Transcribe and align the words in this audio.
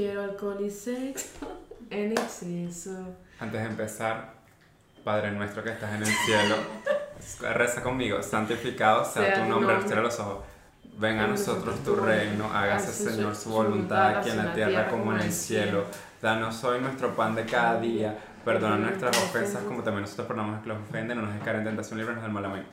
quiero 0.00 0.22
alcohol 0.22 0.56
y 0.64 0.70
sexo 0.70 1.46
en 1.90 2.12
exceso. 2.12 3.16
Antes 3.38 3.60
de 3.60 3.68
empezar, 3.68 4.32
Padre 5.04 5.30
nuestro 5.32 5.62
que 5.62 5.70
estás 5.72 5.92
en 5.94 6.02
el 6.02 6.08
cielo, 6.24 6.56
reza 7.52 7.82
conmigo, 7.82 8.22
santificado 8.22 9.04
sea, 9.04 9.34
tu 9.34 9.44
nombre, 9.44 9.74
al 9.74 9.82
cielo 9.82 10.02
los 10.02 10.18
ojos. 10.18 10.44
Venga 10.96 11.24
a 11.24 11.26
nosotros 11.26 11.84
tu 11.84 11.96
reino, 11.96 12.50
hágase 12.50 12.92
Señor 12.92 13.36
su 13.36 13.50
voluntad 13.50 14.18
aquí 14.18 14.30
en 14.30 14.38
la 14.38 14.54
tierra 14.54 14.88
como 14.88 15.12
en 15.12 15.20
el 15.20 15.32
cielo. 15.32 15.84
Danos 16.22 16.64
hoy 16.64 16.80
nuestro 16.80 17.14
pan 17.14 17.34
de 17.34 17.44
cada 17.44 17.78
día, 17.78 18.16
perdona 18.42 18.76
nuestras 18.76 19.14
ofensas 19.18 19.62
como 19.64 19.82
también 19.82 20.02
nosotros 20.02 20.28
perdonamos 20.28 20.52
a 20.52 20.56
los 20.56 20.62
que 20.62 20.68
los 20.70 20.88
ofenden, 20.88 21.16
no 21.18 21.24
nos 21.24 21.32
dejes 21.32 21.44
caer 21.44 21.56
en 21.58 21.64
tentación, 21.64 21.98
líbranos 21.98 22.22
del 22.22 22.32
mal 22.32 22.44
amén. 22.46 22.64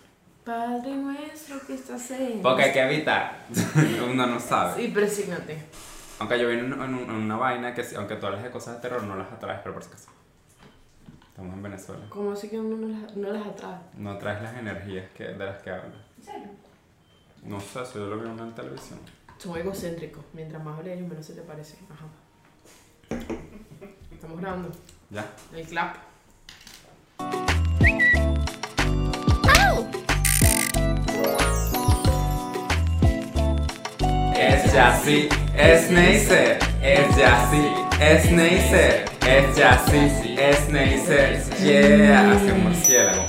Padre 0.46 0.96
nuestro 0.96 1.60
que 1.68 1.74
estás 1.74 2.10
en... 2.12 2.42
Porque 2.42 2.64
hay 2.64 2.72
que 2.72 2.82
evitar, 2.82 3.46
uno 4.10 4.28
no 4.28 4.40
sabe. 4.40 4.82
Sí, 4.82 4.88
presígnate. 4.94 5.58
Aunque 6.20 6.40
yo 6.40 6.48
vine 6.50 6.62
en, 6.62 6.74
en- 6.74 6.96
en 7.10 7.12
una 7.12 7.36
vaina 7.38 7.74
que, 7.74 7.86
aunque 7.96 8.16
tú 8.16 8.26
hablas 8.26 8.44
de 8.44 8.50
cosas 8.52 8.76
de 8.76 8.82
terror, 8.82 9.04
no 9.04 9.16
las 9.16 9.32
atraes, 9.32 9.60
pero 9.62 9.74
por 9.74 9.84
si 9.84 9.90
acaso. 9.90 10.10
Estamos 11.30 11.54
en 11.54 11.62
Venezuela. 11.64 12.06
¿Cómo 12.10 12.32
así 12.32 12.50
que 12.50 12.60
uno 12.60 12.76
no 12.78 12.88
las, 13.00 13.16
no 13.16 13.30
las 13.32 13.46
atrae? 13.46 13.78
No 13.96 14.18
traes 14.18 14.42
las 14.42 14.56
energías 14.58 15.10
que, 15.12 15.26
de 15.26 15.46
las 15.46 15.62
que 15.62 15.70
hablas. 15.70 15.94
No 17.44 17.60
sé, 17.62 17.82
eso 17.84 18.00
yo 18.00 18.08
lo 18.08 18.18
vi 18.20 18.26
en 18.28 18.32
una 18.40 18.56
televisión. 18.56 19.00
Son 19.38 19.56
egocéntricos. 19.56 20.26
Mientras 20.34 20.64
más 20.64 20.80
hable 20.80 20.96
ellos, 20.96 21.08
menos 21.08 21.24
se 21.26 21.34
te 21.36 21.42
parece. 21.44 21.78
Ajá. 21.92 22.06
Estamos 24.12 24.40
grabando. 24.42 24.70
¿Ya? 25.12 25.26
El 25.54 25.68
clap. 25.68 25.98
Es 34.78 34.84
Yassi, 34.84 35.30
es 35.58 35.90
Neisser, 35.90 36.60
es 36.84 37.16
Yassi, 37.18 37.68
es 38.00 38.32
Neisser, 38.32 39.06
es 39.28 39.56
Yassi, 39.58 40.36
es 40.38 40.70
Neisser, 40.70 41.44
yeah, 41.64 42.32
hace 42.32 42.52
un 42.52 42.64
murciélago. 42.64 43.26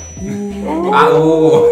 Ah, 0.94 1.08
uh. 1.14 1.64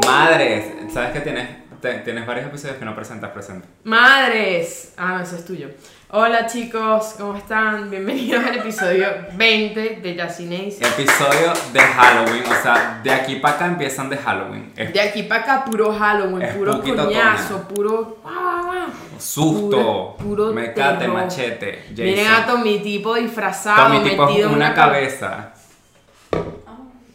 Madres, 0.06 0.64
¿sabes 0.90 1.10
que 1.12 1.20
tienes, 1.20 1.48
te- 1.82 1.98
tienes 1.98 2.26
varios 2.26 2.46
episodios 2.46 2.78
que 2.78 2.86
no 2.86 2.94
presentas 2.94 3.30
presente? 3.32 3.68
Madres. 3.84 4.94
Ah, 4.96 5.16
no, 5.18 5.22
ese 5.22 5.36
es 5.36 5.44
tuyo. 5.44 5.68
Hola 6.10 6.46
chicos, 6.46 7.16
¿cómo 7.18 7.36
están? 7.36 7.90
Bienvenidos 7.90 8.42
al 8.42 8.54
episodio 8.56 9.08
20 9.34 9.96
de 10.02 10.14
Yacinéis. 10.14 10.80
Episodio 10.80 11.52
de 11.74 11.80
Halloween, 11.80 12.44
o 12.50 12.62
sea, 12.62 13.00
de 13.02 13.12
aquí 13.12 13.36
para 13.36 13.56
acá 13.56 13.66
empiezan 13.66 14.08
de 14.08 14.16
Halloween. 14.16 14.72
Es 14.74 14.90
De 14.94 15.00
aquí 15.02 15.24
para 15.24 15.42
acá, 15.42 15.64
puro 15.66 15.92
Halloween, 15.92 16.40
Es 16.42 16.54
puro 16.56 16.80
coñazo, 16.80 17.68
puro. 17.68 18.18
ah, 18.24 18.86
susto, 19.18 20.16
Puro- 20.16 20.16
puro 20.16 20.52
mecate, 20.54 20.98
terror. 21.00 21.14
machete, 21.16 21.84
Jason. 21.90 22.04
Miren 22.06 22.26
a 22.32 22.46
Tommy 22.46 22.78
tipo 22.78 23.14
disfrazado, 23.14 23.88
Tommy 23.92 24.08
tipo 24.08 24.26
metido 24.26 24.48
en 24.48 24.54
una 24.54 24.72
ca- 24.74 24.84
cabeza. 24.86 25.52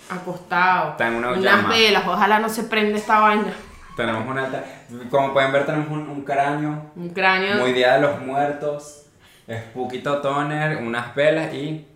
acostado. 0.07 0.91
Está 0.91 1.07
en 1.07 1.15
una 1.15 1.29
Unas 1.31 1.41
llama. 1.43 1.69
velas, 1.69 2.03
ojalá 2.05 2.37
no 2.37 2.47
se 2.47 2.63
prenda 2.65 2.99
esta 2.99 3.19
vaina. 3.19 3.53
Tenemos 3.95 4.27
una. 4.27 4.49
Como 5.09 5.33
pueden 5.33 5.51
ver, 5.51 5.65
tenemos 5.65 5.89
un, 5.89 6.09
un 6.09 6.21
cráneo. 6.23 6.91
Un 6.95 7.09
cráneo. 7.09 7.57
Muy 7.57 7.73
Día 7.73 7.93
de 7.95 8.01
los 8.01 8.19
Muertos. 8.21 9.05
Spooky 9.49 9.99
Toner, 9.99 10.77
unas 10.77 11.13
velas 11.15 11.53
y. 11.53 11.87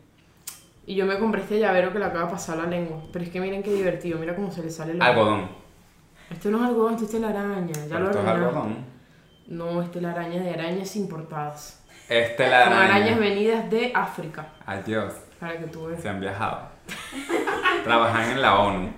Y 0.86 0.95
yo 0.95 1.06
me 1.06 1.17
compré 1.17 1.42
este 1.42 1.59
llavero 1.59 1.92
que 1.92 2.00
le 2.00 2.06
acaba 2.06 2.26
de 2.26 2.31
pasar 2.31 2.58
la 2.58 2.66
lengua. 2.66 2.98
Pero 3.12 3.26
es 3.26 3.31
que 3.31 3.42
miren 3.42 3.64
qué 3.64 3.73
divertido, 3.73 4.20
mira 4.20 4.36
cómo 4.36 4.52
se 4.52 4.64
le 4.64 4.70
sale 4.70 4.94
la 4.94 5.06
algodón. 5.08 5.50
Esto 6.30 6.50
no 6.50 6.58
es 6.59 6.64
algodón, 6.70 6.94
esto 6.94 7.06
es 7.06 7.12
telaraña. 7.12 7.73
Ya 7.73 7.84
Pero 7.89 8.00
lo 8.00 8.06
esto 8.06 8.22
es 8.22 8.28
algodón. 8.28 8.86
No, 9.48 9.82
es 9.82 9.92
telaraña 9.92 10.42
de 10.44 10.52
arañas 10.54 10.95
importadas. 10.95 11.84
Este 12.09 12.50
la 12.50 12.66
Son 12.66 12.73
arañas 12.73 13.11
araña. 13.11 13.17
venidas 13.17 13.70
de 13.70 13.92
África. 13.94 14.48
Adiós. 14.66 15.14
Para 15.39 15.58
que 15.58 15.66
tú 15.67 15.88
veas. 15.88 16.02
Se 16.02 16.09
han 16.09 16.20
viajado. 16.20 16.70
Trabajan 17.84 18.32
en 18.32 18.42
la 18.42 18.59
ONU. 18.59 18.89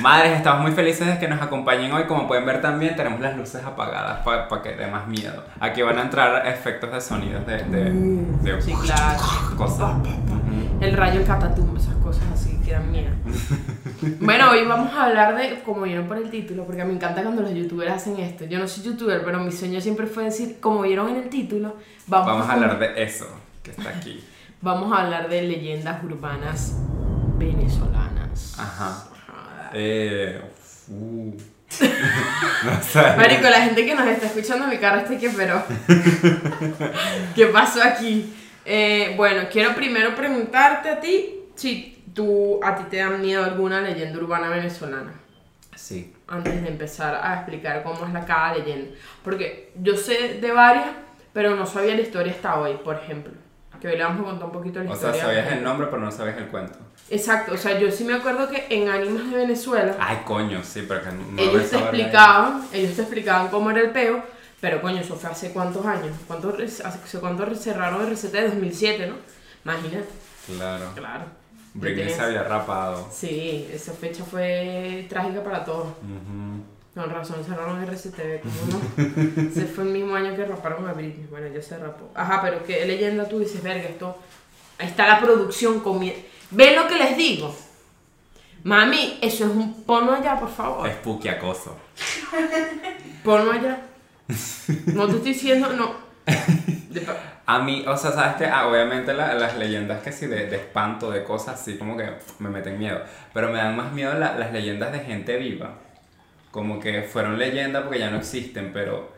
Madres, 0.00 0.36
estamos 0.36 0.62
muy 0.62 0.72
felices 0.72 1.06
de 1.06 1.18
que 1.18 1.26
nos 1.28 1.40
acompañen 1.42 1.92
hoy. 1.92 2.04
Como 2.04 2.26
pueden 2.28 2.46
ver 2.46 2.60
también, 2.60 2.94
tenemos 2.94 3.20
las 3.20 3.36
luces 3.36 3.64
apagadas 3.64 4.20
para 4.24 4.62
que 4.62 4.74
dé 4.76 4.86
más 4.86 5.06
miedo. 5.08 5.44
Aquí 5.60 5.82
van 5.82 5.98
a 5.98 6.02
entrar 6.02 6.46
efectos 6.46 6.92
de 6.92 7.00
sonidos 7.00 7.46
de, 7.46 7.64
de, 7.64 7.90
de 8.52 8.62
Sí, 8.62 8.72
claro. 8.74 9.20
cosas. 9.56 9.92
El 10.80 10.92
rayo, 10.96 11.20
el 11.20 11.26
catatum, 11.26 11.76
esas 11.76 11.94
cosas 11.96 12.22
así 12.32 12.56
que 12.64 12.72
dan 12.72 12.90
miedo. 12.92 13.10
bueno, 14.20 14.50
hoy 14.50 14.64
vamos 14.64 14.92
a 14.94 15.06
hablar 15.06 15.34
de, 15.36 15.60
como 15.64 15.82
vieron 15.82 16.06
por 16.06 16.16
el 16.16 16.30
título, 16.30 16.64
porque 16.64 16.84
me 16.84 16.92
encanta 16.92 17.22
cuando 17.22 17.42
los 17.42 17.52
youtubers 17.52 17.90
hacen 17.92 18.18
esto. 18.20 18.44
Yo 18.44 18.58
no 18.60 18.68
soy 18.68 18.84
youtuber, 18.84 19.24
pero 19.24 19.40
mi 19.40 19.50
sueño 19.50 19.80
siempre 19.80 20.06
fue 20.06 20.24
decir, 20.24 20.58
como 20.60 20.82
vieron 20.82 21.08
en 21.08 21.16
el 21.16 21.28
título, 21.28 21.76
vamos, 22.06 22.28
Vamos 22.28 22.48
a 22.48 22.52
hablar 22.52 22.78
de 22.78 23.02
eso 23.02 23.26
que 23.62 23.72
está 23.72 23.88
aquí. 23.90 24.24
Vamos 24.60 24.96
a 24.96 25.02
hablar 25.02 25.28
de 25.28 25.42
leyendas 25.42 26.02
urbanas 26.04 26.76
venezolanas. 27.36 28.56
Ajá. 28.58 29.07
Eh, 29.72 30.40
uh. 30.88 31.36
no 32.64 32.82
sé. 32.82 33.02
Marico, 33.16 33.42
la 33.48 33.62
gente 33.62 33.84
que 33.84 33.94
nos 33.94 34.06
está 34.06 34.26
escuchando, 34.26 34.66
mi 34.66 34.78
cara 34.78 35.02
este 35.02 35.18
que 35.18 35.30
pero. 35.30 35.62
¿Qué 37.34 37.46
pasó 37.46 37.82
aquí? 37.82 38.34
Eh, 38.64 39.14
bueno, 39.16 39.42
quiero 39.50 39.74
primero 39.74 40.14
preguntarte 40.14 40.90
a 40.90 41.00
ti 41.00 41.40
si 41.54 42.04
tú 42.14 42.60
a 42.62 42.74
ti 42.76 42.84
te 42.90 42.98
da 42.98 43.10
miedo 43.10 43.44
alguna 43.44 43.80
leyenda 43.80 44.18
urbana 44.18 44.48
venezolana. 44.48 45.12
Sí. 45.76 46.14
Antes 46.26 46.62
de 46.62 46.68
empezar 46.68 47.20
a 47.22 47.34
explicar 47.34 47.82
cómo 47.82 48.06
es 48.06 48.12
la 48.12 48.24
cada 48.24 48.54
leyenda. 48.54 48.96
Porque 49.22 49.72
yo 49.80 49.96
sé 49.96 50.38
de 50.40 50.52
varias, 50.52 50.88
pero 51.32 51.54
no 51.54 51.66
sabía 51.66 51.94
la 51.94 52.00
historia 52.02 52.32
hasta 52.32 52.58
hoy, 52.58 52.74
por 52.84 52.96
ejemplo. 52.96 53.32
Que 53.80 53.86
hoy 53.88 53.96
le 53.96 54.02
vamos 54.02 54.22
a 54.22 54.24
contar 54.24 54.46
un 54.46 54.52
poquito 54.52 54.82
la 54.82 54.90
O 54.90 54.96
sea, 54.96 55.10
historia. 55.10 55.22
sabías 55.22 55.52
el 55.52 55.62
nombre, 55.62 55.86
pero 55.88 56.02
no 56.02 56.10
sabías 56.10 56.36
el 56.38 56.48
cuento. 56.48 56.78
Exacto, 57.10 57.54
o 57.54 57.56
sea, 57.56 57.78
yo 57.78 57.90
sí 57.90 58.04
me 58.04 58.14
acuerdo 58.14 58.48
que 58.50 58.66
en 58.68 58.88
Ánimas 58.88 59.30
de 59.30 59.36
Venezuela. 59.38 59.96
Ay, 59.98 60.18
coño, 60.24 60.62
sí, 60.62 60.84
pero 60.86 61.02
que 61.02 61.10
no 61.10 61.42
ellos 61.42 61.70
te 61.70 61.76
explicaban, 61.78 62.66
ellos 62.72 62.96
te 62.96 63.02
explicaban 63.02 63.48
cómo 63.48 63.70
era 63.70 63.80
el 63.80 63.90
peo, 63.90 64.22
pero 64.60 64.82
coño, 64.82 65.00
eso 65.00 65.16
fue 65.16 65.30
hace 65.30 65.52
cuántos 65.52 65.86
años, 65.86 66.14
¿cuánto, 66.26 66.54
hace 66.84 67.18
cuánto 67.20 67.54
cerraron 67.54 68.02
el 68.02 68.08
RCT? 68.12 68.34
2007, 68.50 69.06
¿no? 69.06 69.14
Imagínate, 69.64 70.08
Claro. 70.56 70.90
claro. 70.94 71.24
Britney 71.74 72.10
se 72.10 72.20
había 72.20 72.42
rapado. 72.42 73.08
Sí, 73.12 73.68
esa 73.72 73.92
fecha 73.92 74.24
fue 74.24 75.06
trágica 75.08 75.42
para 75.44 75.64
todos. 75.64 75.88
Ujú. 76.02 76.64
Con 76.94 77.10
razón 77.10 77.44
cerraron 77.44 77.80
el 77.82 77.88
RCTV, 77.88 78.40
¿cómo 78.40 78.54
no? 78.72 79.42
Ese 79.50 79.66
fue 79.66 79.84
el 79.84 79.90
mismo 79.90 80.16
año 80.16 80.34
que 80.34 80.44
raparon 80.44 80.88
a 80.88 80.92
Britney. 80.92 81.26
Bueno, 81.30 81.46
ya 81.54 81.62
se 81.62 81.78
rapó. 81.78 82.10
Ajá, 82.14 82.40
pero 82.42 82.64
qué 82.64 82.84
leyenda 82.86 83.28
tú 83.28 83.38
dices, 83.38 83.62
verga, 83.62 83.84
esto. 83.88 84.16
Ahí 84.78 84.88
está 84.88 85.06
la 85.06 85.20
producción 85.20 85.80
comiendo. 85.80 86.20
¿Ven 86.50 86.76
lo 86.76 86.86
que 86.88 86.96
les 86.96 87.16
digo? 87.16 87.54
Mami, 88.64 89.18
eso 89.22 89.44
es 89.44 89.50
un. 89.50 89.84
Ponlo 89.84 90.12
allá, 90.14 90.38
por 90.38 90.50
favor. 90.50 90.88
Spooky 90.90 91.28
acoso. 91.28 91.76
Ponlo 93.24 93.52
allá. 93.52 93.80
No 94.86 95.06
te 95.06 95.16
estoy 95.16 95.32
diciendo, 95.32 95.72
no. 95.72 95.94
A 97.46 97.60
mí, 97.60 97.82
o 97.86 97.96
sea, 97.96 98.12
sabes 98.12 98.36
que 98.36 98.44
obviamente 98.46 99.14
la- 99.14 99.32
las 99.34 99.56
leyendas 99.56 100.02
que 100.02 100.12
sí 100.12 100.26
de, 100.26 100.46
de 100.48 100.56
espanto, 100.56 101.10
de 101.10 101.24
cosas 101.24 101.60
así, 101.60 101.78
como 101.78 101.96
que 101.96 102.06
me 102.40 102.50
meten 102.50 102.78
miedo. 102.78 103.00
Pero 103.32 103.48
me 103.50 103.56
dan 103.58 103.74
más 103.76 103.92
miedo 103.92 104.12
la- 104.14 104.36
las 104.36 104.52
leyendas 104.52 104.92
de 104.92 105.00
gente 105.00 105.36
viva. 105.38 105.78
Como 106.50 106.78
que 106.80 107.02
fueron 107.02 107.38
leyendas 107.38 107.84
porque 107.84 108.00
ya 108.00 108.10
no 108.10 108.18
existen, 108.18 108.72
pero 108.72 109.12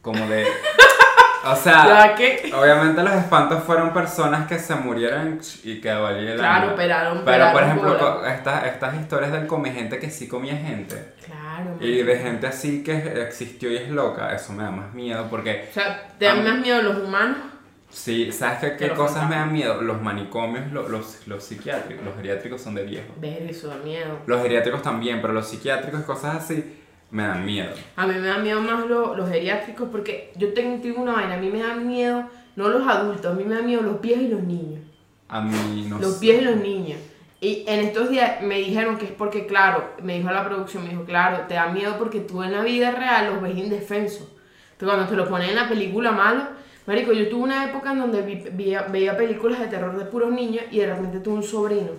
como 0.00 0.26
de. 0.26 0.46
O 1.42 1.56
sea, 1.56 2.14
Ya 2.18 2.56
obviamente 2.58 3.02
los 3.02 3.14
espantos 3.14 3.64
fueron 3.64 3.92
personas 3.92 4.46
que 4.46 4.58
se 4.58 4.74
murieron 4.74 5.40
y 5.64 5.80
que 5.80 5.88
el 5.90 6.36
Claro, 6.36 6.72
operaron, 6.74 7.22
Pero 7.24 7.52
por 7.52 7.62
ejemplo, 7.62 8.26
estas, 8.26 8.64
estas 8.66 9.00
historias 9.00 9.32
del 9.32 9.46
come 9.46 9.70
gente 9.72 9.98
que 9.98 10.10
sí 10.10 10.28
comía 10.28 10.56
gente. 10.56 11.14
Claro, 11.24 11.76
Y 11.80 12.02
de 12.02 12.18
gente 12.18 12.46
así 12.46 12.82
que 12.82 13.22
existió 13.22 13.70
y 13.70 13.76
es 13.76 13.88
loca, 13.88 14.34
eso 14.34 14.52
me 14.52 14.64
da 14.64 14.70
más 14.70 14.92
miedo 14.94 15.26
porque 15.30 15.68
O 15.70 15.74
sea, 15.74 16.08
¿te 16.18 16.26
dan 16.26 16.44
más 16.44 16.58
miedo 16.58 16.82
los 16.82 16.98
humanos? 17.02 17.38
Sí, 17.90 18.30
¿sabes 18.30 18.74
qué, 18.78 18.86
los 18.86 18.96
cosas 18.96 19.28
me 19.28 19.34
dan 19.34 19.52
miedo? 19.52 19.80
Los 19.82 20.00
manicomios, 20.00 20.70
lo- 20.70 20.88
los, 20.88 21.26
los 21.26 21.42
psiquiátricos, 21.42 22.04
los 22.04 22.14
geriátricos 22.14 22.60
son 22.62 22.76
de 22.76 22.84
viejos. 22.84 23.18
Ver, 23.20 23.42
eso 23.50 23.66
da 23.66 23.76
miedo. 23.78 24.18
Los 24.26 24.40
geriátricos 24.42 24.80
también, 24.82 25.20
pero 25.20 25.32
los 25.32 25.48
psiquiátricos 25.48 26.00
y 26.00 26.04
cosas 26.04 26.36
así 26.36 26.79
me 27.10 27.24
dan 27.24 27.44
miedo. 27.44 27.70
A 27.96 28.06
mí 28.06 28.14
me 28.14 28.26
dan 28.28 28.42
miedo 28.42 28.60
más 28.60 28.86
lo- 28.86 29.16
los 29.16 29.28
geriátricos 29.28 29.88
porque 29.90 30.32
yo 30.36 30.52
tengo, 30.52 30.80
tengo 30.80 31.02
una 31.02 31.12
vaina. 31.12 31.34
A 31.34 31.38
mí 31.38 31.48
me 31.50 31.60
dan 31.60 31.86
miedo, 31.86 32.24
no 32.56 32.68
los 32.68 32.86
adultos, 32.86 33.26
a 33.32 33.34
mí 33.34 33.44
me 33.44 33.54
dan 33.56 33.66
miedo 33.66 33.82
los 33.82 34.00
viejos 34.00 34.24
y 34.24 34.28
los 34.28 34.42
niños. 34.42 34.80
A 35.28 35.40
mí 35.40 35.86
no 35.88 35.98
Los 35.98 36.14
sé. 36.14 36.20
pies 36.20 36.42
y 36.42 36.44
los 36.44 36.56
niños. 36.56 36.98
Y 37.40 37.64
en 37.66 37.80
estos 37.80 38.10
días 38.10 38.42
me 38.42 38.56
dijeron 38.58 38.98
que 38.98 39.06
es 39.06 39.12
porque, 39.12 39.46
claro, 39.46 39.90
me 40.02 40.18
dijo 40.18 40.30
la 40.30 40.44
producción, 40.44 40.82
me 40.84 40.90
dijo, 40.90 41.04
claro, 41.04 41.46
te 41.48 41.54
da 41.54 41.68
miedo 41.68 41.96
porque 41.98 42.20
tú 42.20 42.42
en 42.42 42.52
la 42.52 42.62
vida 42.62 42.90
real 42.90 43.32
los 43.32 43.40
ves 43.42 43.56
indefensos. 43.56 44.28
Entonces 44.72 44.94
cuando 44.96 45.06
te 45.08 45.16
lo 45.16 45.28
ponen 45.28 45.50
en 45.50 45.56
la 45.56 45.68
película 45.68 46.10
malo, 46.12 46.42
marico, 46.86 47.12
yo 47.12 47.28
tuve 47.28 47.42
una 47.44 47.64
época 47.70 47.92
en 47.92 47.98
donde 48.00 48.22
vi- 48.22 48.44
veía, 48.52 48.82
veía 48.82 49.16
películas 49.16 49.58
de 49.60 49.68
terror 49.68 49.96
de 49.96 50.04
puros 50.04 50.30
niños 50.32 50.64
y 50.70 50.78
de 50.80 50.86
repente 50.94 51.20
tuve 51.20 51.34
un 51.36 51.42
sobrino. 51.42 51.92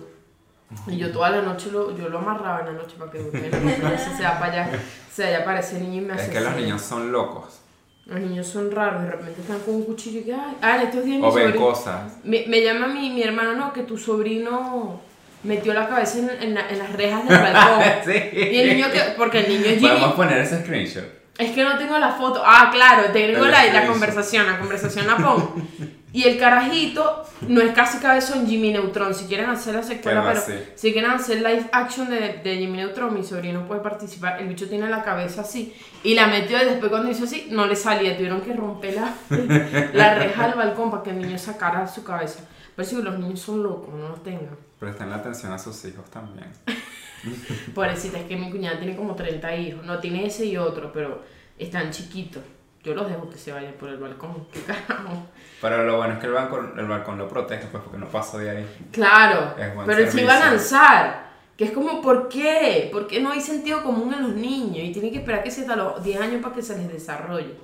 Y 0.86 0.96
yo 0.96 1.10
toda 1.12 1.30
la 1.30 1.42
noche 1.42 1.70
lo, 1.70 1.96
yo 1.96 2.08
lo 2.08 2.18
amarraba 2.18 2.60
en 2.60 2.66
la 2.66 2.72
noche 2.72 2.96
para 2.98 3.10
que 3.10 3.18
durmiera. 3.18 3.58
a 3.58 3.98
se 3.98 4.22
va 4.22 4.38
para 4.38 4.52
allá, 4.64 4.70
se 5.12 5.22
vaya 5.24 5.44
para 5.44 5.60
ese 5.60 5.78
niño 5.80 6.02
y 6.02 6.04
me 6.04 6.14
Es 6.14 6.20
asesina. 6.22 6.38
que 6.40 6.44
los 6.46 6.56
niños 6.56 6.82
son 6.82 7.12
locos. 7.12 7.60
Los 8.06 8.18
niños 8.20 8.46
son 8.48 8.70
raros, 8.72 9.02
de 9.04 9.10
repente 9.12 9.40
están 9.42 9.60
con 9.60 9.76
un 9.76 9.84
cuchillo 9.84 10.20
y 10.20 10.24
que, 10.24 10.34
ay, 10.34 10.56
ah, 10.60 10.76
en 10.76 10.82
estos 10.88 11.04
días 11.04 11.20
mi 11.20 11.26
O 11.26 11.32
ven 11.32 11.52
sobrino- 11.52 11.60
cosas. 11.60 12.12
Me, 12.24 12.44
me 12.48 12.60
llama 12.62 12.88
mi, 12.88 13.10
mi 13.10 13.22
hermano, 13.22 13.54
no, 13.54 13.72
que 13.72 13.82
tu 13.82 13.96
sobrino 13.96 15.00
metió 15.44 15.72
la 15.72 15.88
cabeza 15.88 16.18
en, 16.18 16.30
en 16.42 16.54
la- 16.54 16.68
en 16.68 16.78
las 16.80 16.92
rejas 16.92 17.28
del 17.28 17.38
balcón. 17.38 17.82
sí. 18.04 18.12
Y 18.32 18.58
el 18.60 18.76
niño 18.76 18.90
que, 18.92 19.00
porque 19.16 19.40
el 19.40 19.48
niño 19.50 19.66
es 19.66 19.74
Jimmy, 19.78 19.88
Podemos 19.88 20.12
poner 20.14 20.38
ese 20.38 20.62
screenshot. 20.64 21.04
es 21.38 21.50
que 21.52 21.62
no 21.62 21.78
tengo 21.78 21.96
la 21.98 22.10
foto. 22.10 22.42
Ah, 22.44 22.70
claro, 22.72 23.04
tengo 23.12 23.44
la, 23.46 23.66
la 23.72 23.86
conversación, 23.86 24.46
la 24.46 24.58
conversación 24.58 25.06
la 25.06 25.16
pongo. 25.16 25.54
Y 26.12 26.24
el 26.24 26.38
carajito 26.38 27.24
no 27.48 27.62
es 27.62 27.72
casi 27.72 27.98
cabezón 27.98 28.46
Jimmy 28.46 28.70
Neutron. 28.70 29.14
Si 29.14 29.24
quieren 29.24 29.48
hacer 29.48 29.74
la 29.74 29.82
secuela, 29.82 30.20
¿Qué 30.20 30.26
va 30.26 30.44
pero 30.44 30.60
si 30.74 30.92
quieren 30.92 31.10
hacer 31.10 31.38
live 31.38 31.70
action 31.72 32.10
de, 32.10 32.40
de 32.44 32.56
Jimmy 32.58 32.78
Neutron, 32.78 33.14
mi 33.14 33.24
sobrino 33.24 33.66
puede 33.66 33.80
participar. 33.80 34.40
El 34.40 34.48
bicho 34.48 34.68
tiene 34.68 34.90
la 34.90 35.02
cabeza 35.02 35.40
así. 35.40 35.74
Y 36.04 36.14
la 36.14 36.26
metió 36.26 36.62
y 36.62 36.66
después 36.66 36.90
cuando 36.90 37.10
hizo 37.10 37.24
así, 37.24 37.48
no 37.50 37.66
le 37.66 37.76
salía. 37.76 38.14
Tuvieron 38.16 38.42
que 38.42 38.52
romper 38.52 38.94
la, 38.94 39.14
la 39.94 40.14
reja 40.14 40.48
del 40.48 40.56
balcón 40.56 40.90
para 40.90 41.02
que 41.02 41.10
el 41.10 41.18
niño 41.18 41.38
sacara 41.38 41.88
su 41.88 42.04
cabeza. 42.04 42.40
Pero 42.76 42.88
si 42.88 43.00
los 43.00 43.18
niños 43.18 43.40
son 43.40 43.62
locos, 43.62 43.94
no 43.94 44.08
los 44.08 44.22
tengan. 44.22 44.56
Presten 44.78 45.08
la 45.08 45.16
atención 45.16 45.52
a 45.52 45.58
sus 45.58 45.82
hijos 45.86 46.10
también. 46.10 46.48
Pobrecita, 47.74 48.18
es 48.18 48.24
que 48.24 48.36
mi 48.36 48.50
cuñada 48.50 48.78
tiene 48.78 48.96
como 48.96 49.14
30 49.14 49.56
hijos. 49.56 49.84
No 49.84 49.98
tiene 49.98 50.26
ese 50.26 50.44
y 50.44 50.56
otro, 50.56 50.92
pero 50.92 51.22
están 51.58 51.90
chiquitos. 51.90 52.42
Yo 52.84 52.94
los 52.94 53.08
dejo 53.08 53.30
que 53.30 53.38
se 53.38 53.52
vayan 53.52 53.74
por 53.74 53.88
el 53.88 53.98
balcón. 53.98 54.46
¿Qué 54.52 54.60
carajo? 54.62 55.26
Pero 55.60 55.84
lo 55.84 55.98
bueno 55.98 56.14
es 56.14 56.20
que 56.20 56.26
el 56.26 56.32
balcón, 56.32 56.74
el 56.76 56.86
balcón 56.86 57.16
lo 57.16 57.28
protege, 57.28 57.66
pues 57.70 57.82
porque 57.82 57.98
no 57.98 58.06
paso 58.06 58.38
de 58.38 58.50
ahí. 58.50 58.88
Claro, 58.90 59.54
pero 59.86 59.98
él 59.98 60.10
se 60.10 60.22
iba 60.22 60.36
a 60.36 60.50
lanzar. 60.50 61.32
Que 61.56 61.64
es 61.64 61.70
como, 61.70 62.02
¿por 62.02 62.28
qué? 62.28 62.88
¿Por 62.90 63.06
qué 63.06 63.20
no 63.20 63.30
hay 63.30 63.40
sentido 63.40 63.82
común 63.84 64.12
en 64.12 64.22
los 64.22 64.32
niños? 64.32 64.78
Y 64.84 64.92
tienen 64.92 65.12
que 65.12 65.18
esperar 65.18 65.44
que 65.44 65.50
sea 65.50 65.62
hasta 65.62 65.76
los 65.76 66.02
10 66.02 66.20
años 66.20 66.42
para 66.42 66.54
que 66.54 66.62
se 66.62 66.76
les 66.76 66.88
desarrolle. 66.90 67.54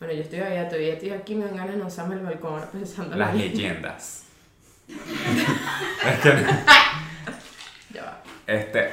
Bueno, 0.00 0.14
yo 0.14 0.22
estoy 0.22 0.40
allá, 0.40 0.66
todavía 0.68 0.94
estoy 0.94 1.10
aquí, 1.10 1.36
me 1.36 1.44
dan 1.44 1.56
ganas 1.56 1.74
de 1.74 1.78
lanzarme 1.78 2.16
el 2.16 2.22
balcón 2.22 2.54
ahora 2.54 2.68
pensando 2.72 3.12
en 3.12 3.18
Las 3.20 3.34
leyendas. 3.34 4.24
es 4.88 6.18
que, 6.20 6.44
Ya 7.94 8.02
va. 8.02 8.22
este, 8.46 8.90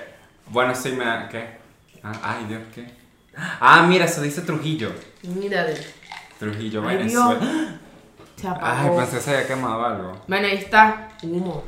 bueno, 0.47 0.75
sí 0.75 0.91
me 0.91 1.05
¿qué? 1.31 1.57
Ah, 2.03 2.13
ay, 2.21 2.45
Dios, 2.47 2.61
¿qué? 2.75 2.98
Ah, 3.35 3.83
mira, 3.87 4.05
eso 4.05 4.21
dice 4.21 4.41
Trujillo. 4.41 4.91
Mira, 5.23 5.63
de- 5.63 5.85
Trujillo, 6.39 6.87
Ay, 6.87 6.97
Venezuela. 6.97 7.39
se 8.35 8.47
Ay, 8.47 8.53
apagó. 8.55 8.97
pensé 8.97 9.15
que 9.17 9.21
se 9.21 9.35
había 9.35 9.47
quemado 9.47 9.85
algo. 9.85 10.21
Bueno, 10.27 10.47
ahí 10.47 10.55
está. 10.57 11.09
Humo. 11.23 11.63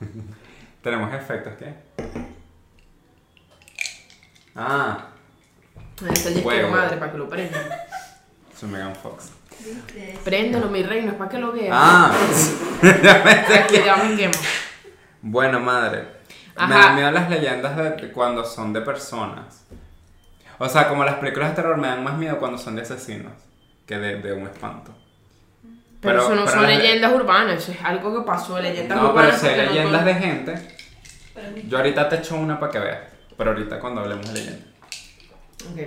Tenemos 0.82 1.12
efectos, 1.14 1.52
¿qué? 1.58 1.74
Ah, 4.56 5.06
disco 6.00 6.28
de 6.30 6.42
Fuego. 6.42 6.70
madre 6.70 6.96
para 6.96 7.12
que 7.12 7.18
lo 7.18 7.28
prendan. 7.28 7.62
su 8.58 8.66
Megan 8.68 8.94
Fox. 8.94 9.30
Préndelo, 10.24 10.68
mi 10.68 10.82
reino, 10.82 11.12
es 11.12 11.16
para 11.18 11.30
que 11.30 11.38
lo 11.38 11.52
vean. 11.52 11.70
Ah, 11.72 12.12
Aquí 13.64 13.76
ya 13.84 13.96
me 13.96 14.16
quemo. 14.16 14.34
bueno, 15.22 15.58
madre. 15.60 16.06
Me 16.56 16.72
dan 16.74 16.94
miedo 16.94 17.10
las 17.10 17.28
leyendas 17.28 17.76
de 17.76 18.12
cuando 18.12 18.44
son 18.44 18.72
de 18.72 18.80
personas. 18.82 19.64
O 20.58 20.68
sea, 20.68 20.88
como 20.88 21.04
las 21.04 21.16
películas 21.16 21.50
de 21.50 21.56
terror 21.56 21.76
me 21.76 21.88
dan 21.88 22.02
más 22.04 22.16
miedo 22.16 22.38
cuando 22.38 22.58
son 22.58 22.76
de 22.76 22.82
asesinos 22.82 23.32
que 23.86 23.98
de, 23.98 24.20
de 24.20 24.32
un 24.32 24.46
espanto. 24.46 24.94
Pero, 26.00 26.20
eso 26.20 26.34
no 26.34 26.44
pero 26.44 26.56
son 26.58 26.66
leyendas 26.66 27.12
urbanas, 27.12 27.56
eso 27.62 27.72
es 27.72 27.78
algo 27.82 28.14
que 28.20 28.26
pasó, 28.26 28.60
leyendas 28.60 28.96
No, 29.00 29.10
urbanas. 29.10 29.40
pero 29.40 29.54
si 29.54 29.60
hay 29.60 29.66
no 29.66 29.72
leyendas 29.72 30.04
de 30.04 30.14
gente. 30.14 30.76
Yo 31.68 31.78
ahorita 31.78 32.08
te 32.08 32.16
echo 32.16 32.36
una 32.36 32.60
para 32.60 32.70
que 32.72 32.78
veas. 32.78 32.98
Pero 33.36 33.50
ahorita 33.50 33.80
cuando 33.80 34.02
hablemos 34.02 34.26
de 34.32 34.34
leyendas. 34.34 34.68
Ok. 35.72 35.80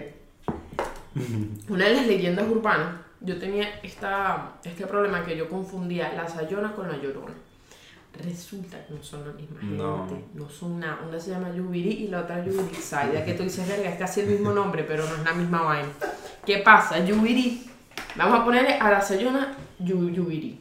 Una 1.69 1.85
de 1.85 1.93
las 1.95 2.07
leyendas 2.07 2.47
urbanas, 2.47 2.95
yo 3.21 3.37
tenía 3.37 3.79
esta, 3.81 4.53
este 4.63 4.85
problema 4.85 5.23
que 5.23 5.35
yo 5.37 5.49
confundía 5.49 6.13
la 6.13 6.27
sayona 6.27 6.73
con 6.73 6.87
la 6.89 6.97
llorona. 6.97 7.33
Resulta 8.23 8.77
que 8.85 8.93
no 8.93 9.03
son 9.03 9.25
la 9.27 9.33
misma 9.33 9.59
gente, 9.59 9.75
No. 9.77 10.07
no, 10.33 10.49
son 10.49 10.79
nada. 10.79 10.99
Una 11.07 11.19
se 11.19 11.31
llama 11.31 11.51
Yubiri 11.53 11.91
y 11.91 12.07
la 12.07 12.21
otra 12.21 12.43
Yubirixay. 12.43 13.13
Ya 13.13 13.23
que 13.25 13.33
tú 13.33 13.43
dices, 13.43 13.67
verga, 13.67 13.89
es 13.89 13.99
casi 13.99 14.21
el 14.21 14.27
mismo 14.27 14.51
nombre, 14.51 14.83
pero 14.83 15.05
no 15.05 15.15
es 15.15 15.23
la 15.23 15.33
misma 15.33 15.61
vaina. 15.61 15.89
¿Qué 16.45 16.59
pasa? 16.59 17.03
Yubiri, 17.03 17.69
vamos 18.15 18.39
a 18.39 18.43
ponerle 18.45 18.73
a 18.75 18.89
la 18.89 19.01
sayona 19.01 19.55
Yu- 19.79 20.09
Yubiri. 20.11 20.59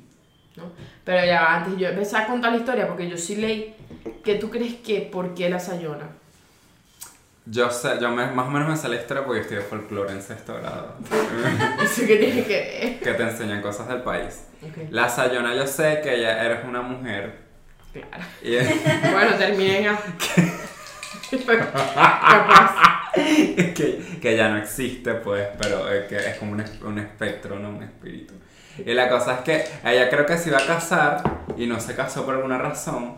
¿no? 0.57 0.65
Pero 1.05 1.25
ya 1.27 1.55
antes 1.57 1.77
yo 1.79 1.89
empecé 1.89 2.17
a 2.17 2.27
contar 2.27 2.51
la 2.53 2.59
historia 2.59 2.89
porque 2.89 3.09
yo 3.09 3.17
sí 3.17 3.37
leí 3.37 3.75
que 4.25 4.37
tú 4.37 4.51
crees 4.51 4.75
que 4.77 5.01
por 5.03 5.35
qué 5.35 5.49
la 5.51 5.61
sayona. 5.61 6.09
Yo 7.49 7.71
sé, 7.71 7.91
yo 8.01 8.11
me- 8.11 8.27
más 8.33 8.49
o 8.49 8.51
menos 8.51 8.69
me 8.69 8.77
sé 8.77 8.89
la 8.89 8.97
historia 8.97 9.25
porque 9.25 9.43
estudié 9.43 9.61
folclore 9.61 10.13
en 10.13 10.21
sexto 10.23 10.55
grado. 10.55 10.95
Eso 11.83 12.05
que 12.07 12.17
tiene 12.17 12.45
que 12.45 12.99
que 13.03 13.13
te 13.13 13.23
enseñan 13.23 13.63
cosas 13.63 13.87
del 13.87 14.01
país. 14.03 14.47
ver. 14.61 14.71
Ok, 14.71 14.77
La 14.91 15.09
Sayona 15.09 15.55
yo 15.55 15.65
sé 15.67 16.01
que 16.03 16.17
ella 16.17 16.43
eres 16.45 16.65
una 16.65 16.83
mujer. 16.83 17.46
Claro. 18.01 18.25
Bueno. 21.45 21.67
Capaz. 21.73 23.13
que, 23.15 24.19
que 24.21 24.37
ya 24.37 24.49
no 24.49 24.59
existe, 24.59 25.15
pues, 25.15 25.47
pero 25.61 25.93
eh, 25.93 26.07
que 26.09 26.17
es 26.17 26.37
como 26.37 26.53
un, 26.53 26.65
un 26.85 26.99
espectro, 26.99 27.59
no 27.59 27.71
un 27.71 27.83
espíritu. 27.83 28.35
Y 28.79 28.93
la 28.93 29.09
cosa 29.09 29.37
es 29.37 29.41
que 29.41 29.65
ella 29.85 30.09
creo 30.11 30.27
que 30.27 30.37
se 30.37 30.51
iba 30.51 30.59
a 30.59 30.67
casar 30.67 31.23
y 31.57 31.67
no 31.67 31.81
se 31.81 31.95
casó 31.95 32.25
por 32.25 32.35
alguna 32.35 32.59
razón. 32.59 33.15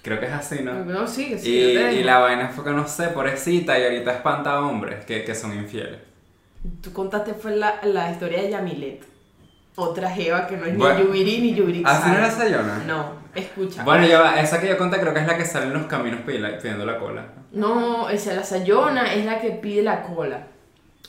Creo 0.00 0.20
que 0.20 0.26
es 0.26 0.32
así, 0.32 0.60
¿no? 0.62 0.84
No, 0.84 1.06
sí, 1.06 1.30
que 1.30 1.38
sí. 1.38 1.50
Y, 1.50 1.78
y 1.78 2.02
la 2.04 2.18
vaina 2.18 2.48
fue 2.48 2.64
que 2.64 2.70
no 2.70 2.86
sé, 2.86 3.08
pobrecita, 3.08 3.78
y 3.78 3.84
ahorita 3.84 4.12
espanta 4.12 4.52
a 4.52 4.60
hombres 4.60 5.04
que, 5.04 5.24
que 5.24 5.34
son 5.34 5.54
infieles. 5.56 5.98
Tú 6.80 6.92
contaste 6.92 7.34
fue 7.34 7.56
la, 7.56 7.80
la 7.82 8.10
historia 8.12 8.42
de 8.42 8.50
Yamilet. 8.50 9.02
Otra 9.76 10.08
jeva 10.10 10.46
que 10.46 10.56
no 10.56 10.66
es 10.66 10.76
Bueno. 10.76 11.00
ni 11.00 11.04
Yubiri 11.06 11.40
ni 11.40 11.54
Yubirixay. 11.54 11.92
¿Así 11.92 12.08
no 12.10 12.16
era 12.18 12.30
Sayona? 12.30 12.82
No, 12.86 13.23
escucha. 13.34 13.82
Bueno, 13.84 14.06
ya, 14.06 14.40
esa 14.40 14.60
que 14.60 14.68
yo 14.68 14.76
conté 14.78 14.98
creo 15.00 15.12
que 15.14 15.20
es 15.20 15.26
la 15.26 15.36
que 15.36 15.44
sale 15.44 15.66
en 15.66 15.72
los 15.74 15.86
caminos 15.86 16.20
pidiendo 16.22 16.84
la 16.84 16.98
cola. 16.98 17.26
No, 17.52 18.08
esa 18.08 18.32
la 18.34 18.42
Sayona 18.44 19.12
es 19.14 19.24
la 19.24 19.40
que 19.40 19.50
pide 19.50 19.82
la 19.82 20.02
cola. 20.02 20.46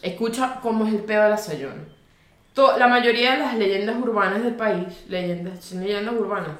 Escucha 0.02 0.60
cómo 0.62 0.86
es 0.88 0.94
el 0.94 1.00
pedo 1.00 1.24
de 1.24 1.30
la 1.30 1.38
Sayona. 1.38 1.82
To- 2.54 2.78
la 2.78 2.88
mayoría 2.88 3.34
de 3.34 3.40
las 3.40 3.56
leyendas 3.56 3.96
urbanas 3.98 4.44
del 4.44 4.56
país, 4.56 4.86
leyendas, 5.08 5.64
son 5.64 5.82
leyendas 5.82 6.14
urbanas. 6.16 6.52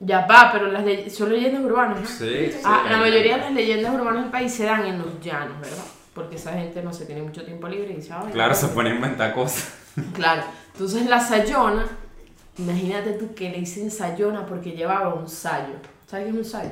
Ya 0.00 0.26
va, 0.26 0.50
pero 0.52 0.70
las 0.70 0.84
le- 0.84 1.10
son 1.10 1.32
leyendas 1.32 1.62
urbanas, 1.64 2.00
¿no? 2.00 2.06
Sí, 2.06 2.50
sí. 2.52 2.58
Ah, 2.64 2.84
la 2.88 2.98
mayoría 2.98 3.34
de 3.36 3.42
las 3.42 3.52
leyendas 3.52 3.92
urbanas 3.92 4.22
del 4.22 4.30
país 4.30 4.52
se 4.54 4.64
dan 4.64 4.86
en 4.86 4.98
los 4.98 5.20
llanos, 5.20 5.60
¿verdad? 5.60 5.84
Porque 6.14 6.36
esa 6.36 6.52
gente 6.52 6.82
no 6.82 6.92
se 6.92 7.04
tiene 7.04 7.22
mucho 7.22 7.44
tiempo 7.44 7.68
libre 7.68 7.90
y 7.92 7.96
dice, 7.96 8.12
"Ay, 8.12 8.30
Claro, 8.32 8.50
no". 8.50 8.54
se 8.56 8.68
pone 8.68 8.90
a 8.90 8.94
inventar 8.94 9.34
cosas. 9.34 9.74
Claro. 10.14 10.42
Entonces 10.72 11.06
la 11.06 11.18
sayona, 11.18 11.84
imagínate 12.58 13.12
tú 13.12 13.34
que 13.34 13.50
le 13.50 13.58
dicen 13.58 13.90
sayona 13.90 14.44
porque 14.46 14.72
llevaba 14.72 15.14
un 15.14 15.28
sayo. 15.28 15.74
¿Sabes 16.06 16.24
qué 16.26 16.30
es 16.30 16.36
un 16.36 16.44
sayo? 16.44 16.70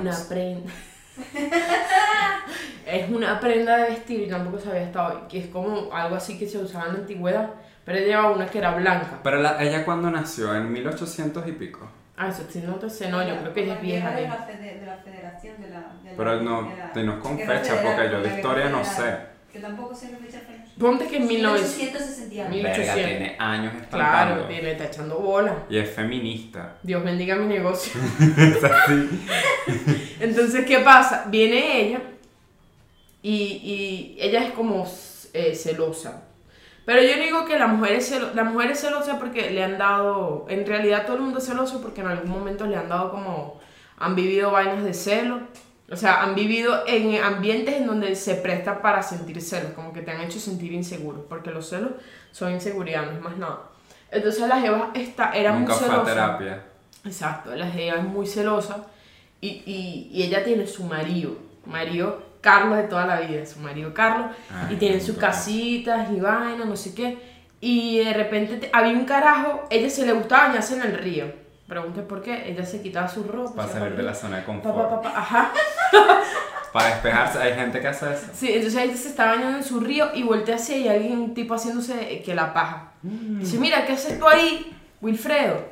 Una 0.00 0.16
prenda. 0.28 0.72
es 2.86 3.10
una 3.10 3.38
prenda 3.40 3.76
de 3.78 3.90
vestir, 3.90 4.20
y 4.22 4.28
tampoco 4.28 4.58
sabía 4.58 4.82
hasta 4.86 5.08
hoy, 5.08 5.18
que 5.28 5.38
es 5.40 5.46
como 5.48 5.92
algo 5.92 6.16
así 6.16 6.38
que 6.38 6.46
se 6.48 6.58
usaba 6.58 6.86
en 6.86 6.92
la 6.94 6.98
antigüedad, 7.00 7.50
pero 7.84 7.98
ella 7.98 8.06
llevaba 8.08 8.30
una 8.32 8.46
que 8.46 8.58
era 8.58 8.74
blanca. 8.74 9.20
Pero 9.22 9.40
la- 9.40 9.62
ella 9.62 9.84
cuando 9.84 10.10
nació, 10.10 10.54
en 10.54 10.70
1800 10.72 11.46
y 11.48 11.52
pico. 11.52 11.88
Ah, 12.16 12.28
eso 12.28 12.42
sí, 12.48 12.62
no 12.64 12.74
te 12.76 12.88
sé, 12.90 13.08
no, 13.08 13.26
yo 13.26 13.36
creo 13.40 13.52
que 13.54 13.64
ella 13.64 13.74
es 13.76 13.82
vieja. 13.82 14.10
de 14.12 14.24
¿eh? 14.24 14.28
la, 14.28 14.36
fede- 14.46 14.80
de 14.80 14.86
la 14.86 14.96
federación 14.96 15.60
de 15.60 15.70
la... 15.70 15.78
de 16.02 16.10
la- 16.10 16.16
Pero 16.16 16.42
no, 16.42 16.62
de 16.94 17.02
la- 17.04 17.18
con 17.20 17.38
fecha, 17.38 17.82
porque 17.82 18.10
yo 18.10 18.20
de 18.22 18.28
historia 18.36 18.68
no 18.68 18.84
sé. 18.84 19.31
Que 19.52 19.58
tampoco 19.60 19.94
sé 19.94 20.08
fecha. 20.08 20.40
Ponte 20.78 21.06
que 21.06 21.18
en 21.18 21.26
1900. 21.26 21.76
1860 21.76 22.34
y 22.34 22.40
algo. 22.40 22.50
Mil- 22.54 22.62
Verga, 22.62 22.78
1800. 22.94 23.04
tiene 23.18 23.36
años 23.38 23.74
espantando. 23.74 24.34
Claro, 24.34 24.44
tiene, 24.48 24.72
está 24.72 24.84
echando 24.86 25.18
bola. 25.18 25.56
Y 25.68 25.76
es 25.76 25.90
feminista. 25.90 26.76
Dios 26.82 27.04
bendiga 27.04 27.36
mi 27.36 27.46
negocio. 27.46 28.00
Es 28.38 28.64
así. 28.64 29.08
Entonces, 30.20 30.64
¿qué 30.64 30.78
pasa? 30.78 31.26
Viene 31.28 31.80
ella 31.82 32.00
y, 33.22 33.34
y 33.34 34.16
ella 34.18 34.44
es 34.46 34.52
como 34.52 34.86
eh, 35.34 35.54
celosa. 35.54 36.22
Pero 36.84 37.00
yo 37.02 37.22
digo 37.22 37.44
que 37.44 37.58
la 37.58 37.66
mujer, 37.68 37.92
es 37.96 38.10
celo- 38.12 38.32
la 38.34 38.44
mujer 38.44 38.72
es 38.72 38.80
celosa 38.80 39.18
porque 39.18 39.50
le 39.50 39.62
han 39.62 39.78
dado, 39.78 40.46
en 40.48 40.66
realidad 40.66 41.04
todo 41.06 41.16
el 41.16 41.22
mundo 41.22 41.38
es 41.38 41.46
celoso 41.46 41.80
porque 41.80 42.00
en 42.00 42.08
algún 42.08 42.30
momento 42.30 42.66
le 42.66 42.76
han 42.76 42.88
dado 42.88 43.10
como, 43.12 43.60
han 43.98 44.16
vivido 44.16 44.50
vainas 44.50 44.82
de 44.82 44.94
celo. 44.94 45.40
O 45.92 45.96
sea, 45.96 46.22
han 46.22 46.34
vivido 46.34 46.84
en 46.86 47.22
ambientes 47.22 47.74
en 47.76 47.86
donde 47.86 48.16
se 48.16 48.36
presta 48.36 48.80
para 48.80 49.02
sentir 49.02 49.40
celos, 49.42 49.72
como 49.74 49.92
que 49.92 50.00
te 50.00 50.10
han 50.10 50.22
hecho 50.22 50.40
sentir 50.40 50.72
inseguro, 50.72 51.26
porque 51.28 51.50
los 51.50 51.68
celos 51.68 51.92
son 52.30 52.52
inseguridad, 52.52 53.04
no 53.04 53.12
es 53.12 53.20
más 53.20 53.36
nada. 53.36 53.60
Entonces 54.10 54.48
la 54.48 54.60
jeva 54.60 54.90
está, 54.94 55.32
era 55.32 55.52
Nunca 55.52 55.72
muy 55.74 55.78
fue 55.78 55.86
a 55.86 55.90
celosa. 55.90 56.10
terapia. 56.14 56.62
Exacto, 57.04 57.54
la 57.54 57.66
jeva 57.68 57.98
es 57.98 58.04
muy 58.04 58.26
celosa 58.26 58.86
y, 59.40 59.48
y, 59.66 60.10
y 60.12 60.22
ella 60.22 60.42
tiene 60.44 60.66
su 60.66 60.84
marido, 60.84 61.36
marido 61.66 62.22
Carlos 62.40 62.76
de 62.78 62.84
toda 62.84 63.06
la 63.06 63.20
vida, 63.20 63.44
su 63.46 63.60
marido 63.60 63.92
Carlos, 63.92 64.28
y 64.70 64.72
Ay, 64.72 64.76
tienen 64.76 65.00
sus 65.00 65.16
casitas 65.18 66.10
y 66.10 66.20
vainas, 66.20 66.66
no 66.66 66.74
sé 66.76 66.94
qué. 66.94 67.18
Y 67.60 67.98
de 67.98 68.12
repente 68.14 68.56
te- 68.56 68.70
había 68.72 68.92
un 68.94 69.04
carajo, 69.04 69.64
ella 69.70 69.88
se 69.90 70.04
le 70.06 70.12
gustaba 70.12 70.48
bañarse 70.48 70.74
en 70.76 70.82
el 70.82 70.94
río. 70.98 71.41
Pregunté 71.72 72.02
por 72.02 72.20
qué, 72.20 72.50
ella 72.50 72.66
se 72.66 72.82
quitaba 72.82 73.08
su 73.08 73.22
ropa. 73.24 73.62
Para 73.62 73.68
salir 73.72 73.96
de 73.96 74.02
la 74.02 74.14
zona 74.14 74.36
de 74.36 74.44
confort. 74.44 74.76
pa, 74.76 74.90
pa, 74.90 75.00
pa, 75.00 75.10
pa, 75.10 75.18
ajá. 75.18 75.52
Para 76.74 76.88
despejarse, 76.90 77.38
hay 77.38 77.54
gente 77.54 77.80
que 77.80 77.88
hace 77.88 78.12
eso. 78.12 78.26
Sí, 78.34 78.52
entonces 78.52 78.78
ella 78.82 78.94
se 78.94 79.08
está 79.08 79.24
bañando 79.24 79.56
en 79.56 79.64
su 79.64 79.80
río 79.80 80.10
y 80.14 80.22
voltea 80.22 80.56
hacia 80.56 80.76
y 80.76 80.86
hay 80.88 80.96
alguien 80.98 81.18
un 81.18 81.32
tipo 81.32 81.54
haciéndose 81.54 82.20
que 82.22 82.34
la 82.34 82.52
paja. 82.52 82.92
Dice, 83.02 83.56
mira, 83.56 83.86
¿qué 83.86 83.94
haces 83.94 84.18
tú 84.18 84.28
ahí, 84.28 84.70
Wilfredo? 85.00 85.64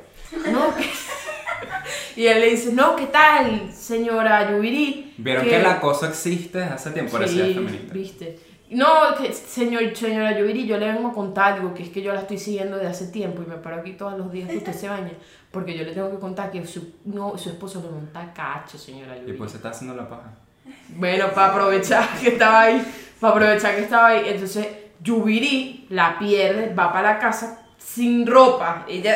No, 0.51 0.75
¿qué? 0.75 0.89
Y 2.15 2.25
él 2.25 2.39
le 2.41 2.49
dice, 2.49 2.73
no, 2.73 2.95
¿qué 2.95 3.05
tal, 3.07 3.71
señora 3.71 4.51
Yubiri? 4.51 5.13
Vieron 5.17 5.45
que 5.45 5.59
el 5.59 5.65
acoso 5.67 6.07
existe 6.07 6.63
hace 6.63 6.89
tiempo, 6.91 7.17
Sí, 7.27 7.53
feminista. 7.53 7.93
viste. 7.93 8.39
No, 8.71 9.13
que 9.17 9.33
señor, 9.33 9.95
señora 9.95 10.37
Yubiri, 10.37 10.65
yo 10.65 10.77
le 10.77 10.87
vengo 10.91 11.09
a 11.09 11.13
contar 11.13 11.53
algo, 11.53 11.73
que 11.73 11.83
es 11.83 11.89
que 11.89 12.01
yo 12.01 12.13
la 12.13 12.21
estoy 12.21 12.37
siguiendo 12.37 12.77
desde 12.77 12.89
hace 12.89 13.07
tiempo 13.07 13.43
y 13.43 13.45
me 13.49 13.57
paro 13.57 13.77
aquí 13.81 13.93
todos 13.93 14.17
los 14.17 14.31
días 14.31 14.49
que 14.49 14.57
usted 14.57 14.73
se 14.73 14.87
baña, 14.87 15.11
porque 15.51 15.77
yo 15.77 15.83
le 15.83 15.91
tengo 15.91 16.09
que 16.09 16.19
contar 16.19 16.49
que 16.51 16.65
su, 16.65 16.93
no, 17.05 17.37
su 17.37 17.49
esposo 17.49 17.81
le 17.81 17.89
monta 17.89 18.31
cacho, 18.33 18.77
señora 18.77 19.17
Y 19.17 19.21
Yubiri. 19.21 19.37
pues 19.37 19.51
se 19.51 19.57
está 19.57 19.69
haciendo 19.69 19.95
la 19.95 20.07
paja. 20.07 20.31
Bueno, 20.95 21.27
para 21.33 21.51
aprovechar 21.51 22.07
que 22.19 22.29
estaba 22.29 22.61
ahí, 22.61 22.81
para 23.19 23.33
aprovechar 23.33 23.75
que 23.75 23.81
estaba 23.81 24.07
ahí, 24.07 24.23
entonces 24.29 24.67
Yubiri 25.03 25.87
la 25.89 26.17
pierde, 26.17 26.73
va 26.73 26.93
para 26.93 27.13
la 27.13 27.19
casa 27.19 27.65
sin 27.77 28.25
ropa. 28.25 28.85
Ella, 28.87 29.15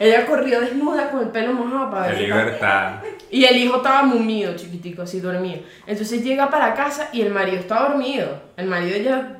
ella 0.00 0.26
corrió 0.26 0.60
desnuda 0.60 1.10
con 1.10 1.20
el 1.22 1.28
pelo 1.28 1.52
mojado 1.52 1.90
para 1.90 2.06
ver. 2.08 2.20
libertad. 2.20 2.92
Y 3.30 3.44
el 3.44 3.56
hijo 3.56 3.76
estaba 3.78 4.02
mumido, 4.04 4.54
chiquitico, 4.56 5.02
así 5.02 5.20
dormido. 5.20 5.60
Entonces 5.86 6.22
llega 6.24 6.48
para 6.50 6.74
casa 6.74 7.08
y 7.12 7.22
el 7.22 7.30
marido 7.32 7.58
está 7.58 7.88
dormido. 7.88 8.40
El 8.56 8.66
marido 8.66 8.96
ya, 8.98 9.36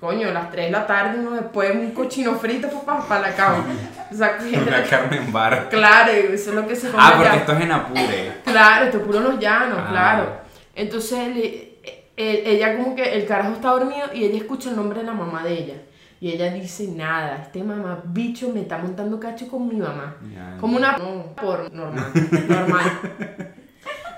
coño, 0.00 0.28
a 0.28 0.32
las 0.32 0.50
3 0.50 0.66
de 0.66 0.70
la 0.72 0.86
tarde, 0.86 1.18
uno 1.18 1.32
después 1.32 1.70
un 1.74 1.90
cochino 1.90 2.34
frito 2.36 2.68
para, 2.68 3.00
para 3.00 3.20
la 3.28 3.34
cama. 3.34 3.64
O 4.10 4.14
sea, 4.14 4.38
Una 4.66 4.82
carne 4.84 5.16
en 5.18 5.32
bar. 5.32 5.68
claro, 5.68 6.12
eso 6.12 6.50
es 6.50 6.56
lo 6.56 6.66
que 6.66 6.76
se 6.76 6.88
come 6.90 7.02
Ah, 7.04 7.12
porque 7.16 7.28
allá. 7.28 7.38
esto 7.40 7.52
es 7.52 7.60
en 7.60 7.72
Apure. 7.72 8.32
Claro, 8.44 8.84
esto 8.86 8.96
es 8.98 9.02
puro 9.04 9.20
los 9.20 9.38
llanos, 9.38 9.78
Ah. 9.82 9.88
claro. 9.90 10.40
Entonces 10.74 11.34
le- 11.34 11.76
e- 12.16 12.42
ella 12.46 12.76
como 12.76 12.94
que 12.94 13.02
el 13.16 13.26
carajo 13.26 13.52
está 13.54 13.68
dormido 13.70 14.06
y 14.14 14.24
ella 14.24 14.38
escucha 14.38 14.70
el 14.70 14.76
nombre 14.76 15.00
de 15.00 15.06
la 15.06 15.12
mamá 15.12 15.42
de 15.44 15.52
ella. 15.52 15.74
Y 16.20 16.30
ella 16.30 16.50
dice, 16.52 16.88
nada, 16.88 17.42
este 17.42 17.62
mamá 17.62 18.00
bicho 18.04 18.48
me 18.50 18.62
está 18.62 18.78
montando 18.78 19.20
cacho 19.20 19.48
con 19.48 19.68
mi 19.68 19.76
mamá. 19.76 20.16
Como 20.58 20.76
una... 20.78 20.96
No, 20.96 21.34
por 21.34 21.70
normal, 21.72 22.10
normal. 22.48 23.54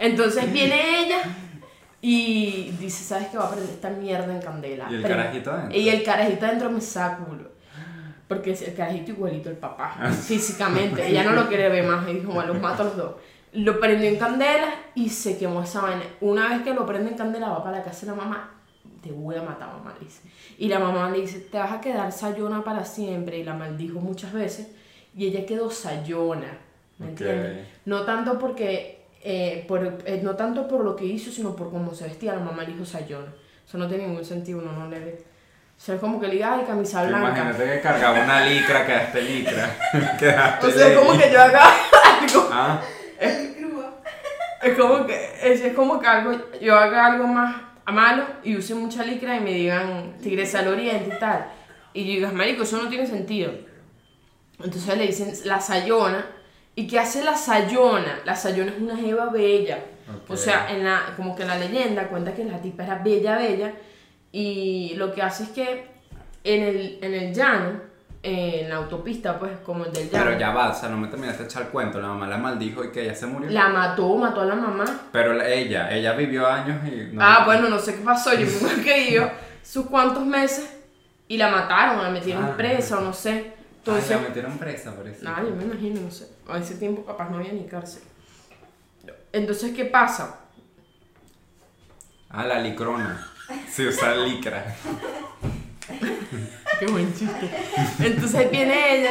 Entonces 0.01 0.53
viene 0.53 1.01
ella 1.05 1.19
y 2.01 2.71
dice, 2.79 3.03
¿sabes 3.03 3.29
qué? 3.29 3.37
Va 3.39 3.47
a 3.47 3.51
prender 3.51 3.71
esta 3.75 3.91
mierda 3.91 4.33
en 4.33 4.41
candela. 4.41 4.87
Y 4.91 4.95
el 4.95 5.03
Prende- 5.03 5.09
carajito 5.09 5.53
adentro. 5.53 5.79
Y 5.79 5.89
el 5.89 6.03
carajito 6.05 6.47
adentro 6.47 6.71
me 6.71 6.81
saca 6.81 7.25
culo. 7.25 7.51
Porque 8.29 8.53
el 8.53 8.75
carajito 8.75 9.13
igualito 9.13 9.49
al 9.49 9.57
papá, 9.57 9.97
físicamente. 10.13 11.09
Ella 11.09 11.25
no 11.25 11.33
lo 11.33 11.49
quiere 11.49 11.69
ver 11.71 11.85
más 11.85 12.07
y 12.09 12.13
dijo, 12.13 12.31
bueno, 12.33 12.53
los 12.53 12.63
mato 12.63 12.83
a 12.83 12.87
los 12.87 12.97
dos. 12.97 13.15
Lo 13.55 13.81
prendió 13.81 14.09
en 14.09 14.19
candela 14.19 14.69
y 14.95 15.09
se 15.09 15.39
quemó 15.39 15.63
esa 15.63 15.81
vaina. 15.81 16.03
Una 16.21 16.51
vez 16.51 16.63
que 16.63 16.75
lo 16.75 16.85
prende 16.85 17.11
en 17.11 17.17
candela, 17.17 17.49
va 17.49 17.65
para 17.65 17.79
la 17.79 17.85
casa 17.85 18.03
de 18.05 18.13
la 18.13 18.19
mamá. 18.19 18.51
Te 19.03 19.13
voy 19.13 19.37
a 19.37 19.43
matar, 19.43 19.69
mamá, 19.69 19.95
le 19.99 20.07
dice. 20.07 20.23
Y 20.59 20.69
la 20.69 20.79
mamá 20.79 21.11
le 21.11 21.21
dice, 21.21 21.39
te 21.41 21.59
vas 21.59 21.73
a 21.73 21.81
quedar 21.81 22.11
sayona 22.13 22.65
para 22.65 22.85
siempre. 22.85 23.39
Y 23.39 23.45
la 23.45 23.55
maldijo 23.55 24.01
muchas 24.01 24.33
veces. 24.33 24.69
Y 25.17 25.27
ella 25.27 25.47
quedó 25.47 25.71
sayona. 25.71 26.59
¿Me 26.99 27.07
Ok. 27.07 27.11
entiendes? 27.13 27.67
No 27.85 28.03
tanto 28.05 28.39
porque, 28.39 29.05
eh, 29.23 29.65
por, 29.69 29.99
eh, 30.05 30.21
no 30.23 30.35
tanto 30.35 30.67
por 30.67 30.85
lo 30.85 30.97
que 30.97 31.05
hizo, 31.05 31.31
sino 31.31 31.55
por 31.55 31.71
cómo 31.71 31.95
se 31.95 32.05
vestía. 32.05 32.35
La 32.35 32.41
mamá 32.41 32.65
le 32.65 32.73
dijo 32.73 32.85
sayona. 32.85 33.33
Eso 33.67 33.79
no 33.79 33.87
tiene 33.87 34.07
ningún 34.09 34.25
sentido, 34.25 34.59
uno 34.61 34.73
no 34.73 34.89
le 34.89 34.99
ve. 34.99 35.25
O 35.77 35.81
sea, 35.81 35.95
es 35.95 36.01
como 36.01 36.21
que 36.21 36.27
le 36.27 36.33
diga, 36.35 36.55
ay, 36.55 36.65
camisa 36.67 37.03
Sí, 37.03 37.09
blanca. 37.09 37.29
Imagínate 37.29 37.65
que 37.73 37.81
cargaba 37.81 38.25
una 38.25 38.45
licra, 38.45 38.85
quedaste 38.85 39.23
licra. 39.23 39.77
quedaste 40.19 40.67
O 40.67 40.71
sea, 40.71 40.89
es 40.89 40.99
como 40.99 41.13
que 41.17 41.31
yo 41.31 41.41
haga 41.41 41.63
algo. 42.21 42.49
Ah, 42.51 42.81
Es 44.61 44.77
como 44.77 45.07
que, 45.07 45.31
es, 45.41 45.61
es 45.61 45.73
como 45.75 46.01
que 46.01 46.07
algo, 46.09 46.33
yo 46.61 46.77
haga 46.77 47.07
algo 47.07 47.29
más 47.29 47.55
a 47.89 47.91
malo 47.91 48.27
y 48.45 48.55
use 48.55 48.75
mucha 48.75 49.03
licra 49.03 49.39
y 49.39 49.41
me 49.41 49.55
digan 49.55 50.19
tigresa 50.23 50.59
al 50.59 50.69
oriente 50.69 51.15
y 51.17 51.19
tal. 51.19 51.51
Y 51.95 52.05
yo 52.05 52.11
digas, 52.17 52.35
marico, 52.35 52.65
eso 52.65 52.83
no 52.83 52.91
tiene 52.91 53.07
sentido. 53.07 53.51
Entonces 54.63 54.99
le 54.99 55.07
dicen 55.07 55.33
la 55.47 55.59
sayona. 55.59 56.27
¿Y 56.75 56.87
qué 56.87 56.99
hace 56.99 57.25
la 57.25 57.35
sayona? 57.35 58.21
La 58.27 58.37
sayona 58.37 58.73
es 58.73 58.79
una 58.79 58.95
jeva 58.95 59.31
bella. 59.31 59.83
O 60.29 60.37
sea, 60.37 60.71
en 60.71 60.85
la, 60.85 61.15
como 61.17 61.35
que 61.35 61.47
la 61.47 61.57
leyenda 61.57 62.09
cuenta 62.09 62.35
que 62.35 62.45
la 62.45 62.61
tipa 62.61 62.85
era 62.85 62.99
bella, 62.99 63.39
bella. 63.39 63.73
Y 64.33 64.93
lo 64.97 65.15
que 65.15 65.23
hace 65.23 65.45
es 65.45 65.49
que 65.49 65.87
en 66.45 66.63
el, 66.63 66.99
en 67.01 67.15
el 67.15 67.33
llano, 67.33 67.81
en 68.23 68.69
la 68.69 68.77
autopista, 68.77 69.39
pues, 69.39 69.59
como 69.65 69.85
el 69.85 69.93
del 69.93 70.11
llano, 70.11 70.25
pero 70.27 70.39
ya 70.39 70.51
va, 70.51 70.71
o 70.71 70.75
sea, 70.75 70.89
no 70.89 70.97
me 70.97 71.07
terminaste 71.09 71.43
de 71.45 71.49
echar 71.49 71.63
el 71.63 71.69
cuento. 71.69 72.01
La 72.01 72.09
mamá 72.09 72.27
la 72.27 72.37
maldijo 72.39 72.83
y 72.85 72.91
que 72.91 73.03
ella 73.05 73.15
se 73.15 73.27
murió. 73.27 73.49
la 73.51 73.69
mató, 73.69 74.17
mató 74.17 74.41
a 74.41 74.45
la 74.45 74.55
mamá. 74.57 74.85
Pero 75.13 75.35
la- 75.35 75.49
ella, 75.49 75.91
ella 75.95 76.13
vivió 76.15 76.47
años 76.47 76.79
y. 76.87 77.15
no- 77.15 77.23
Ah, 77.23 77.43
bueno, 77.45 77.69
no 77.69 77.79
sé 77.79 77.95
qué 77.95 78.01
pasó. 78.03 78.33
Yo 78.35 78.47
me 78.47 78.83
que 78.85 79.01
vivió 79.05 79.31
sus 79.63 79.87
cuantos 79.87 80.27
meses 80.27 80.69
y 81.29 81.37
la 81.37 81.49
mataron, 81.51 82.03
la 82.03 82.11
metieron 82.11 82.45
Ah. 82.45 82.57
presa 82.57 82.99
o 82.99 83.03
no 83.03 83.13
sé. 83.13 83.53
Entonces, 83.79 84.11
la 84.11 84.19
metieron 84.19 84.59
presa 84.59 84.95
por 84.95 85.07
eso. 85.07 85.25
yo 85.25 85.55
me 85.55 85.65
imagino, 85.65 86.01
no 86.01 86.11
sé. 86.11 86.29
A 86.49 86.59
ese 86.59 86.75
tiempo 86.75 87.05
capaz 87.07 87.31
no 87.31 87.39
había 87.39 87.53
ni 87.53 87.67
cárcel. 87.67 88.03
Entonces, 89.33 89.75
¿qué 89.77 89.85
pasa? 89.85 90.41
Ah, 92.31 92.45
la 92.45 92.59
licrona. 92.61 93.27
Sí, 93.71 93.87
usa 93.87 94.15
licra. 94.17 94.75
Qué 96.79 96.87
buen 96.87 97.13
chiste. 97.15 97.51
Entonces 98.01 98.51
viene 98.51 98.99
ella, 98.99 99.11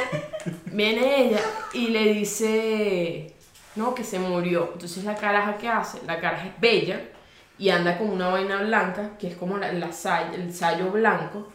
viene 0.72 1.22
ella 1.22 1.40
y 1.74 1.88
le 1.88 2.14
dice, 2.14 3.36
no, 3.76 3.94
que 3.94 4.04
se 4.04 4.20
murió. 4.20 4.72
Entonces 4.74 5.04
la 5.04 5.16
caraja 5.16 5.58
que 5.58 5.68
hace, 5.68 6.00
la 6.06 6.20
caraja 6.20 6.48
es 6.48 6.60
bella 6.60 7.02
y 7.58 7.70
anda 7.70 7.98
con 7.98 8.10
una 8.10 8.30
vaina 8.30 8.62
blanca, 8.62 9.18
que 9.18 9.28
es 9.28 9.36
como 9.36 9.58
la, 9.58 9.70
el 9.70 10.54
sayo 10.54 10.92
blanco. 10.92 11.48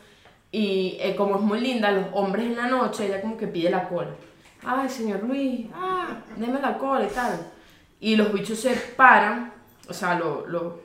Y 0.51 0.99
eh, 1.01 1.15
como 1.17 1.37
es 1.37 1.43
muy 1.43 1.61
linda, 1.61 1.91
los 1.91 2.07
hombres 2.13 2.45
en 2.45 2.57
la 2.57 2.67
noche, 2.67 3.07
ella 3.07 3.21
como 3.21 3.37
que 3.39 3.47
pide 3.47 3.71
la 3.71 3.89
cola. 3.89 4.11
Ay, 4.65 4.89
señor 4.89 5.23
Luis, 5.23 5.67
ah, 5.75 6.19
deme 6.37 6.61
la 6.61 6.77
cola 6.77 7.05
y 7.05 7.09
tal. 7.09 7.47
Y 8.01 8.17
los 8.17 8.33
bichos 8.33 8.61
se 8.61 8.75
paran, 8.75 9.53
o 9.89 9.95
sea, 9.95 10.19
lo, 10.19 10.47
lo, 10.47 10.81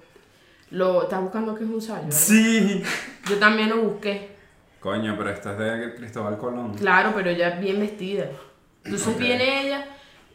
lo, 0.71 1.03
estás 1.03 1.21
buscando 1.21 1.55
que 1.55 1.63
es 1.63 1.69
un 1.69 1.81
sayo. 1.81 2.07
Sí. 2.09 2.83
Yo 3.29 3.37
también 3.37 3.69
lo 3.69 3.77
busqué. 3.77 4.35
Coño, 4.79 5.15
pero 5.17 5.29
esto 5.31 5.51
es 5.51 5.57
de 5.57 5.95
Cristóbal 5.95 6.37
Colón. 6.37 6.73
Claro, 6.75 7.11
pero 7.15 7.29
ella 7.29 7.51
bien 7.51 7.79
vestida. 7.79 8.29
Entonces 8.83 9.07
Ok. 9.07 9.19
viene 9.19 9.65
ella 9.65 9.85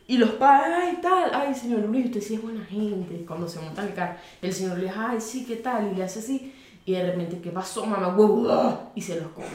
y 0.07 0.19
los 0.19 0.31
padres, 0.31 0.75
ay, 0.79 0.99
tal, 1.01 1.31
ay, 1.33 1.55
señor 1.55 1.81
Luis, 1.81 2.07
usted 2.07 2.21
sí 2.21 2.35
es 2.35 2.43
buena 2.43 2.65
gente. 2.65 3.25
Cuando 3.27 3.49
se 3.49 3.61
monta 3.61 3.83
el 3.83 3.95
carro, 3.95 4.17
el 4.43 4.53
señor 4.53 4.79
Luis, 4.79 4.93
ay, 4.95 5.21
sí, 5.21 5.47
¿qué 5.47 5.57
tal? 5.57 5.93
Y 5.93 5.97
le 5.97 6.05
hace 6.05 6.19
así. 6.19 6.53
Y 6.85 6.93
de 6.93 7.07
repente, 7.07 7.41
¿qué 7.41 7.51
pasó, 7.51 7.87
mamá? 7.87 8.09
Huevo, 8.09 8.51
ah", 8.51 8.91
Y 8.95 9.01
se 9.01 9.21
los 9.21 9.29
come. 9.29 9.47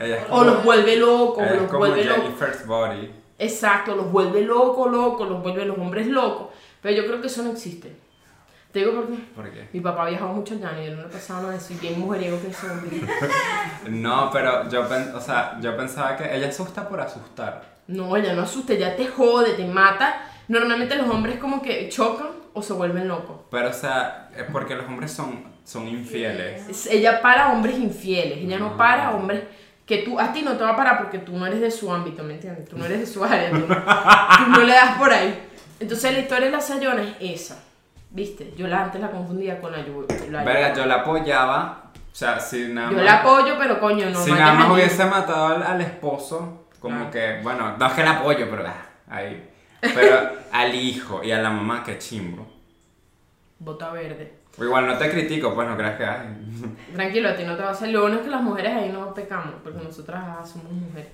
Ella 0.00 0.16
es 0.16 0.24
O 0.24 0.28
como, 0.30 0.44
los 0.44 0.64
vuelve 0.64 0.96
locos, 0.96 1.38
ella 1.42 1.54
es 1.54 1.60
los 1.62 1.70
como 1.70 1.78
vuelve 1.78 2.04
locos. 2.04 2.34
First 2.38 2.66
Body. 2.66 3.10
Exacto, 3.38 3.94
los 3.94 4.10
vuelve 4.10 4.40
locos, 4.42 4.90
locos, 4.90 5.28
los 5.28 5.42
vuelve 5.42 5.66
los 5.66 5.76
hombres 5.78 6.06
locos. 6.06 6.48
Pero 6.80 6.96
yo 6.96 7.06
creo 7.06 7.20
que 7.20 7.26
eso 7.26 7.42
no 7.42 7.52
existe. 7.52 7.94
Te 8.76 8.80
digo 8.84 8.92
por 8.92 9.06
qué. 9.08 9.14
¿Por 9.34 9.50
qué? 9.50 9.68
Mi 9.72 9.80
papá 9.80 10.04
ha 10.04 10.10
viajado 10.10 10.32
mucho 10.34 10.52
allá 10.54 10.84
y 10.84 10.90
no 10.90 11.00
le 11.00 11.08
pasaba 11.08 11.40
nada 11.40 11.52
de 11.52 11.58
eso. 11.58 11.72
Y 11.72 11.76
bien 11.76 11.98
mujeriego 11.98 12.38
que 12.42 12.52
son. 12.52 12.82
No, 14.02 14.28
pero 14.30 14.68
yo, 14.68 14.86
pen- 14.86 15.12
o 15.14 15.20
sea, 15.20 15.56
yo 15.62 15.74
pensaba 15.78 16.14
que 16.14 16.36
ella 16.36 16.48
asusta 16.48 16.86
por 16.86 17.00
asustar. 17.00 17.62
No, 17.86 18.14
ella 18.18 18.34
no 18.34 18.42
asusta, 18.42 18.74
ya 18.74 18.94
te 18.94 19.06
jode, 19.08 19.54
te 19.54 19.64
mata. 19.66 20.28
Normalmente 20.48 20.94
los 20.96 21.08
hombres 21.08 21.38
como 21.38 21.62
que 21.62 21.88
chocan 21.88 22.26
o 22.52 22.60
se 22.60 22.74
vuelven 22.74 23.08
locos. 23.08 23.36
Pero, 23.50 23.70
o 23.70 23.72
sea, 23.72 24.28
es 24.36 24.44
porque 24.52 24.74
los 24.74 24.84
hombres 24.84 25.10
son, 25.10 25.44
son 25.64 25.88
infieles. 25.88 26.68
Es- 26.68 26.86
Ella 26.86 27.22
para 27.22 27.52
hombres 27.52 27.78
infieles, 27.78 28.40
ella 28.40 28.58
no 28.58 28.72
Ah. 28.74 28.76
para 28.76 29.10
hombres 29.12 29.42
que 29.86 29.98
tú, 30.02 30.20
a 30.20 30.34
ti 30.34 30.42
no 30.42 30.54
te 30.58 30.64
va 30.64 30.72
a 30.72 30.76
parar 30.76 30.98
porque 30.98 31.18
tú 31.20 31.32
no 31.32 31.46
eres 31.46 31.62
de 31.62 31.70
su 31.70 31.90
ámbito, 31.90 32.22
¿me 32.22 32.34
entiendes? 32.34 32.68
Tú 32.68 32.76
no 32.76 32.84
eres 32.84 33.00
de 33.00 33.06
su 33.06 33.24
área, 33.24 33.48
tú, 33.52 33.60
tú 33.60 34.50
no 34.50 34.64
le 34.64 34.72
das 34.74 34.98
por 34.98 35.10
ahí. 35.10 35.44
Entonces 35.80 36.12
la 36.12 36.18
historia 36.18 36.46
de 36.46 36.52
la 36.52 36.60
Sayona 36.60 37.02
es 37.20 37.40
esa, 37.42 37.62
¿viste? 38.10 38.52
Yo 38.56 38.66
la 38.68 38.84
antes 38.84 39.00
la 39.00 39.10
confundía 39.10 39.60
con 39.60 39.72
la 39.72 39.82
Verga, 40.44 40.74
yo 40.74 40.86
la 40.86 40.96
apoyaba. 40.96 41.82
O 41.94 42.18
sea, 42.18 42.40
si 42.40 42.68
nada 42.68 42.90
Yo 42.90 42.96
más. 42.96 43.04
la 43.04 43.20
apoyo, 43.20 43.56
pero 43.58 43.78
coño, 43.78 44.08
no 44.08 44.18
si 44.18 44.32
nada 44.32 44.54
más 44.54 44.70
hubiese 44.70 45.04
matado 45.04 45.48
al, 45.48 45.62
al 45.62 45.80
esposo, 45.82 46.66
como 46.80 47.04
Ah. 47.06 47.10
que, 47.10 47.40
bueno, 47.42 47.76
no 47.76 47.86
es 47.86 47.92
que 47.92 48.02
la 48.02 48.12
apoyo, 48.12 48.46
pero 48.48 48.64
ah, 48.66 48.86
ahí. 49.08 49.50
Pero 49.82 50.30
al 50.52 50.74
hijo 50.74 51.22
y 51.22 51.30
a 51.32 51.38
la 51.42 51.50
mamá, 51.50 51.82
que 51.84 51.98
chimbo. 51.98 52.46
Bota 53.58 53.90
verde. 53.90 54.38
O 54.58 54.64
igual 54.64 54.86
no 54.86 54.96
te 54.96 55.10
critico, 55.10 55.54
pues 55.54 55.68
no 55.68 55.76
creas 55.76 55.96
que 55.98 56.04
ay. 56.06 56.28
Tranquilo, 56.94 57.28
a 57.28 57.36
ti 57.36 57.44
no 57.44 57.54
te 57.54 57.62
va 57.62 57.68
a 57.68 57.72
hacer. 57.72 57.90
Lo 57.90 58.00
bueno 58.02 58.16
es 58.16 58.22
que 58.22 58.30
las 58.30 58.42
mujeres 58.42 58.72
ahí 58.74 58.88
no 58.90 59.12
pecamos, 59.12 59.54
porque 59.62 59.84
nosotras 59.84 60.24
ah, 60.26 60.46
somos 60.46 60.72
mujeres. 60.72 61.08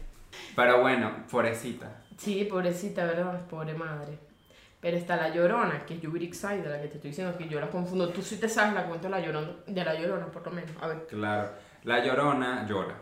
Pero 0.54 0.80
bueno, 0.82 1.10
pobrecita. 1.28 1.88
Sí, 2.16 2.44
pobrecita, 2.44 3.04
¿verdad? 3.04 3.40
Pobre 3.50 3.74
madre. 3.74 4.16
Pero 4.82 4.96
está 4.96 5.16
la 5.16 5.28
llorona, 5.30 5.86
que 5.86 5.94
es 5.94 6.00
Yubrik 6.02 6.34
Side, 6.34 6.68
la 6.68 6.82
que 6.82 6.88
te 6.88 6.96
estoy 6.96 7.10
diciendo 7.10 7.38
que 7.38 7.48
yo 7.48 7.60
la 7.60 7.70
confundo. 7.70 8.08
Tú 8.10 8.20
sí 8.20 8.38
te 8.38 8.48
sabes 8.48 8.74
la 8.74 8.84
cuento 8.84 9.06
de 9.06 9.10
la 9.12 9.20
llorona, 9.20 9.48
de 9.64 9.84
la 9.84 9.94
llorona, 9.94 10.26
por 10.26 10.44
lo 10.44 10.50
menos. 10.52 10.70
A 10.80 10.88
ver. 10.88 11.06
Claro. 11.06 11.50
La 11.84 12.04
llorona 12.04 12.66
llora. 12.66 12.96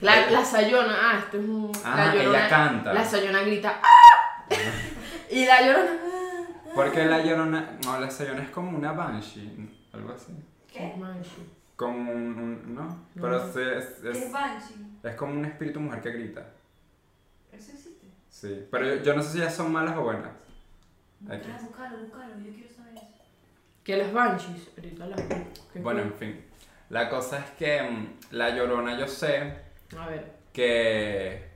La, 0.00 0.28
la 0.30 0.44
sayona, 0.44 0.96
ah, 1.00 1.18
esto 1.20 1.38
es 1.38 1.44
un. 1.48 1.72
Ah, 1.84 2.12
la 2.14 2.22
ella 2.22 2.48
canta. 2.48 2.92
La 2.92 3.04
sayona 3.04 3.40
grita, 3.42 3.80
¡ah! 3.82 4.46
Y 5.30 5.46
la 5.46 5.62
llorona, 5.66 5.90
"Ah, 6.04 6.70
Porque 6.74 7.04
la 7.06 7.22
llorona, 7.24 7.78
no, 7.84 8.00
la 8.00 8.08
llorona 8.10 8.42
es 8.42 8.50
como 8.50 8.76
una 8.76 8.92
banshee, 8.92 9.70
algo 9.92 10.12
así. 10.12 10.32
¿Qué? 10.70 10.92
Manchi. 10.98 11.50
Como 11.76 12.12
un, 12.12 12.38
un- 12.38 12.74
¿no? 12.74 13.06
Pero 13.14 13.40
sí, 13.52 13.60
es, 13.60 13.84
¿Qué 14.02 14.10
es, 14.10 14.22
es 14.22 14.32
Banshee? 14.32 14.98
es 15.02 15.14
como 15.14 15.32
un 15.34 15.44
espíritu 15.44 15.80
mujer 15.80 16.02
que 16.02 16.10
grita. 16.10 16.46
¿Eso 17.52 17.72
existe? 17.72 18.06
Sí, 18.28 18.66
pero 18.70 18.86
yo, 18.96 19.02
yo 19.02 19.14
no 19.14 19.22
sé 19.22 19.30
si 19.32 19.38
ellas 19.38 19.54
son 19.54 19.72
malas 19.72 19.96
o 19.96 20.02
buenas. 20.02 20.30
Aquí. 21.28 21.48
Ah, 21.50 21.58
búscalo, 21.62 21.98
búscalo, 21.98 22.34
yo 22.44 22.52
quiero 22.54 22.74
saber 22.74 22.94
eso. 22.94 23.06
Que 23.82 23.96
las 23.96 24.12
banshees, 24.12 24.70
ahorita 24.76 25.06
las 25.06 25.20
¿qué 25.72 25.80
Bueno, 25.80 26.00
en 26.02 26.14
fin. 26.14 26.44
La 26.90 27.08
cosa 27.08 27.38
es 27.38 27.50
que 27.52 27.82
mm, 27.82 28.34
la 28.34 28.50
llorona 28.50 28.98
yo 28.98 29.06
sé 29.08 29.54
A 29.98 30.06
ver. 30.08 30.32
que... 30.52 31.48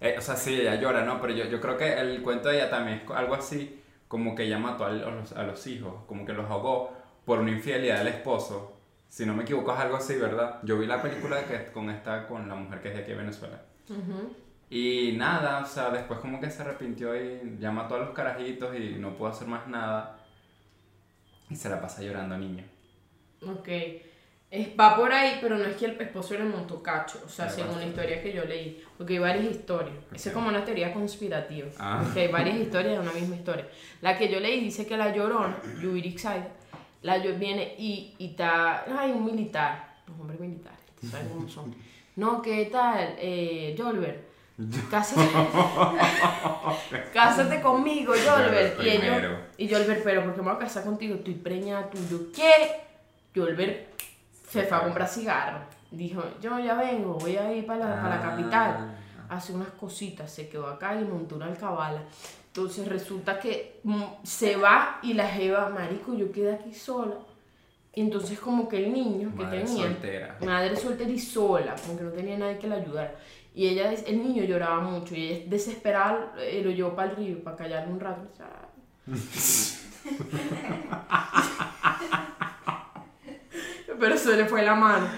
eh, 0.00 0.14
o 0.18 0.20
sea, 0.20 0.36
sí, 0.36 0.60
ella 0.60 0.76
llora, 0.76 1.04
¿no? 1.04 1.20
Pero 1.20 1.32
yo, 1.34 1.44
yo 1.46 1.60
creo 1.60 1.76
que 1.76 1.98
el 1.98 2.22
cuento 2.22 2.48
de 2.48 2.56
ella 2.56 2.70
también 2.70 3.02
es 3.04 3.10
algo 3.10 3.34
así, 3.34 3.82
como 4.08 4.34
que 4.34 4.44
ella 4.44 4.58
mató 4.58 4.84
a 4.84 4.90
los, 4.90 5.32
a 5.32 5.42
los 5.42 5.66
hijos, 5.66 6.04
como 6.06 6.24
que 6.24 6.32
los 6.32 6.48
ahogó 6.50 6.92
por 7.24 7.40
una 7.40 7.50
infidelidad 7.50 7.98
del 7.98 8.08
esposo. 8.08 8.72
Si 9.08 9.24
no 9.26 9.34
me 9.34 9.42
equivoco 9.44 9.72
es 9.72 9.78
algo 9.80 9.96
así, 9.96 10.16
¿verdad? 10.16 10.60
Yo 10.62 10.78
vi 10.78 10.86
la 10.86 11.00
película 11.02 11.44
que 11.44 11.72
con 11.72 11.90
esta, 11.90 12.26
con 12.26 12.48
la 12.48 12.54
mujer 12.54 12.80
que 12.82 12.88
es 12.88 12.94
de 12.94 13.00
aquí 13.02 13.10
de 13.12 13.16
Venezuela. 13.18 13.60
Ujú. 13.88 14.34
Y 14.68 15.12
nada, 15.16 15.60
o 15.60 15.66
sea, 15.66 15.90
después 15.90 16.18
como 16.18 16.40
que 16.40 16.50
se 16.50 16.62
arrepintió 16.62 17.14
y 17.14 17.58
mató 17.70 17.94
a 17.94 17.98
los 17.98 18.10
carajitos 18.10 18.74
y 18.76 18.96
no 18.98 19.16
pudo 19.16 19.28
hacer 19.28 19.46
más 19.46 19.68
nada. 19.68 20.18
Y 21.48 21.54
se 21.54 21.68
la 21.68 21.80
pasa 21.80 22.02
llorando 22.02 22.36
niño. 22.36 22.64
Ok. 23.46 23.68
Es, 24.48 24.68
va 24.78 24.96
por 24.96 25.12
ahí, 25.12 25.38
pero 25.40 25.56
no 25.58 25.64
es 25.64 25.76
que 25.76 25.86
el 25.86 26.00
esposo 26.00 26.34
le 26.34 26.44
montó 26.44 26.82
cacho. 26.82 27.20
O 27.24 27.28
sea, 27.28 27.48
según 27.48 27.78
la 27.78 27.86
historia 27.86 28.22
que 28.22 28.32
yo 28.32 28.44
leí. 28.44 28.82
Porque 28.96 29.14
hay 29.14 29.18
varias 29.18 29.44
historias. 29.44 29.96
Esa 30.12 30.30
es 30.30 30.34
como 30.34 30.48
una 30.48 30.64
teoría 30.64 30.92
conspirativa. 30.92 31.68
Ah. 31.78 32.00
Porque 32.02 32.22
hay 32.22 32.28
varias 32.28 32.56
historias 32.56 32.94
de 32.94 33.00
una 33.00 33.12
misma 33.12 33.36
historia. 33.36 33.68
La 34.00 34.16
que 34.16 34.28
yo 34.28 34.40
leí 34.40 34.60
dice 34.60 34.86
que 34.86 34.96
la 34.96 35.14
llorona, 35.14 35.56
Saida, 36.16 36.48
la 37.02 37.18
viene 37.18 37.74
y, 37.78 38.14
y 38.18 38.30
está. 38.30 38.84
Ay, 38.98 39.12
un 39.12 39.24
militar. 39.24 39.96
Los 40.06 40.18
hombres 40.18 40.40
militares. 40.40 40.78
¿tú 41.00 41.06
¿Sabes 41.06 41.28
cómo 41.28 41.48
son? 41.48 41.74
No, 42.16 42.40
¿qué 42.40 42.64
tal? 42.72 43.14
Eh, 43.18 43.74
Jolbert. 43.76 44.25
Cásate, 44.90 45.20
cásate 47.12 47.60
conmigo, 47.60 48.14
Jolbert. 48.14 48.82
Y 48.82 48.88
ellos, 48.88 49.22
y 49.58 49.68
Jolbert, 49.68 50.02
pero 50.02 50.24
¿por 50.24 50.34
qué 50.34 50.40
me 50.40 50.48
voy 50.48 50.56
a 50.56 50.58
casar 50.58 50.84
contigo? 50.84 51.16
Estoy 51.16 51.34
preñada 51.34 51.90
tuyo. 51.90 52.32
¿Qué? 52.34 52.80
Jolbert 53.34 53.88
se 54.48 54.62
fue 54.62 54.76
a 54.78 54.82
comprar 54.82 55.08
cigarros. 55.08 55.62
Dijo, 55.90 56.22
yo 56.40 56.58
ya 56.58 56.74
vengo, 56.74 57.14
voy 57.14 57.36
a 57.36 57.52
ir 57.52 57.66
para 57.66 57.80
la, 57.80 58.02
para 58.02 58.16
la 58.16 58.22
capital. 58.22 58.96
Hace 59.28 59.52
unas 59.52 59.68
cositas, 59.70 60.32
se 60.32 60.48
quedó 60.48 60.68
acá 60.68 60.94
y 60.98 61.04
montó 61.04 61.36
una 61.36 61.46
alcabala. 61.46 62.02
Entonces 62.46 62.88
resulta 62.88 63.38
que 63.38 63.80
mm, 63.82 64.02
se 64.22 64.56
va 64.56 65.00
y 65.02 65.12
la 65.12 65.28
jeva, 65.28 65.68
marico, 65.68 66.14
yo 66.14 66.32
quedé 66.32 66.54
aquí 66.54 66.72
sola. 66.72 67.16
Y 67.92 68.02
entonces 68.02 68.38
como 68.38 68.68
que 68.68 68.84
el 68.84 68.92
niño 68.92 69.32
que 69.36 69.42
Madre 69.44 69.64
tenía, 69.64 69.84
soltera. 69.86 70.38
madre 70.44 70.76
soltera 70.76 71.10
y 71.10 71.18
sola, 71.18 71.74
como 71.74 71.98
que 71.98 72.04
no 72.04 72.10
tenía 72.10 72.38
nadie 72.38 72.58
que 72.58 72.66
la 72.68 72.76
ayudara. 72.76 73.14
Y 73.56 73.68
ella, 73.68 73.90
el 73.90 74.22
niño 74.22 74.44
lloraba 74.44 74.80
mucho 74.80 75.14
y 75.14 75.28
ella 75.28 75.44
desesperada 75.46 76.34
eh, 76.38 76.60
lo 76.62 76.70
llevó 76.70 76.94
para 76.94 77.12
el 77.12 77.16
río 77.16 77.42
para 77.42 77.56
callarle 77.56 77.90
un 77.90 78.00
rato. 78.00 78.28
Pero 83.98 84.18
se 84.18 84.36
le 84.36 84.44
fue 84.44 84.62
la 84.62 84.74
mano. 84.74 85.08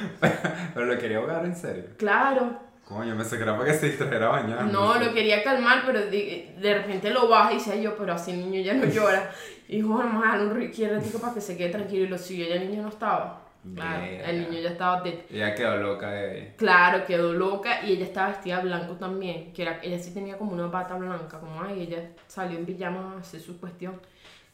Pero 0.72 0.86
lo 0.86 0.96
quería 0.98 1.18
ahogar 1.18 1.44
en 1.46 1.56
serio. 1.56 1.86
Claro. 1.96 2.60
Coño, 2.84 3.16
me 3.16 3.24
que 3.24 3.34
era 3.34 3.58
para 3.58 3.72
que 3.72 3.76
se 3.76 3.86
distrajera 3.86 4.28
bañando. 4.28 4.72
No, 4.72 5.00
lo 5.00 5.12
quería 5.12 5.42
calmar, 5.42 5.82
pero 5.84 6.06
de, 6.06 6.54
de 6.60 6.74
repente 6.74 7.10
lo 7.10 7.28
baja 7.28 7.50
y 7.52 7.56
dice 7.56 7.82
yo, 7.82 7.96
pero 7.96 8.12
así 8.12 8.30
el 8.30 8.38
niño 8.38 8.60
ya 8.62 8.74
no 8.74 8.84
llora. 8.86 9.32
Y 9.66 9.78
dijo, 9.78 9.98
vamos 9.98 10.24
a 10.24 10.28
darle 10.28 10.46
un 10.46 10.54
ratico 10.94 11.18
para 11.18 11.34
que 11.34 11.40
se 11.42 11.56
quede 11.56 11.70
tranquilo 11.70 12.04
y 12.04 12.08
lo 12.08 12.16
siguió. 12.16 12.46
Ya 12.48 12.54
el 12.54 12.70
niño 12.70 12.82
no 12.82 12.88
estaba. 12.88 13.47
Claro, 13.74 14.04
el 14.04 14.40
niño 14.50 14.60
ya 14.62 14.70
estaba 14.70 15.00
de, 15.02 15.24
ella 15.30 15.54
quedó 15.54 15.76
loca 15.78 16.10
de... 16.10 16.54
Claro, 16.56 17.04
quedó 17.06 17.32
loca 17.32 17.84
y 17.84 17.92
ella 17.92 18.04
estaba 18.04 18.28
vestida 18.30 18.60
blanco 18.60 18.94
también, 18.94 19.52
que 19.52 19.62
era, 19.62 19.80
ella 19.82 19.98
sí 19.98 20.12
tenía 20.12 20.36
como 20.38 20.52
una 20.52 20.66
bata 20.66 20.94
blanca, 20.96 21.38
como 21.40 21.62
ay, 21.62 21.82
ella 21.82 22.10
salió 22.26 22.58
en 22.58 22.66
pijama 22.66 23.14
a 23.14 23.18
hacer 23.20 23.40
su 23.40 23.58
cuestión 23.60 24.00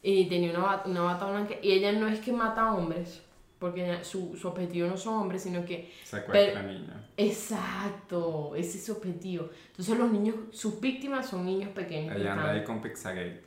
y 0.03 0.27
tenía 0.29 0.51
una 0.51 0.61
bata, 0.61 0.89
una 0.89 1.01
bata 1.03 1.27
blanca 1.31 1.55
y 1.63 1.73
ella 1.73 1.93
no 1.93 2.07
es 2.09 2.21
que 2.21 2.33
mata 2.33 2.73
hombres, 2.75 3.23
porque 3.59 3.85
ella- 3.85 4.05
su, 4.05 4.37
su 4.37 4.49
objetivo 4.49 4.89
no 4.89 4.97
son 4.97 5.15
hombres, 5.15 5.43
sino 5.43 5.65
que, 5.65 5.91
Secuestra 6.05 6.63
niña. 6.63 7.09
exacto, 7.17 8.55
ese 8.57 8.79
es 8.79 8.85
su 8.87 8.93
objetivo. 8.93 9.49
Entonces 9.69 9.97
los 9.99 10.11
niños, 10.11 10.35
sus 10.53 10.81
víctimas 10.81 11.29
son 11.29 11.47
niños 11.47 11.71
pequeños. 11.71 12.15
que 12.15 12.21
Ella 12.21 12.33
anda 12.33 12.51
ahí 12.51 12.65
con 12.65 12.83
Pizzagate. 12.83 13.43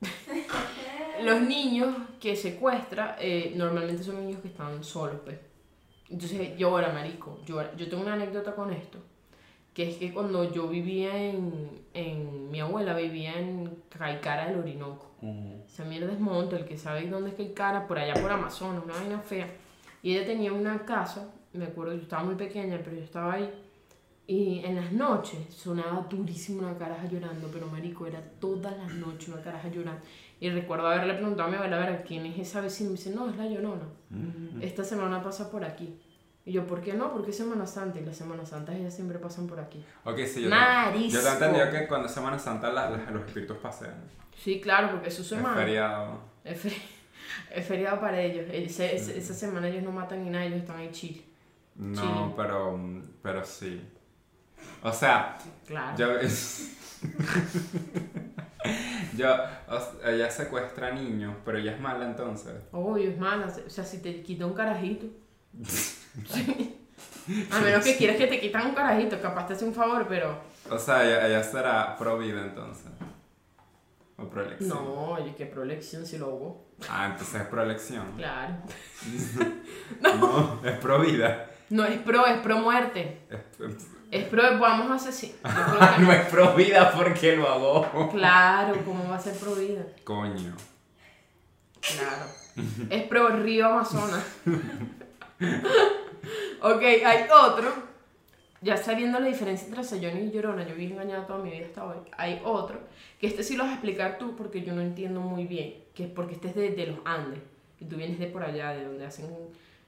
Los 1.24 1.40
niños 1.40 1.96
que 2.20 2.36
secuestra 2.36 3.16
eh, 3.20 3.52
normalmente 3.56 4.02
son 4.02 4.24
niños 4.24 4.40
que 4.40 4.48
están 4.48 4.82
solos, 4.84 5.20
pues. 5.24 5.38
Entonces 6.08 6.56
llora, 6.56 6.92
marico, 6.92 7.40
llora. 7.46 7.74
Yo 7.76 7.88
tengo 7.88 8.02
una 8.02 8.14
anécdota 8.14 8.54
con 8.54 8.72
esto, 8.72 8.98
que 9.72 9.90
es 9.90 9.96
que 9.96 10.12
cuando 10.12 10.52
yo 10.52 10.68
vivía 10.68 11.16
en, 11.16 11.70
en 11.94 12.50
mi 12.50 12.60
abuela 12.60 12.94
vivía 12.94 13.38
en 13.38 13.82
Caicara 13.88 14.48
del 14.48 14.58
Orinoco. 14.58 15.10
Esa 15.66 15.84
mierda 15.84 16.12
es 16.12 16.20
monte, 16.20 16.56
el 16.56 16.66
que 16.66 16.76
sabe 16.76 17.08
dónde 17.08 17.30
es 17.30 17.36
Caicara, 17.36 17.86
por 17.86 17.98
allá 17.98 18.14
por 18.20 18.30
Amazonas, 18.30 18.84
una 18.84 18.94
vaina 18.94 19.18
fea. 19.20 19.48
Y 20.02 20.14
ella 20.14 20.26
tenía 20.26 20.52
una 20.52 20.84
casa, 20.84 21.30
me 21.54 21.64
acuerdo, 21.64 21.94
yo 21.94 22.02
estaba 22.02 22.22
muy 22.22 22.34
pequeña, 22.34 22.78
pero 22.84 22.96
yo 22.96 23.02
estaba 23.02 23.32
ahí. 23.32 23.50
Y 24.26 24.60
en 24.64 24.76
las 24.76 24.92
noches 24.92 25.38
sonaba 25.54 26.06
durísimo 26.08 26.60
una 26.60 26.76
caraja 26.76 27.06
llorando, 27.06 27.48
pero 27.52 27.66
marico, 27.68 28.06
era 28.06 28.20
todas 28.38 28.76
las 28.76 28.92
noches 28.94 29.28
una 29.28 29.42
caraja 29.42 29.68
llorando. 29.68 30.02
Y 30.40 30.50
recuerdo 30.50 30.88
haberle 30.88 31.14
preguntado 31.14 31.48
a 31.48 31.50
mi 31.50 31.56
abuela, 31.56 31.82
a 31.82 31.86
ver, 31.90 32.04
¿quién 32.06 32.26
es 32.26 32.38
esa 32.38 32.60
vecina? 32.60 32.88
Y 32.88 32.92
me 32.92 32.98
dice, 32.98 33.10
no, 33.10 33.30
es 33.30 33.36
la 33.36 33.46
llorona. 33.46 33.84
Esta 34.60 34.84
semana 34.84 35.22
pasa 35.22 35.50
por 35.50 35.64
aquí. 35.64 35.98
Y 36.46 36.52
yo, 36.52 36.66
¿por 36.66 36.82
qué 36.82 36.92
no? 36.92 37.10
Porque 37.12 37.30
es 37.30 37.36
Semana 37.38 37.66
Santa 37.66 37.98
y 38.00 38.04
las 38.04 38.18
Semanas 38.18 38.50
Santas 38.50 38.74
ellas 38.76 38.94
siempre 38.94 39.18
pasan 39.18 39.46
por 39.46 39.58
aquí. 39.60 39.82
Ok, 40.04 40.18
sí, 40.26 40.42
yo, 40.42 40.50
Marisco. 40.50 41.18
yo 41.18 41.22
te 41.22 41.28
entendido 41.32 41.70
que 41.70 41.86
cuando 41.88 42.06
es 42.06 42.12
Semana 42.12 42.38
Santa 42.38 42.70
la- 42.70 42.90
la- 42.90 43.10
los 43.10 43.24
espíritus 43.24 43.56
pasean. 43.56 43.94
Sí, 44.36 44.60
claro, 44.60 44.90
porque 44.90 45.08
es 45.08 45.14
su 45.14 45.22
Es 45.22 45.28
semana. 45.28 45.56
feriado. 45.56 46.20
Es, 46.44 46.62
es 47.50 47.66
feriado 47.66 47.98
para 47.98 48.20
ellos. 48.20 48.44
Ese- 48.52 48.94
ese- 48.94 49.16
esa 49.16 49.32
semana 49.32 49.68
ellos 49.68 49.84
no 49.84 49.90
matan 49.92 50.22
ni 50.22 50.28
nada, 50.28 50.44
ellos 50.44 50.58
están 50.58 50.76
ahí 50.76 50.90
chill. 50.92 51.24
No, 51.76 52.34
pero, 52.36 52.78
pero 53.22 53.42
sí. 53.42 53.80
O 54.82 54.92
sea, 54.92 55.38
Claro. 55.66 55.96
yo... 55.96 56.08
yo, 59.16 59.26
sea, 59.68 60.12
ella 60.12 60.30
secuestra 60.30 60.90
niños, 60.92 61.34
pero 61.44 61.58
ella 61.58 61.72
es 61.72 61.80
mala 61.80 62.06
entonces. 62.06 62.54
Obvio, 62.72 63.10
es 63.10 63.18
mala. 63.18 63.46
O 63.66 63.70
sea, 63.70 63.84
si 63.84 63.98
te 64.02 64.22
quita 64.22 64.46
un 64.46 64.54
carajito. 64.54 65.06
Sí. 66.26 66.80
A 67.50 67.58
menos 67.60 67.82
que 67.82 67.96
quieras 67.96 68.16
que 68.18 68.26
te 68.26 68.38
quitan 68.38 68.66
un 68.66 68.74
carajito, 68.74 69.18
capaz 69.20 69.46
te 69.46 69.54
hace 69.54 69.64
un 69.64 69.72
favor, 69.74 70.06
pero. 70.08 70.38
O 70.70 70.78
sea, 70.78 71.02
ella, 71.04 71.26
ella 71.26 71.42
será 71.42 71.96
pro 71.96 72.18
vida 72.18 72.42
entonces. 72.42 72.86
O 74.16 74.28
pro 74.28 74.42
elección. 74.44 74.68
No, 74.68 74.92
oye, 75.12 75.34
qué 75.34 75.46
prolección 75.46 76.04
si 76.06 76.18
lo 76.18 76.26
hago. 76.26 76.66
Ah, 76.88 77.08
entonces 77.10 77.40
es 77.40 77.46
pro 77.48 77.62
elección. 77.62 78.04
Claro. 78.16 78.54
No, 80.02 80.60
es 80.64 80.76
pro 80.78 81.00
vida. 81.00 81.50
No 81.70 81.84
es 81.84 81.98
pro, 82.00 82.26
es 82.26 82.38
pro 82.40 82.58
muerte. 82.58 83.22
Es- 83.30 83.60
Es 83.60 83.86
pro, 84.22 84.58
vamos 84.58 84.90
a 84.90 84.94
asesinar. 84.94 85.36
Ah, 85.44 85.96
no 85.98 86.12
es 86.12 86.24
pro 86.26 86.54
vida 86.54 86.92
porque 86.92 87.36
lo 87.36 87.48
hago. 87.48 88.10
Claro, 88.10 88.80
¿cómo 88.84 89.08
va 89.08 89.16
a 89.16 89.20
ser 89.20 89.34
pro 89.34 89.54
vida? 89.56 89.84
Coño. 90.04 90.54
Claro. 91.80 92.26
Es 92.88 93.02
pro 93.04 93.28
río 93.28 93.66
Amazonas. 93.66 94.24
ok, 96.62 96.82
hay 97.04 97.26
otro. 97.30 97.94
Ya 98.62 98.76
sabiendo 98.76 99.20
la 99.20 99.26
diferencia 99.26 99.66
entre 99.66 99.84
Sayón 99.84 100.16
y 100.16 100.30
Llorona, 100.30 100.66
yo 100.66 100.74
vi 100.74 100.86
engañada 100.86 101.26
toda 101.26 101.40
mi 101.40 101.50
vida 101.50 101.66
hasta 101.66 101.84
hoy. 101.84 101.98
Hay 102.16 102.40
otro, 102.44 102.80
que 103.20 103.26
este 103.26 103.42
sí 103.42 103.56
lo 103.56 103.64
vas 103.64 103.72
a 103.72 103.74
explicar 103.74 104.16
tú 104.16 104.36
porque 104.36 104.62
yo 104.62 104.72
no 104.72 104.80
entiendo 104.80 105.20
muy 105.20 105.44
bien. 105.44 105.74
Que 105.94 106.04
es 106.04 106.10
porque 106.10 106.34
este 106.34 106.48
es 106.48 106.54
de, 106.54 106.70
de 106.70 106.86
los 106.86 106.98
Andes. 107.04 107.40
Y 107.80 107.84
tú 107.84 107.96
vienes 107.96 108.18
de 108.18 108.28
por 108.28 108.42
allá, 108.42 108.70
de 108.70 108.84
donde 108.84 109.04
hacen 109.04 109.26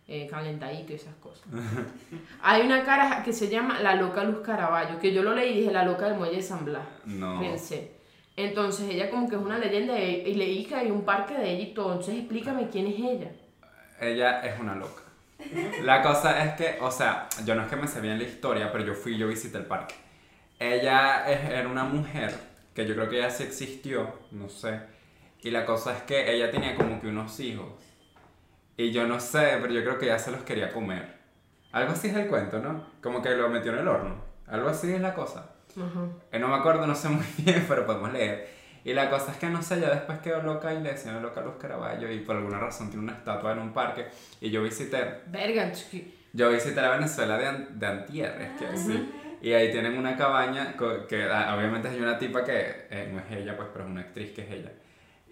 eh, 0.09 0.27
calentadito 0.31 0.93
y 0.93 0.97
esas 0.97 1.15
cosas. 1.17 1.47
Hay 2.43 2.63
una 2.63 2.85
cara 2.85 3.23
que 3.25 3.33
se 3.33 3.49
llama 3.49 3.81
La 3.81 3.95
Loca 3.95 4.23
Luz 4.25 4.41
Caraballo, 4.45 4.99
que 4.99 5.13
yo 5.13 5.23
lo 5.23 5.35
leí 5.35 5.53
y 5.53 5.61
dije 5.61 5.73
La 5.73 5.85
Loca 5.85 6.07
del 6.07 6.15
Muelle 6.17 6.37
de 6.37 6.43
San 6.43 6.65
Blas. 6.65 6.87
No. 7.05 7.41
Pensé. 7.41 7.93
Entonces 8.37 8.89
ella 8.91 9.11
como 9.11 9.29
que 9.29 9.37
es 9.37 9.41
una 9.43 9.59
leyenda 9.59 9.99
y 9.99 10.35
leí 10.35 10.65
que 10.67 10.75
hay 10.75 10.91
un 10.91 11.05
parque 11.05 11.35
de 11.35 11.51
ella 11.53 11.63
y 11.69 11.75
todo. 11.75 11.93
Entonces 11.93 12.17
explícame 12.19 12.69
quién 12.69 12.87
es 12.87 12.99
ella. 12.99 13.31
Ella 14.01 14.41
es 14.47 14.61
una 14.61 14.75
loca. 14.75 15.03
La 15.83 16.03
cosa 16.03 16.45
es 16.45 16.55
que, 16.55 16.79
o 16.81 16.91
sea, 16.91 17.29
yo 17.45 17.55
no 17.55 17.63
es 17.63 17.69
que 17.69 17.77
me 17.77 17.87
sé 17.89 18.01
bien 18.01 18.19
la 18.19 18.25
historia, 18.25 18.71
pero 18.73 18.85
yo 18.85 18.95
fui, 18.95 19.17
yo 19.19 19.27
visité 19.29 19.59
el 19.59 19.65
parque. 19.67 19.95
Ella 20.59 21.27
es- 21.31 21.51
era 21.51 21.69
una 21.69 21.85
mujer 21.85 22.33
que 22.75 22.87
yo 22.87 22.95
creo 22.95 23.09
que 23.09 23.19
ella 23.19 23.31
sí 23.31 23.43
existió, 23.43 24.19
no 24.31 24.49
sé. 24.49 24.81
Y 25.43 25.51
la 25.51 25.65
cosa 25.65 25.93
es 25.97 26.03
que 26.03 26.35
ella 26.35 26.51
tenía 26.51 26.75
como 26.75 27.01
que 27.01 27.07
unos 27.09 27.39
hijos. 27.41 27.67
Y 28.77 28.91
yo 28.93 29.07
no 29.07 29.21
sé, 29.21 29.59
pero 29.61 29.73
yo 29.73 29.83
creo 29.83 29.99
que 29.99 30.07
ella 30.07 30.19
se 30.19 30.31
los 30.31 30.43
quería 30.43 30.73
comer. 30.73 31.17
Algo 31.73 31.93
así 31.93 32.09
es 32.09 32.17
el 32.17 32.27
cuento, 32.29 32.59
¿no? 32.59 32.85
Como 33.03 33.23
que 33.23 33.31
lo 33.31 33.49
metió 33.49 33.73
en 33.73 33.79
el 33.81 33.89
horno. 33.89 34.17
Algo 34.47 34.69
así 34.69 34.93
es 34.93 35.01
la 35.01 35.15
cosa. 35.15 35.51
Ajá. 35.77 36.07
Eh, 36.33 36.39
no 36.39 36.49
me 36.49 36.55
acuerdo, 36.57 36.87
no 36.87 36.95
sé 36.95 37.09
muy 37.09 37.25
bien, 37.39 37.65
pero 37.69 37.85
podemos 37.87 38.13
leer. 38.13 38.49
Y 38.85 38.95
la 38.95 39.11
cosa 39.11 39.33
es 39.33 39.39
que 39.39 39.49
no 39.49 39.63
sé, 39.63 39.81
ya 39.81 39.91
después 39.91 40.19
quedó 40.21 40.43
loca 40.43 40.73
y 40.73 40.81
le 40.81 40.91
decían 40.93 41.21
loca 41.21 41.41
a 41.41 41.45
Luz 41.45 41.57
Caraballo 41.61 42.11
y 42.11 42.21
por 42.21 42.37
alguna 42.37 42.59
razón 42.61 42.89
tiene 42.89 43.03
una 43.03 43.15
estatua 43.15 43.53
en 43.53 43.59
un 43.59 43.73
parque. 43.73 44.07
Y 44.41 44.51
yo 44.51 44.63
visité, 44.63 45.23
Verga, 45.27 45.73
yo 46.33 46.51
visité 46.51 46.81
la 46.81 46.91
Venezuela 46.91 47.37
de, 47.37 47.47
An- 47.47 47.79
de 47.79 47.87
Antier, 47.87 48.41
es 48.41 48.51
que 48.61 48.77
sí. 48.77 49.13
Y 49.43 49.53
ahí 49.53 49.73
tienen 49.73 49.99
una 49.99 50.17
cabaña 50.17 50.75
que 51.09 51.25
ah, 51.25 51.55
obviamente 51.59 51.89
hay 51.89 52.01
una 52.01 52.17
tipa 52.19 52.45
que 52.45 52.87
eh, 52.91 53.11
no 53.13 53.19
es 53.19 53.25
ella, 53.43 53.57
pues, 53.57 53.69
pero 53.73 53.85
es 53.85 53.91
una 53.91 54.01
actriz 54.03 54.31
que 54.33 54.43
es 54.43 54.51
ella. 54.53 54.71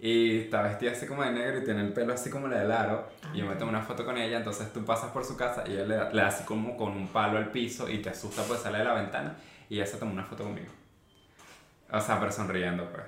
Y 0.07 0.39
está 0.41 0.61
vestida 0.61 0.91
así 0.91 1.07
como 1.07 1.23
de 1.23 1.31
negro 1.31 1.57
y 1.59 1.63
tiene 1.63 1.81
el 1.81 1.91
pelo 1.93 2.13
así 2.13 2.29
como 2.29 2.47
la 2.47 2.59
del 2.59 2.71
aro. 2.71 3.09
Y 3.33 3.39
yo 3.39 3.45
me 3.47 3.55
tomo 3.55 3.69
una 3.71 3.81
foto 3.81 4.05
con 4.05 4.17
ella, 4.17 4.37
entonces 4.37 4.71
tú 4.71 4.85
pasas 4.85 5.09
por 5.11 5.25
su 5.25 5.35
casa 5.35 5.63
y 5.65 5.71
ella 5.71 5.85
le 5.85 5.95
da, 5.95 6.09
le 6.11 6.21
da 6.21 6.27
así 6.27 6.43
como 6.43 6.77
con 6.77 6.91
un 6.91 7.07
palo 7.07 7.37
al 7.39 7.49
piso 7.49 7.89
y 7.89 7.97
te 7.99 8.09
asusta 8.11 8.43
pues 8.43 8.59
sale 8.59 8.77
de 8.79 8.83
la 8.83 8.93
ventana 8.93 9.35
y 9.69 9.77
ella 9.77 9.87
se 9.87 9.97
toma 9.97 10.11
una 10.11 10.23
foto 10.23 10.43
conmigo. 10.43 10.71
O 11.91 11.99
sea, 11.99 12.19
pero 12.19 12.31
sonriendo 12.31 12.87
pues. 12.91 13.03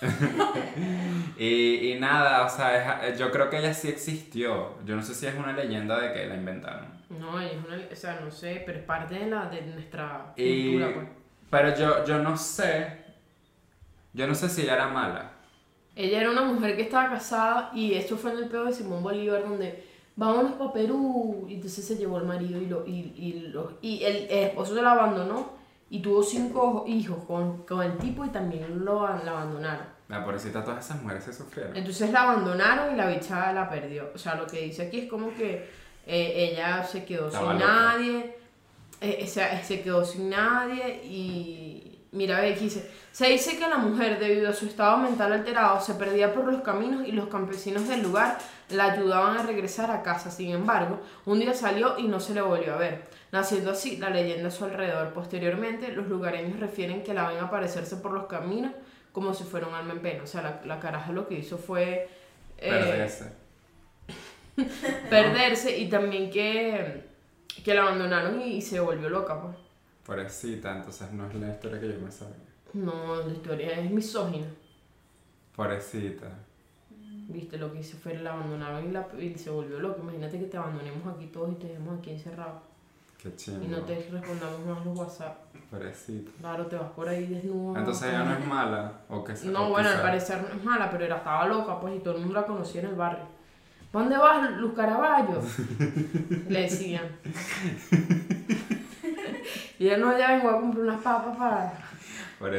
y, 1.38 1.92
y 1.92 1.98
nada, 2.00 2.44
o 2.44 2.48
sea, 2.48 3.04
es- 3.08 3.18
yo 3.18 3.30
creo 3.32 3.50
que 3.50 3.58
ella 3.58 3.74
sí 3.74 3.88
existió. 3.88 4.78
Yo 4.84 4.94
no 4.96 5.02
sé 5.02 5.14
si 5.14 5.26
es 5.26 5.34
una 5.34 5.52
leyenda 5.52 5.98
de 5.98 6.12
que 6.12 6.26
la 6.26 6.34
inventaron. 6.36 6.86
No, 7.10 7.40
es 7.40 7.52
una, 7.66 7.78
o 7.92 7.96
sea, 7.96 8.20
no 8.20 8.30
sé, 8.30 8.62
pero 8.66 8.78
es 8.78 8.84
parte 8.84 9.14
de, 9.16 9.26
la, 9.26 9.46
de 9.46 9.62
nuestra 9.62 10.32
Y, 10.36 10.72
cultura, 10.72 10.94
pues. 10.94 11.08
pero 11.50 11.74
yo, 11.76 12.04
yo 12.04 12.18
no 12.18 12.36
sé, 12.36 12.98
yo 14.12 14.26
no 14.26 14.34
sé 14.36 14.48
si 14.48 14.62
ella 14.62 14.74
era 14.74 14.88
mala. 14.88 15.32
Ella 16.00 16.20
era 16.20 16.30
una 16.30 16.42
mujer 16.42 16.76
que 16.76 16.82
estaba 16.82 17.10
casada 17.10 17.70
y 17.74 17.94
esto 17.94 18.16
fue 18.16 18.30
en 18.32 18.38
el 18.38 18.48
pedo 18.48 18.64
de 18.66 18.72
Simón 18.72 19.02
Bolívar 19.02 19.42
donde 19.42 19.84
vámonos 20.14 20.52
para 20.52 20.72
Perú 20.72 21.46
y 21.48 21.54
entonces 21.54 21.84
se 21.86 21.96
llevó 21.96 22.18
al 22.18 22.26
marido 22.26 22.60
y, 22.62 22.66
lo, 22.66 22.86
y, 22.86 23.12
y, 23.16 23.48
lo- 23.52 23.72
y 23.82 24.02
el, 24.04 24.16
el 24.30 24.44
esposo 24.50 24.74
se 24.76 24.82
la 24.82 24.92
abandonó 24.92 25.50
y 25.90 26.00
tuvo 26.00 26.22
cinco 26.22 26.84
hijos 26.86 27.24
con, 27.26 27.64
con 27.66 27.82
el 27.82 27.96
tipo 27.98 28.24
y 28.24 28.28
también 28.28 28.84
lo, 28.84 29.00
la 29.08 29.30
abandonaron. 29.32 29.86
La 30.08 30.24
pobrecita, 30.24 30.62
todas 30.64 30.84
esas 30.84 31.02
mujeres 31.02 31.24
se 31.24 31.32
sufrieron. 31.32 31.76
Entonces 31.76 32.10
la 32.12 32.22
abandonaron 32.22 32.94
y 32.94 32.96
la 32.96 33.08
bicha 33.08 33.52
la 33.52 33.68
perdió. 33.68 34.10
O 34.14 34.18
sea, 34.18 34.36
lo 34.36 34.46
que 34.46 34.60
dice 34.62 34.82
aquí 34.86 35.00
es 35.00 35.10
como 35.10 35.34
que 35.34 35.68
eh, 36.06 36.50
ella 36.52 36.82
se 36.84 37.04
quedó 37.04 37.26
Estaba 37.28 37.50
sin 37.52 37.60
loca. 37.60 37.72
nadie. 37.72 38.36
eh, 39.00 39.20
o 39.22 39.26
sea, 39.26 39.62
se 39.64 39.80
quedó 39.82 40.04
sin 40.04 40.30
nadie 40.30 41.02
y 41.04 41.87
mira, 42.12 42.40
ve, 42.40 42.52
aquí 42.52 42.64
dice, 42.64 42.90
se 43.12 43.28
dice 43.28 43.58
que 43.58 43.68
la 43.68 43.78
mujer 43.78 44.18
debido 44.18 44.50
a 44.50 44.52
su 44.52 44.66
estado 44.66 44.98
mental 44.98 45.32
alterado 45.32 45.80
se 45.80 45.94
perdía 45.94 46.32
por 46.32 46.50
los 46.50 46.62
caminos 46.62 47.06
y 47.06 47.12
los 47.12 47.28
campesinos 47.28 47.88
del 47.88 48.02
lugar 48.02 48.38
la 48.70 48.92
ayudaban 48.92 49.36
a 49.36 49.42
regresar 49.42 49.90
a 49.90 50.02
casa. 50.02 50.30
Sin 50.30 50.50
embargo, 50.50 51.00
un 51.26 51.38
día 51.40 51.54
salió 51.54 51.98
y 51.98 52.08
no 52.08 52.20
se 52.20 52.34
le 52.34 52.42
volvió 52.42 52.74
a 52.74 52.78
ver. 52.78 53.04
Naciendo 53.32 53.70
así 53.70 53.98
la 53.98 54.10
leyenda 54.10 54.48
a 54.48 54.50
su 54.50 54.64
alrededor. 54.64 55.12
Posteriormente, 55.12 55.92
los 55.92 56.06
lugareños 56.08 56.60
refieren 56.60 57.02
que 57.02 57.14
la 57.14 57.28
ven 57.28 57.38
aparecerse 57.38 57.96
por 57.96 58.12
los 58.12 58.26
caminos 58.26 58.72
como 59.12 59.34
si 59.34 59.44
fuera 59.44 59.66
un 59.66 59.74
alma 59.74 59.92
en 59.92 60.00
pena. 60.00 60.22
O 60.22 60.26
sea, 60.26 60.42
la, 60.42 60.60
la 60.64 60.80
caraja 60.80 61.12
lo 61.12 61.28
que 61.28 61.34
hizo 61.34 61.58
fue 61.58 62.08
eh, 62.58 62.70
Perderse. 62.70 63.32
perderse 65.10 65.78
y 65.78 65.88
también 65.88 66.30
que, 66.30 67.04
que 67.64 67.74
la 67.74 67.82
abandonaron 67.82 68.40
y, 68.42 68.60
se 68.60 68.80
volvió 68.80 69.08
loca. 69.08 69.40
Pues. 69.40 69.56
Pobrecita, 70.08 70.74
entonces 70.74 71.12
no 71.12 71.26
es 71.28 71.34
la 71.34 71.50
historia 71.50 71.78
que 71.78 71.88
yo 71.92 72.00
me 72.00 72.10
sabía. 72.10 72.34
No, 72.72 73.16
la 73.16 73.30
historia 73.30 73.78
es 73.78 73.90
misógina. 73.90 74.46
Pobrecita. 75.54 76.28
Viste, 77.28 77.58
lo 77.58 77.70
que 77.70 77.80
hizo 77.80 77.98
fue 77.98 78.14
la 78.16 78.32
abandonaron 78.32 78.88
y, 78.88 78.90
la, 78.92 79.06
y 79.20 79.34
se 79.36 79.50
volvió 79.50 79.78
loca. 79.78 80.00
Imagínate 80.02 80.38
que 80.38 80.46
te 80.46 80.56
abandonemos 80.56 81.14
aquí 81.14 81.26
todos 81.26 81.52
y 81.52 81.56
te 81.56 81.66
dejemos 81.66 81.98
aquí 81.98 82.12
encerrados. 82.12 82.62
Qué 83.22 83.36
chingo. 83.36 83.62
Y 83.62 83.68
no 83.68 83.80
te 83.82 84.08
respondamos 84.10 84.64
más 84.64 84.86
los 84.86 84.96
WhatsApp. 84.98 85.36
Pobrecita. 85.70 86.30
Claro, 86.40 86.66
te 86.68 86.76
vas 86.76 86.90
por 86.92 87.06
ahí 87.06 87.26
desnudo. 87.26 87.76
Entonces 87.76 88.08
ella 88.08 88.24
no 88.24 88.32
es 88.32 88.46
mala. 88.46 88.92
O 89.10 89.22
que 89.22 89.36
se- 89.36 89.48
No, 89.48 89.66
o 89.66 89.70
bueno, 89.70 89.90
al 89.90 90.00
parecer 90.00 90.40
no 90.40 90.48
es 90.58 90.64
mala, 90.64 90.90
pero 90.90 91.04
era, 91.04 91.18
estaba 91.18 91.46
loca, 91.46 91.78
pues, 91.80 91.96
y 91.96 91.98
todo 91.98 92.14
el 92.14 92.20
mundo 92.20 92.40
la 92.40 92.46
conocía 92.46 92.80
en 92.80 92.86
el 92.88 92.94
barrio. 92.94 93.24
¿Pa' 93.92 94.00
dónde 94.00 94.16
vas, 94.16 94.52
Luz 94.52 94.72
Caraballo? 94.74 95.42
Le 96.48 96.62
decían. 96.62 97.04
Y 99.78 99.86
ella 99.86 99.96
no, 99.98 100.16
ya 100.18 100.32
vengo 100.36 100.50
a 100.50 100.60
comprar 100.60 100.84
unas 100.84 101.00
papas 101.02 101.36
para, 101.36 101.72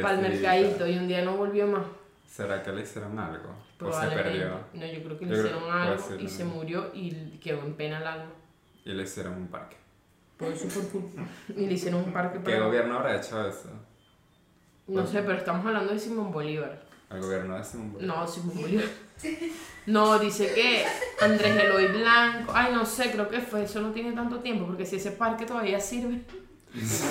para 0.02 0.14
el 0.14 0.20
mercadito, 0.20 0.86
y 0.86 0.96
un 0.98 1.08
día 1.08 1.22
no 1.24 1.36
volvió 1.36 1.66
más. 1.66 1.82
¿Será 2.28 2.62
que 2.62 2.72
le 2.72 2.82
hicieron 2.82 3.18
algo? 3.18 3.54
¿O 3.80 3.92
se 3.92 4.06
perdió? 4.08 4.60
No, 4.74 4.86
yo 4.86 5.02
creo 5.02 5.18
que 5.18 5.26
Yo 5.26 5.32
le 5.32 5.40
creo- 5.40 5.44
hicieron 5.46 5.60
puede 5.62 5.72
algo 5.74 6.14
y 6.20 6.28
se 6.28 6.44
murió 6.44 6.90
y 6.94 7.10
quedó 7.42 7.60
en 7.62 7.74
pena 7.74 7.98
el 7.98 8.06
alma. 8.06 8.30
Y 8.84 8.92
le 8.92 9.02
hicieron 9.02 9.34
un 9.34 9.48
parque. 9.48 9.76
Por 10.36 10.48
eso 10.52 10.68
por 10.68 10.88
culpa. 10.88 11.22
Y 11.48 11.66
le 11.66 11.72
hicieron 11.74 12.02
un 12.04 12.12
parque 12.12 12.38
¿Qué 12.38 12.44
para... 12.52 12.64
gobierno 12.66 12.94
habrá 12.98 13.16
hecho 13.16 13.46
eso? 13.46 13.68
No 14.86 15.06
sé, 15.06 15.20
pero 15.22 15.38
estamos 15.38 15.64
hablando 15.66 15.92
de 15.92 15.98
Simón 15.98 16.32
Bolívar. 16.32 16.82
El 17.10 17.20
gobierno 17.20 17.56
de 17.58 17.64
Simón 17.64 17.92
Bolívar. 17.92 18.16
No, 18.18 18.26
Simón 18.26 18.56
Bolívar. 18.60 18.84
No, 19.86 20.18
dice 20.18 20.52
que 20.54 20.84
Andrés 21.20 21.56
Eloy 21.64 21.88
Blanco. 21.88 22.52
Ay, 22.54 22.72
no 22.72 22.86
sé, 22.86 23.10
creo 23.10 23.28
que 23.28 23.40
fue. 23.40 23.64
Eso 23.64 23.80
no 23.80 23.90
tiene 23.92 24.12
tanto 24.12 24.38
tiempo, 24.40 24.66
porque 24.66 24.86
si 24.86 24.96
ese 24.96 25.12
parque 25.12 25.44
todavía 25.46 25.78
sirve. 25.80 26.22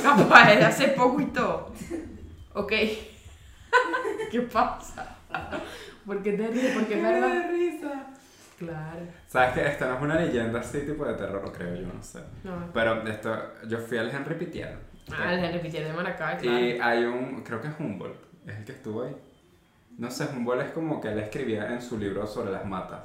Capaz, 0.04 0.54
es 0.54 0.60
de 0.60 0.66
hace 0.66 0.88
poco 0.90 1.22
y 1.22 1.26
todo. 1.26 1.74
Ok. 2.54 2.72
¿Qué 4.32 4.42
pasa? 4.42 5.18
¿Por 6.06 6.24
qué 6.24 6.34
te 6.34 6.48
ríes? 6.48 6.78
Porque 6.78 6.96
es 6.96 7.04
verdad. 7.04 7.50
risa! 7.52 8.08
Claro. 8.58 9.00
¿Sabes 9.28 9.54
que 9.54 9.68
Esta 9.68 9.88
no 9.88 9.96
es 9.96 10.02
una 10.02 10.16
leyenda 10.20 10.60
así 10.60 10.82
tipo 10.82 11.06
de 11.06 11.14
terror, 11.14 11.52
creo 11.56 11.76
yo, 11.76 11.88
no 11.88 12.04
sé. 12.04 12.20
No. 12.44 12.72
Pero 12.74 13.08
esto, 13.08 13.54
yo 13.68 13.78
fui 13.78 13.98
al 13.98 14.10
Henry 14.10 14.36
Pitier. 14.36 14.78
Ah, 15.12 15.34
el 15.34 15.44
Henry 15.44 15.60
Pitier 15.60 15.86
de 15.86 15.94
Maracay, 15.94 16.38
claro. 16.38 16.60
Y 16.60 16.80
hay 16.80 17.06
un, 17.06 17.42
creo 17.44 17.62
que 17.62 17.68
es 17.70 17.74
Humboldt, 17.80 18.18
es 18.48 18.58
el 18.58 18.66
que 18.66 18.72
estuvo 18.74 19.04
ahí. 19.04 19.16
No 19.98 20.12
sé, 20.12 20.26
Humboldt 20.26 20.66
es 20.66 20.72
como 20.72 21.00
que 21.00 21.10
él 21.10 21.20
escribía 21.20 21.72
en 21.72 21.82
su 21.82 21.98
libro 21.98 22.28
sobre 22.28 22.52
las 22.52 22.66
matas. 22.66 23.02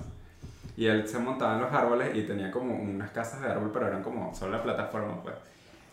Y 0.76 0.86
él 0.86 1.06
se 1.06 1.18
montaba 1.18 1.54
en 1.54 1.60
los 1.60 1.72
árboles 1.72 2.16
y 2.16 2.22
tenía 2.22 2.50
como 2.50 2.74
unas 2.74 3.10
casas 3.12 3.40
de 3.40 3.48
árbol, 3.48 3.70
pero 3.72 3.86
eran 3.86 4.02
como 4.02 4.34
solo 4.34 4.56
la 4.56 4.62
plataforma, 4.62 5.22
pues. 5.22 5.36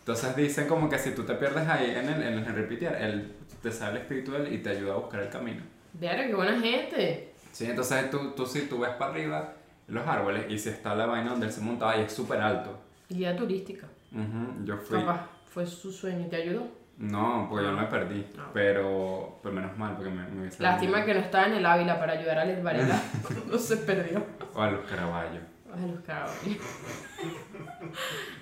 Entonces 0.02 0.36
dicen 0.36 0.68
como 0.68 0.90
que 0.90 0.98
si 0.98 1.12
tú 1.12 1.24
te 1.24 1.36
pierdes 1.36 1.68
ahí 1.68 1.92
en 1.92 2.10
el, 2.10 2.24
en 2.24 2.34
el 2.40 2.46
Henry 2.46 2.66
Pitier, 2.68 2.96
él 2.96 3.34
te 3.62 3.72
sale 3.72 4.00
él 4.36 4.52
y 4.54 4.58
te 4.58 4.72
ayuda 4.72 4.94
a 4.94 4.98
buscar 4.98 5.22
el 5.22 5.30
camino. 5.30 5.62
Verga, 5.94 6.26
qué 6.26 6.34
buena 6.34 6.60
gente. 6.60 7.34
Sí, 7.52 7.66
entonces 7.66 8.10
tú, 8.10 8.32
tú 8.32 8.46
si 8.46 8.62
tú 8.68 8.80
ves 8.80 8.92
para 8.92 9.12
arriba 9.12 9.54
los 9.88 10.08
árboles 10.08 10.46
y 10.50 10.58
si 10.58 10.70
está 10.70 10.96
la 10.96 11.06
vaina 11.06 11.32
donde 11.32 11.46
él 11.48 11.52
se 11.52 11.62
montaba 11.62 11.98
y 11.98 12.02
es 12.02 12.12
súper 12.14 12.40
alto. 12.42 12.80
Guía 13.10 13.36
turística. 13.36 13.88
Ujú, 14.12 14.66
yo 14.66 14.78
fui... 14.78 15.00
Capaz, 15.00 15.28
fue 15.46 15.66
su 15.68 15.92
sueño 15.92 16.26
y 16.26 16.30
te 16.30 16.38
ayudó. 16.38 16.68
No, 16.98 17.48
porque 17.50 17.66
yo 17.66 17.72
me 17.74 17.86
perdí, 17.86 18.26
Ah. 18.40 18.50
pero, 18.54 19.40
pero 19.44 19.54
menos 19.56 19.78
mal 19.78 19.96
porque 19.96 20.12
me, 20.12 20.24
me 20.30 20.50
Lástima 20.60 21.04
que 21.06 21.14
no 21.14 21.20
estaba 21.20 21.48
en 21.48 21.54
el 21.54 21.66
Ávila 21.66 22.00
para 22.00 22.14
ayudar 22.14 22.40
a 22.40 22.46
Les 22.46 22.64
Varela 22.64 23.02
cuando 23.26 23.58
se 23.60 23.78
perdió. 23.78 24.24
O 24.54 24.62
a 24.62 24.72
los 24.72 24.82
caraballos. 24.90 25.44
Ay, 25.74 25.92
los 25.92 26.02
caballos. 26.02 26.38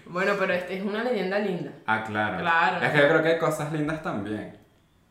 bueno, 0.06 0.34
pero 0.40 0.54
este 0.54 0.78
es 0.78 0.84
una 0.84 1.04
leyenda 1.04 1.40
linda. 1.40 1.72
Ah, 1.86 2.04
claro. 2.04 2.40
Claro. 2.40 2.86
Es 2.86 2.92
que 2.92 2.98
yo 2.98 3.08
creo 3.10 3.24
que 3.24 3.30
hay 3.30 3.40
cosas 3.40 3.72
lindas 3.72 4.02
también. 4.02 4.58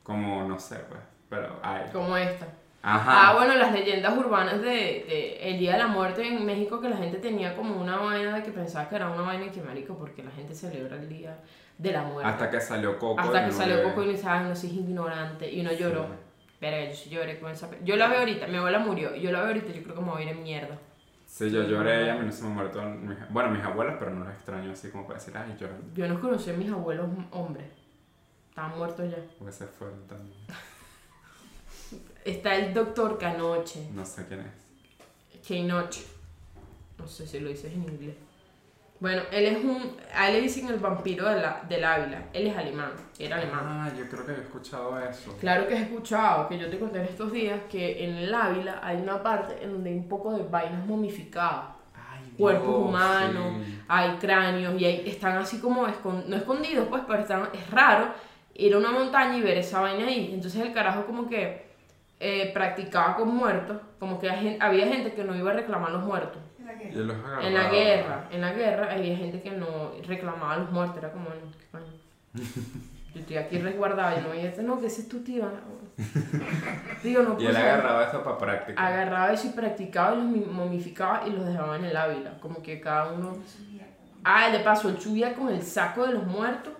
Como, 0.03 0.45
no 0.45 0.59
sé, 0.59 0.77
pues. 0.89 1.01
Pero 1.29 1.61
hay. 1.63 1.91
Como 1.93 2.17
esta. 2.17 2.47
Ajá. 2.83 3.31
Ah, 3.31 3.35
bueno, 3.35 3.55
las 3.57 3.73
leyendas 3.73 4.17
urbanas 4.17 4.61
de, 4.61 4.69
de 4.69 5.39
el 5.43 5.59
Día 5.59 5.73
de 5.73 5.79
la 5.79 5.89
Muerte 5.89 6.27
en 6.27 6.47
México, 6.47 6.81
que 6.81 6.89
la 6.89 6.97
gente 6.97 7.19
tenía 7.19 7.57
como 7.57 7.81
una 7.81 7.97
vaina 7.99 8.37
de 8.37 8.43
que 8.43 8.51
pensaba 8.51 8.89
que 8.89 8.97
era 8.97 9.11
una 9.11 9.23
vaina 9.23 9.47
y 9.47 9.51
que 9.51 9.61
marico, 9.61 9.99
porque 9.99 10.23
la 10.23 10.31
gente 10.31 10.55
celebra 10.55 10.97
el 10.97 11.09
Día 11.09 11.39
de 11.77 11.93
la 11.93 12.03
Muerte. 12.03 12.31
Hasta 12.31 12.51
que 12.51 12.61
salió 12.61 12.99
Coco. 12.99 13.21
Hasta 13.21 13.41
que 13.41 13.47
no 13.47 13.53
salió 13.53 13.83
Coco 13.83 14.03
y 14.03 14.05
uno 14.05 14.13
dice, 14.13 14.29
ay, 14.29 14.45
no 14.45 14.55
soy 14.55 14.71
ignorante. 14.71 15.51
Y 15.51 15.61
uno 15.61 15.73
lloró. 15.73 16.05
Sí. 16.05 16.13
Verga, 16.61 16.93
yo 16.93 17.11
lloré 17.11 17.39
con 17.39 17.51
esa. 17.53 17.69
Yo 17.85 17.97
la 17.97 18.09
veo 18.09 18.21
ahorita, 18.21 18.47
mi 18.47 18.57
abuela 18.57 18.79
murió. 18.79 19.15
Yo 19.15 19.31
la 19.31 19.41
veo 19.41 19.49
ahorita, 19.49 19.73
yo 19.73 19.83
creo 19.83 19.95
que 19.95 20.01
me 20.01 20.11
voy 20.11 20.23
a 20.23 20.25
ir 20.25 20.31
en 20.31 20.43
mierda. 20.43 20.79
Sí, 21.39 21.51
yo 21.51 21.63
lloré 21.63 22.11
a 22.11 22.17
mí 22.17 22.27
no 22.27 22.33
se 22.33 22.43
me 22.43 22.49
muerto. 22.51 22.83
mis- 22.83 23.29
Bueno, 23.31 23.51
mis 23.51 23.63
abuelas, 23.63 23.97
pero 23.99 24.11
no 24.13 24.25
los 24.25 24.35
extraño 24.35 24.73
así 24.73 24.91
como 24.91 25.07
para 25.07 25.19
decir, 25.21 25.37
ay, 25.37 25.57
lloré. 25.61 25.75
Yo 25.95 26.09
no 26.09 26.21
conocí 26.21 26.51
a 26.51 26.55
mis 26.55 26.69
abuelos 26.71 27.07
hombres. 27.31 27.67
Estaban 28.49 28.77
muertos 28.77 29.09
ya. 29.11 29.19
Porque 29.39 29.53
se 29.53 29.67
fueron 29.67 30.05
también. 30.09 30.37
Está 32.25 32.57
el 32.57 32.75
doctor 32.75 33.17
Canoche. 33.19 33.89
No 33.95 34.05
sé 34.05 34.27
quién 34.27 34.41
es. 34.41 35.47
Keinoche. 35.47 36.05
No 36.99 37.07
sé 37.07 37.27
si 37.27 37.39
lo 37.39 37.49
dices 37.49 37.73
en 37.73 37.85
inglés. 37.85 38.17
Bueno, 39.01 39.23
él 39.31 39.45
es 39.47 39.65
un. 39.65 39.97
A 40.15 40.27
él 40.29 40.35
le 40.35 40.41
dicen 40.41 40.67
el 40.69 40.79
vampiro 40.81 41.29
de 41.29 41.41
la, 41.41 41.63
del 41.69 41.85
Ávila. 41.85 42.23
Él 42.33 42.49
es 42.49 42.57
alemán. 42.57 42.91
Era 43.19 43.37
alemán. 43.37 43.61
Ah, 43.65 43.91
yo 43.97 44.09
creo 44.09 44.27
que 44.27 44.33
he 44.33 44.41
escuchado 44.41 44.99
eso. 44.99 45.37
Claro 45.39 45.69
que 45.69 45.75
has 45.75 45.83
escuchado, 45.83 46.49
que 46.49 46.59
yo 46.59 46.69
te 46.69 46.79
conté 46.81 46.99
en 46.99 47.05
estos 47.05 47.31
días, 47.31 47.61
que 47.71 48.05
en 48.05 48.17
el 48.17 48.35
Ávila 48.35 48.81
hay 48.83 48.97
una 48.97 49.23
parte 49.23 49.63
en 49.63 49.73
donde 49.73 49.91
hay 49.91 49.97
un 49.97 50.09
poco 50.09 50.33
de 50.37 50.43
vainas 50.43 50.85
momificadas. 50.85 51.77
Ay, 51.95 52.33
Cuerpos 52.37 52.67
Dios, 52.67 52.77
humanos, 52.89 53.55
sí. 53.65 53.79
hay 53.87 54.17
cráneos 54.17 54.81
y 54.81 54.85
hay- 54.85 55.09
están 55.09 55.37
así 55.39 55.61
como 55.61 55.87
escon- 55.87 56.25
no 56.27 56.35
escondidos, 56.37 56.89
pues, 56.89 57.03
pero 57.07 57.21
están, 57.21 57.49
es 57.53 57.71
raro 57.71 58.09
ir 58.55 58.75
a 58.75 58.79
una 58.79 58.91
montaña 58.91 59.37
y 59.37 59.43
ver 59.43 59.59
esa 59.59 59.81
vaina 59.81 60.09
ahí. 60.09 60.31
Entonces 60.35 60.61
el 60.61 60.73
carajo 60.73 61.07
como 61.07 61.29
que 61.29 61.69
eh, 62.21 62.51
practicaba 62.53 63.15
con 63.15 63.33
muertos, 63.33 63.77
como 64.01 64.19
que 64.19 64.29
había 64.59 64.87
gente 64.89 65.13
que 65.13 65.23
no 65.23 65.37
iba 65.37 65.53
a 65.53 65.55
reclamar 65.55 65.93
los 65.93 66.03
muertos. 66.03 66.43
Y 66.91 66.95
los 66.97 67.17
agarraba. 67.17 67.47
En 67.47 67.55
la 67.55 67.71
guerra, 67.71 68.25
en 68.31 68.41
la 68.41 68.53
guerra 68.53 68.93
había 68.93 69.17
gente 69.17 69.41
que 69.43 69.51
no 69.53 69.93
reclamaba 70.07 70.57
los 70.59 70.71
muertos, 70.71 70.99
era 70.99 71.13
como, 71.13 71.31
"Ay, 71.31 71.41
qué 71.59 71.67
coño". 71.71 72.45
Yo 73.15 73.21
estoy 73.21 73.37
aquí 73.37 73.59
resguardada, 73.59 74.17
yo 74.17 74.23
no 74.29 74.31
a 74.33 74.35
decir, 74.35 74.65
no, 74.65 74.79
que 74.81 74.87
ese 74.87 75.03
es 75.03 75.09
tu 75.09 75.21
tía. 75.21 75.49
Digo, 77.03 77.23
no 77.23 77.37
Y 77.41 77.47
él 77.47 77.53
pues, 77.53 77.57
agarraba 77.57 78.05
eso 78.05 78.23
para 78.23 78.39
práctica. 78.39 78.87
agarraba 78.87 79.33
eso 79.33 79.49
y 79.49 79.51
practicaba 79.51 80.15
y 80.15 80.17
los 80.19 80.27
mi- 80.27 80.41
momificaba 80.45 81.27
y 81.27 81.31
los 81.31 81.47
dejaba 81.47 81.77
en 81.77 81.85
el 81.87 81.97
ávila. 81.97 82.39
Como 82.41 82.63
que 82.63 82.81
cada 82.81 83.11
uno. 83.13 83.37
Ah, 84.25 84.51
de 84.51 84.61
paso, 84.61 84.89
él 84.89 85.01
subía 85.01 85.35
con 85.35 85.49
el 85.49 85.63
saco 85.63 86.07
de 86.07 86.13
los 86.13 86.27
muertos 86.27 86.75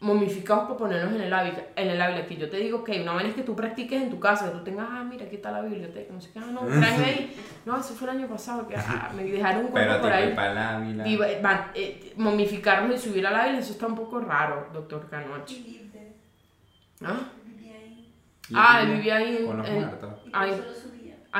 momificados 0.00 0.64
para 0.64 0.76
ponerlos 0.76 1.14
en 1.14 1.20
el 1.22 1.32
ávila. 1.32 1.62
En 1.74 1.88
el 1.88 2.00
ávila, 2.02 2.26
que 2.26 2.36
yo 2.36 2.50
te 2.50 2.58
digo 2.58 2.84
que 2.84 3.00
una 3.00 3.14
vez 3.14 3.34
que 3.34 3.42
tú 3.42 3.56
practiques 3.56 4.00
en 4.02 4.10
tu 4.10 4.20
casa, 4.20 4.46
que 4.52 4.58
tú 4.58 4.64
tengas, 4.64 4.86
ah, 4.90 5.02
mira, 5.04 5.24
aquí 5.24 5.36
está 5.36 5.50
la 5.50 5.62
biblioteca, 5.62 6.12
no 6.12 6.20
sé 6.20 6.30
qué, 6.32 6.38
ah, 6.38 6.46
no, 6.52 6.60
tráeme 6.60 7.04
ahí. 7.04 7.36
No, 7.66 7.76
eso 7.80 7.94
fue 7.94 8.10
el 8.10 8.18
año 8.18 8.28
pasado, 8.28 8.68
que 8.68 8.76
ah, 8.76 9.10
me 9.16 9.24
dejaron 9.24 9.64
un 9.66 9.70
cuerpo 9.72 9.88
Pero 9.90 10.02
por 10.02 10.12
ahí. 10.12 10.28
el 10.28 10.34
palávila. 10.34 11.08
Y, 11.08 11.16
va- 11.16 11.70
eh, 11.74 12.12
momificarlos 12.16 12.94
y 13.04 13.08
subir 13.08 13.26
al 13.26 13.34
ávila, 13.34 13.58
eso 13.58 13.72
está 13.72 13.86
un 13.86 13.96
poco 13.96 14.20
raro, 14.20 14.68
doctor 14.72 15.08
Canoche. 15.08 15.62
¿Ah? 17.04 17.20
vivía 17.44 17.74
ahí. 17.76 18.12
Y- 18.48 18.54
Ah, 18.54 18.80
él 18.82 18.90
vivía 18.92 19.16
ahí 19.16 19.44
Con 19.46 19.56
los 19.58 19.68
en- 19.68 19.74
muertos. 19.74 20.14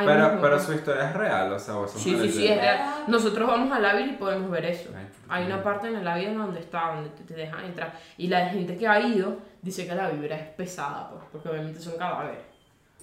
Pero, 0.04 0.24
mismo. 0.24 0.40
pero 0.42 0.60
su 0.60 0.72
historia 0.74 1.08
es 1.08 1.16
real, 1.16 1.52
o 1.52 1.58
sea, 1.58 1.74
vos 1.74 1.90
Sí, 1.92 2.14
sí, 2.20 2.28
sí, 2.30 2.46
es 2.48 2.56
real. 2.60 3.04
Nosotros 3.08 3.48
vamos 3.48 3.72
al 3.72 3.82
Ávila 3.84 4.12
y 4.12 4.16
podemos 4.16 4.50
ver 4.50 4.66
eso. 4.66 4.90
Ay, 4.94 5.05
Hay 5.28 5.46
una 5.46 5.62
parte 5.62 5.88
en 5.88 5.96
el 5.96 6.06
Ávila 6.06 6.32
donde 6.32 6.60
está, 6.60 6.94
donde 6.94 7.10
te, 7.10 7.24
te 7.24 7.34
dejan 7.34 7.64
entrar. 7.64 7.98
Y 8.16 8.28
la 8.28 8.48
gente 8.48 8.76
que 8.76 8.86
ha 8.86 9.00
ido 9.00 9.38
dice 9.62 9.86
que 9.86 9.94
la 9.94 10.08
vibra 10.10 10.36
es 10.36 10.48
pesada, 10.50 11.10
pues, 11.10 11.22
porque 11.32 11.48
obviamente 11.48 11.80
son 11.80 11.96
cadáveres. 11.96 12.38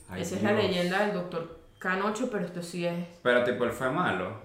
Ay, 0.10 0.22
Esa 0.22 0.36
es 0.36 0.44
la 0.44 0.52
Dios. 0.54 0.64
leyenda 0.64 1.00
del 1.06 1.14
doctor 1.14 1.60
Canocho, 1.80 2.30
pero 2.32 2.46
esto 2.46 2.62
sí 2.62 2.86
es. 2.86 3.08
Pero 3.22 3.44
tipo, 3.44 3.64
él 3.66 3.72
fue 3.72 3.90
malo. 3.90 4.42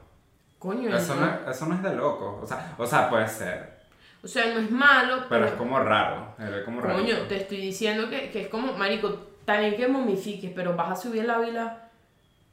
Coño, 0.59 0.95
Eso 0.97 1.15
¿no? 1.15 1.25
es- 1.27 1.57
eso 1.57 1.67
no 1.67 1.75
es 1.77 1.83
de 1.83 1.95
loco. 1.95 2.41
O 2.43 2.47
sea, 2.47 2.75
o 2.77 2.85
sea, 2.87 3.09
puede 3.09 3.29
ser. 3.29 3.79
O 4.25 4.27
sea, 4.27 4.53
no 4.53 4.59
es 4.61 4.71
malo, 4.71 5.17
Pero 5.29 5.29
pero. 5.29 5.47
es 5.47 5.53
como 5.53 5.79
raro. 5.79 6.35
Era 6.39 6.65
como 6.65 6.81
raro. 6.81 6.99
Coño, 6.99 7.17
te 7.29 7.37
estoy 7.37 7.59
diciendo 7.59 8.11
que, 8.11 8.31
que 8.31 8.43
es 8.43 8.49
como, 8.49 8.73
marico, 8.73 9.11
también 9.45 9.77
que 9.77 9.87
momifiques, 9.87 10.51
pero 10.55 10.75
vas 10.75 10.91
a 10.91 10.97
subir 10.97 11.23
el 11.23 11.31
Ávila 11.31 11.89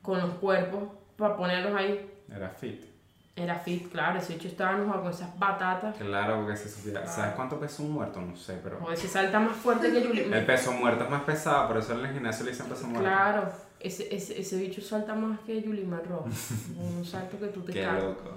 con 0.04 0.20
los 0.22 0.30
cuerpos 0.36 0.84
para 1.18 1.36
ponerlos 1.36 1.74
ahí. 1.76 2.08
Era 2.32 2.50
fit. 2.50 2.86
Era 3.38 3.60
fit, 3.60 3.92
claro, 3.92 4.18
ese 4.18 4.36
hecho 4.36 4.48
estaba 4.48 4.78
enojado 4.78 5.02
con 5.04 5.12
esas 5.12 5.38
batatas. 5.38 5.98
Claro, 5.98 6.38
porque 6.38 6.56
se 6.56 6.70
supiera. 6.70 7.06
¿Sabes 7.06 7.34
cuánto 7.36 7.60
pesa 7.60 7.84
un 7.84 7.92
muerto? 7.92 8.22
No 8.22 8.34
sé, 8.36 8.58
pero. 8.64 8.80
O 8.82 8.90
ese 8.92 9.10
salta 9.10 9.40
más 9.42 9.58
fuerte 9.58 9.92
que 9.92 10.02
Yuli. 10.02 10.22
El 10.22 10.46
peso 10.46 10.72
muerto 10.72 11.04
es 11.04 11.10
más 11.10 11.24
pesado, 11.24 11.68
por 11.68 11.78
eso 11.78 12.00
en 12.00 12.06
el 12.06 12.14
gimnasio 12.14 12.46
le 12.46 12.52
dicen 12.52 12.68
peso 12.68 12.88
muerto. 12.88 13.04
Claro, 13.04 13.52
ese, 13.82 14.16
ese, 14.16 14.40
ese 14.40 14.56
bicho 14.58 14.80
salta 14.82 15.14
más 15.16 15.40
que 15.42 15.62
Yuli 15.62 15.84
Marro. 15.84 16.24
Un 16.98 17.04
salto 17.04 17.38
que 17.38 17.48
tú 17.48 17.62
te 17.62 17.74
Qué 17.74 17.84
cagas. 17.84 18.04
loco. 18.04 18.30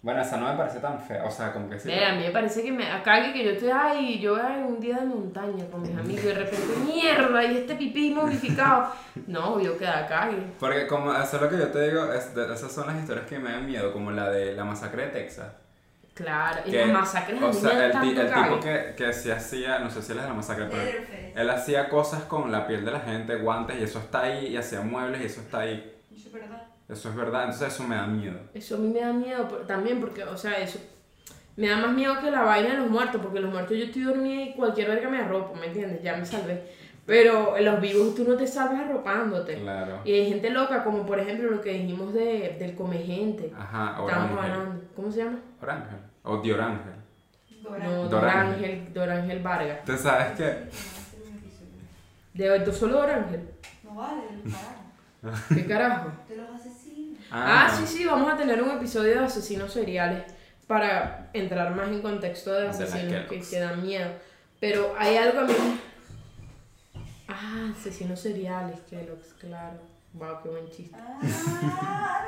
Bueno, 0.00 0.22
esa 0.22 0.36
no 0.36 0.48
me 0.48 0.56
parece 0.56 0.78
tan 0.78 1.00
fea. 1.00 1.24
O 1.24 1.30
sea, 1.30 1.52
como 1.52 1.68
que 1.68 1.78
sí. 1.78 1.88
Ve, 1.88 2.04
a 2.04 2.14
mí 2.14 2.22
me 2.22 2.30
parece 2.30 2.62
que 2.62 2.70
me 2.70 2.88
acá 2.90 3.32
que 3.32 3.44
yo 3.44 3.50
estoy 3.50 3.70
ay, 3.70 4.20
yo 4.20 4.36
ay, 4.36 4.62
un 4.62 4.78
día 4.78 4.98
de 4.98 5.06
montaña 5.06 5.64
con 5.72 5.82
mis 5.82 5.90
amigos 5.96 6.22
y 6.22 6.26
de 6.28 6.34
repente 6.34 6.76
mierda 6.86 7.44
y 7.44 7.56
este 7.58 7.74
pipí 7.74 8.10
momificado. 8.14 8.92
No, 9.26 9.60
yo 9.60 9.76
queda 9.76 10.06
cague. 10.06 10.36
Porque 10.60 10.86
como 10.86 11.12
eso 11.12 11.36
es 11.36 11.42
lo 11.42 11.48
que 11.48 11.58
yo 11.58 11.68
te 11.68 11.88
digo, 11.90 12.12
es 12.12 12.32
de- 12.32 12.54
esas 12.54 12.70
son 12.70 12.86
las 12.86 12.96
historias 12.96 13.26
que 13.26 13.40
me 13.40 13.50
dan 13.50 13.66
miedo, 13.66 13.92
como 13.92 14.12
la 14.12 14.30
de 14.30 14.54
la 14.54 14.64
masacre 14.64 15.06
de 15.06 15.08
Texas. 15.08 15.48
Claro, 16.14 16.60
y 16.64 16.70
Que- 16.70 16.78
las 16.78 16.88
masacres 16.88 17.40
O 17.42 17.52
sea, 17.52 17.86
el, 17.86 17.92
tanto 17.92 18.20
el 18.20 18.26
tipo 18.32 18.60
que, 18.60 18.94
que 18.96 19.12
sí 19.12 19.30
hacía, 19.30 19.78
no 19.80 19.90
sé 19.90 20.02
si 20.02 20.12
él 20.12 20.18
es 20.18 20.24
de 20.24 20.28
la 20.30 20.34
masacre, 20.34 20.66
pero 20.70 20.82
Leatherface. 20.82 21.32
él 21.36 21.50
hacía 21.50 21.88
cosas 21.88 22.22
con 22.24 22.50
la 22.50 22.66
piel 22.66 22.84
de 22.84 22.90
la 22.92 23.00
gente, 23.00 23.36
guantes, 23.36 23.78
y 23.80 23.84
eso 23.84 23.98
está 24.00 24.22
ahí, 24.22 24.46
y 24.48 24.56
hacía 24.56 24.80
muebles, 24.80 25.20
y 25.22 25.26
eso 25.26 25.40
está 25.40 25.60
ahí. 25.60 25.94
Eso 26.12 26.28
es 26.28 26.32
verdad. 26.32 26.62
Eso 26.88 27.10
es 27.10 27.16
verdad, 27.16 27.44
entonces 27.44 27.74
eso 27.74 27.84
me 27.84 27.96
da 27.96 28.06
miedo. 28.06 28.38
Eso 28.54 28.76
a 28.76 28.78
mí 28.78 28.88
me 28.88 29.00
da 29.00 29.12
miedo 29.12 29.44
también 29.66 30.00
porque, 30.00 30.24
o 30.24 30.36
sea, 30.36 30.58
eso 30.58 30.78
me 31.56 31.68
da 31.68 31.76
más 31.76 31.92
miedo 31.92 32.18
que 32.20 32.30
la 32.30 32.42
vaina 32.42 32.70
de 32.70 32.76
los 32.78 32.88
muertos, 32.88 33.20
porque 33.20 33.40
los 33.40 33.50
muertos 33.52 33.76
yo 33.76 33.84
estoy 33.84 34.04
dormida 34.04 34.42
y 34.42 34.54
cualquier 34.54 34.88
verga 34.88 35.10
me 35.10 35.18
arropo, 35.18 35.54
¿me 35.54 35.66
entiendes? 35.66 36.02
Ya 36.02 36.16
me 36.16 36.24
salvé. 36.24 36.62
Pero 37.04 37.56
en 37.56 37.64
los 37.64 37.80
vivos 37.80 38.14
tú 38.14 38.24
no 38.24 38.36
te 38.36 38.46
salvas 38.46 38.80
arropándote. 38.80 39.60
Claro. 39.60 40.00
Y 40.04 40.12
hay 40.12 40.28
gente 40.28 40.50
loca, 40.50 40.84
como 40.84 41.04
por 41.04 41.18
ejemplo 41.18 41.50
lo 41.50 41.60
que 41.60 41.72
dijimos 41.72 42.14
de, 42.14 42.56
del 42.58 42.74
come 42.74 42.98
gente. 42.98 43.52
Ajá, 43.58 44.00
Orángel. 44.00 44.38
hablando. 44.38 44.82
¿Cómo 44.94 45.10
se 45.10 45.24
llama? 45.24 45.38
Orángel. 45.60 45.98
O 46.22 46.36
Diorángel. 46.36 46.92
Dora. 47.62 47.84
No, 47.84 48.04
Dorángel. 48.08 48.60
Dorángel, 48.60 48.92
Dorángel 48.94 49.42
Vargas. 49.42 49.84
¿Tú 49.84 49.96
sabes 49.96 50.36
qué? 50.36 50.68
¿De 52.34 52.56
esto 52.56 52.72
solo 52.72 52.98
Dorángel? 52.98 53.48
No 53.82 53.94
vale, 53.94 54.22
carajo. 54.44 54.87
¿Qué 55.54 55.66
carajo? 55.66 56.10
De 56.28 56.36
los 56.36 56.48
asesinos. 56.50 57.18
Ah, 57.30 57.70
sí, 57.76 57.86
sí, 57.86 58.04
vamos 58.04 58.32
a 58.32 58.36
tener 58.36 58.62
un 58.62 58.70
episodio 58.70 59.14
de 59.18 59.26
asesinos 59.26 59.72
seriales 59.72 60.22
para 60.66 61.28
entrar 61.32 61.74
más 61.74 61.88
en 61.88 62.00
contexto 62.02 62.52
de 62.52 62.68
asesinos 62.68 63.26
que, 63.28 63.40
que 63.40 63.60
dan 63.60 63.82
miedo. 63.82 64.10
Pero 64.60 64.94
hay 64.98 65.16
algo 65.16 65.40
a 65.40 65.44
mí. 65.44 65.54
Ah, 67.28 67.72
asesinos 67.78 68.20
seriales, 68.20 68.80
Kellogg's, 68.88 69.34
claro. 69.38 69.78
Wow, 70.14 70.42
qué 70.42 70.48
buen 70.48 70.70
chiste. 70.70 70.96
Ah. 70.98 72.24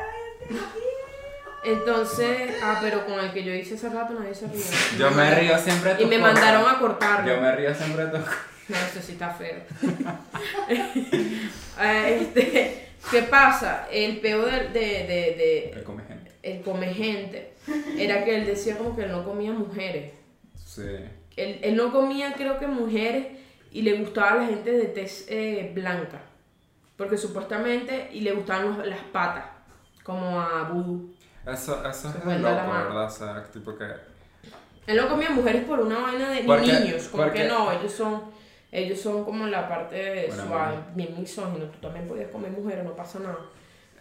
Entonces, 1.65 2.53
ah, 2.63 2.79
pero 2.81 3.05
con 3.07 3.21
el 3.21 3.33
que 3.33 3.45
yo 3.45 3.53
hice 3.53 3.75
hace 3.75 3.89
rato 3.91 4.15
nadie 4.15 4.35
se 4.35 4.47
rió. 4.47 4.63
Yo 4.99 5.11
me 5.11 5.35
río 5.35 5.59
siempre 5.59 5.95
de 5.95 6.03
Y 6.03 6.07
me 6.07 6.19
cosas. 6.19 6.33
mandaron 6.35 6.69
a 6.69 6.79
cortarlo. 6.79 7.35
Yo 7.35 7.41
me 7.41 7.53
río 7.55 7.75
siempre 7.75 8.07
de 8.07 8.19
tus 8.19 8.29
No, 8.71 8.77
eso 8.77 9.01
sí 9.03 9.13
está 9.13 9.31
feo. 9.31 9.61
Eh, 11.83 12.19
este, 12.21 12.89
¿Qué 13.11 13.23
pasa? 13.23 13.89
El 13.91 14.21
peor 14.21 14.51
de, 14.51 14.81
de, 14.81 15.35
de, 15.37 15.71
El 15.71 15.83
come 15.83 16.03
gente. 16.05 16.31
el 16.43 16.61
come 16.63 16.93
gente 16.93 17.55
era 17.97 18.25
que 18.25 18.37
él 18.37 18.47
decía 18.47 18.77
como 18.77 18.95
que 18.95 19.05
él 19.05 19.13
no 19.13 19.25
comía 19.25 19.53
mujeres. 19.53 20.13
Sí. 20.65 20.83
Él, 21.37 21.59
él 21.63 21.77
no 21.77 21.91
comía, 21.93 22.35
creo 22.35 22.59
que 22.59 22.67
mujeres, 22.67 23.27
y 23.73 23.83
le 23.83 23.95
gustaba 23.95 24.33
a 24.33 24.35
la 24.37 24.47
gente 24.47 24.71
de 24.73 24.85
tez 24.87 25.25
eh, 25.29 25.73
blanca. 25.75 26.21
Porque 26.97 27.17
supuestamente, 27.17 28.11
y 28.13 28.21
le 28.21 28.33
gustaban 28.33 28.77
los- 28.77 28.87
las 28.87 29.01
patas, 29.05 29.45
como 30.03 30.39
a 30.41 30.65
Voodoo. 30.65 31.09
Eso, 31.47 31.89
eso 31.89 32.09
es 32.11 32.27
de 32.27 32.39
loco. 32.39 32.55
¿verdad? 32.55 33.05
O 33.05 33.11
sea, 33.11 33.45
tipo 33.51 33.75
que... 33.79 33.85
Él 34.87 34.97
no 34.97 35.09
comía 35.09 35.31
mujeres 35.31 35.65
por 35.65 35.81
una 35.81 35.99
vaina 36.01 36.29
de 36.31 36.43
Porque- 36.43 36.67
niños, 36.73 37.09
como 37.09 37.23
porque- 37.25 37.43
que 37.43 37.49
no, 37.49 37.73
ellos 37.73 37.93
son, 37.93 38.25
ellos 38.73 39.01
son 39.01 39.25
como 39.25 39.47
la 39.47 39.69
parte 39.69 40.27
Bueno, 40.27 40.47
suave, 40.47 40.77
bueno. 40.77 40.85
bien 40.95 41.19
misógino, 41.19 41.67
tú 41.67 41.79
también 41.81 42.07
podías 42.09 42.31
comer 42.31 42.51
mujeres, 42.53 42.85
no 42.85 42.95
pasa 42.97 43.19
nada. 43.21 43.39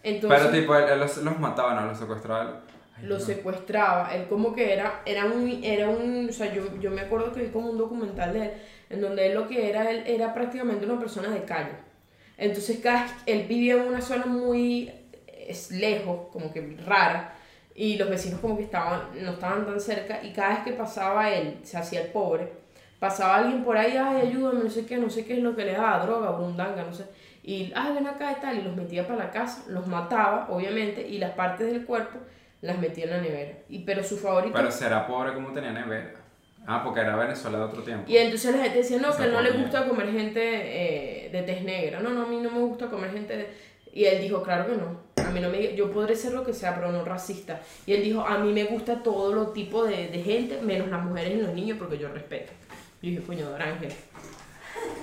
Entonces, 0.03 0.47
Pero 0.49 0.51
tipo, 0.51 0.75
él, 0.75 0.89
él 0.89 0.99
los, 0.99 1.17
los 1.17 1.39
mataba, 1.39 1.73
¿no? 1.75 1.85
Los 1.87 1.97
secuestraba. 1.99 2.61
Ay, 2.95 3.07
lo 3.07 3.17
no. 3.17 3.19
secuestraba, 3.19 4.13
él 4.13 4.27
como 4.27 4.53
que 4.53 4.73
era, 4.73 5.01
era 5.05 5.25
un, 5.25 5.63
era 5.63 5.89
un, 5.89 6.27
o 6.29 6.33
sea, 6.33 6.53
yo, 6.53 6.77
yo 6.79 6.91
me 6.91 7.01
acuerdo 7.01 7.31
que 7.31 7.43
vi 7.43 7.49
como 7.49 7.69
un 7.69 7.77
documental 7.77 8.33
de 8.33 8.41
él, 8.43 8.51
en 8.89 9.01
donde 9.01 9.27
él 9.27 9.35
lo 9.35 9.47
que 9.47 9.69
era, 9.69 9.89
él 9.89 10.03
era 10.05 10.33
prácticamente 10.33 10.85
una 10.85 10.99
persona 10.99 11.29
de 11.29 11.43
calle. 11.43 11.71
Entonces, 12.37 12.79
cada, 12.81 13.07
él 13.25 13.45
vivía 13.47 13.75
en 13.75 13.87
una 13.87 14.01
zona 14.01 14.25
muy 14.25 14.91
es, 15.37 15.71
lejos, 15.71 16.27
como 16.31 16.51
que 16.53 16.77
rara, 16.85 17.35
y 17.75 17.97
los 17.97 18.09
vecinos 18.09 18.39
como 18.41 18.57
que 18.57 18.63
estaban, 18.63 19.09
no 19.23 19.31
estaban 19.33 19.65
tan 19.65 19.79
cerca, 19.79 20.21
y 20.23 20.33
cada 20.33 20.55
vez 20.55 20.59
que 20.65 20.73
pasaba 20.73 21.29
él, 21.31 21.59
se 21.63 21.77
hacía 21.77 22.01
el 22.01 22.07
pobre, 22.11 22.51
pasaba 22.99 23.37
alguien 23.37 23.63
por 23.63 23.77
ahí, 23.77 23.97
ay, 23.97 24.27
ayúdame, 24.27 24.63
no 24.63 24.69
sé 24.69 24.85
qué, 24.85 24.97
no 24.97 25.09
sé 25.09 25.25
qué 25.25 25.33
es 25.33 25.39
lo 25.39 25.55
que 25.55 25.65
le 25.65 25.73
daba, 25.73 26.05
droga, 26.05 26.31
burundanga, 26.31 26.83
no 26.83 26.93
sé, 26.93 27.05
y, 27.43 27.71
ay, 27.75 27.93
ven 27.93 28.07
acá 28.07 28.35
y 28.37 28.41
tal, 28.41 28.59
y 28.59 28.61
los 28.61 28.75
metía 28.75 29.07
para 29.07 29.25
la 29.25 29.31
casa, 29.31 29.63
los 29.69 29.87
mataba, 29.87 30.47
obviamente, 30.49 31.07
y 31.07 31.17
las 31.17 31.31
partes 31.31 31.71
del 31.71 31.85
cuerpo 31.85 32.19
las 32.61 32.77
metía 32.77 33.05
en 33.05 33.09
la 33.11 33.21
nevera, 33.21 33.53
y, 33.69 33.79
pero 33.79 34.03
su 34.03 34.17
favorito... 34.17 34.53
Pero 34.53 34.71
será 34.71 35.07
pobre 35.07 35.33
como 35.33 35.53
tenía 35.53 35.71
nevera. 35.71 36.19
Ah, 36.67 36.83
porque 36.83 36.99
era 36.99 37.15
Venezuela 37.15 37.57
de 37.57 37.63
otro 37.63 37.81
tiempo. 37.81 38.05
Y 38.07 38.17
entonces 38.17 38.55
la 38.55 38.61
gente 38.61 38.79
decía, 38.79 38.99
no, 38.99 39.15
que 39.15 39.25
no 39.25 39.41
le 39.41 39.51
gusta 39.51 39.87
comer 39.87 40.11
gente 40.11 40.41
eh, 40.43 41.29
de 41.31 41.41
tez 41.41 41.63
negra. 41.63 41.99
No, 41.99 42.11
no, 42.11 42.23
a 42.23 42.27
mí 42.27 42.37
no 42.37 42.51
me 42.51 42.59
gusta 42.59 42.87
comer 42.87 43.11
gente 43.11 43.37
de... 43.37 43.47
Y 43.91 44.05
él 44.05 44.21
dijo, 44.21 44.43
claro 44.43 44.67
que 44.67 44.75
no. 44.75 44.99
A 45.25 45.31
mí 45.31 45.39
no 45.39 45.49
me... 45.49 45.73
Yo 45.73 45.91
podré 45.91 46.15
ser 46.15 46.33
lo 46.33 46.45
que 46.45 46.53
sea, 46.53 46.75
pero 46.75 46.91
no 46.91 47.03
racista. 47.03 47.59
Y 47.87 47.93
él 47.93 48.03
dijo, 48.03 48.21
a 48.21 48.37
mí 48.37 48.53
me 48.53 48.65
gusta 48.65 49.01
todo 49.01 49.33
lo 49.33 49.47
tipo 49.47 49.83
de, 49.83 50.09
de 50.09 50.21
gente, 50.21 50.61
menos 50.61 50.89
las 50.89 51.03
mujeres 51.03 51.33
y 51.33 51.41
los 51.41 51.53
niños, 51.55 51.79
porque 51.79 51.97
yo 51.97 52.09
respeto. 52.09 52.51
Yo 53.01 53.09
dije, 53.09 53.21
coño, 53.23 53.49
Don 53.49 53.61
Ángel. 53.61 53.93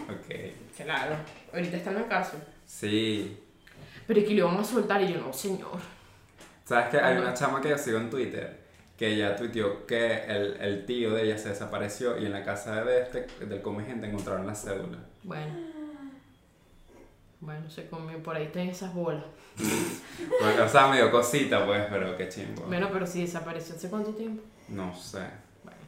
Ok. 0.08 0.34
Claro. 0.76 1.16
Ahorita 1.52 1.76
está 1.76 1.90
en 1.90 1.96
la 1.96 2.08
cárcel. 2.08 2.40
Sí. 2.64 3.38
Pero 4.06 4.20
es 4.20 4.26
que 4.26 4.34
le 4.34 4.42
van 4.42 4.58
a 4.58 4.64
soltar 4.64 5.02
y 5.02 5.12
yo, 5.12 5.20
no, 5.20 5.32
señor. 5.32 5.78
¿Sabes 6.64 6.88
que 6.88 6.98
Hay 6.98 7.16
una 7.16 7.32
chama 7.34 7.60
que 7.60 7.70
yo 7.70 7.78
sigo 7.78 7.98
en 7.98 8.10
Twitter 8.10 8.66
que 8.96 9.08
ella 9.08 9.36
tuiteó 9.36 9.86
que 9.86 10.24
el, 10.24 10.56
el 10.60 10.86
tío 10.86 11.12
de 11.12 11.24
ella 11.24 11.38
se 11.38 11.50
desapareció 11.50 12.18
y 12.18 12.26
en 12.26 12.32
la 12.32 12.42
casa 12.42 12.82
de 12.82 13.02
este, 13.02 13.26
del 13.44 13.60
come 13.60 13.84
gente 13.84 14.06
encontraron 14.06 14.46
la 14.46 14.54
cédula. 14.54 14.98
Bueno. 15.22 15.76
Bueno, 17.40 17.68
se 17.68 17.86
comió, 17.88 18.22
por 18.22 18.34
ahí 18.34 18.44
están 18.44 18.62
esas 18.68 18.94
bolas. 18.94 19.24
Porque, 20.40 20.60
o 20.60 20.68
sea, 20.68 20.88
me 20.88 20.96
dio 20.96 21.10
cosita, 21.10 21.66
pues, 21.66 21.86
pero 21.90 22.16
qué 22.16 22.28
chimbo. 22.28 22.62
Bueno, 22.62 22.88
pero 22.90 23.06
si 23.06 23.20
desapareció 23.20 23.74
hace 23.74 23.90
cuánto 23.90 24.14
tiempo. 24.14 24.42
No 24.68 24.94
sé. 24.96 25.20
Bueno, 25.62 25.78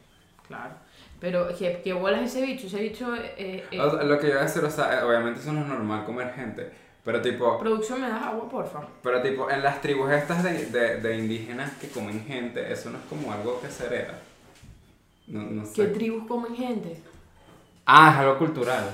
claro. 0.47 0.75
Pero, 1.19 1.49
¿qué, 1.57 1.81
qué 1.83 1.93
bolas 1.93 2.21
ese 2.21 2.41
bicho? 2.41 2.67
Ese 2.67 2.79
bicho, 2.81 3.13
eh, 3.15 3.65
eh, 3.71 3.79
O 3.81 3.91
sea, 3.91 4.03
lo 4.03 4.17
que 4.19 4.27
yo 4.27 4.33
voy 4.33 4.41
a 4.41 4.45
decir, 4.45 4.63
o 4.63 4.69
sea, 4.71 5.05
obviamente 5.05 5.41
eso 5.41 5.51
no 5.51 5.61
es 5.61 5.67
normal 5.67 6.05
comer 6.05 6.33
gente, 6.33 6.71
pero 7.03 7.21
tipo, 7.21 7.59
producción, 7.59 7.99
¿me 8.01 8.07
das 8.09 8.21
agua, 8.23 8.47
porfa? 8.49 8.81
pero 9.03 9.21
tipo, 9.21 9.49
en 9.51 9.61
las 9.61 9.81
tribus 9.81 10.11
estas 10.11 10.43
de, 10.43 10.67
de, 10.67 10.97
de 11.01 11.17
indígenas 11.17 11.71
que 11.73 11.89
comen 11.89 12.25
gente, 12.25 12.71
eso 12.71 12.89
no 12.89 12.99
es 12.99 13.03
como 13.05 13.33
algo 13.33 13.59
que 13.61 13.67
se 13.69 13.85
hereda. 13.87 14.13
No, 15.27 15.41
no 15.41 15.63
¿Qué 15.63 15.83
sé. 15.83 15.87
tribus 15.87 16.25
comen 16.27 16.55
gente? 16.55 16.97
Ah, 17.85 18.11
es 18.13 18.17
algo 18.19 18.37
cultural. 18.37 18.85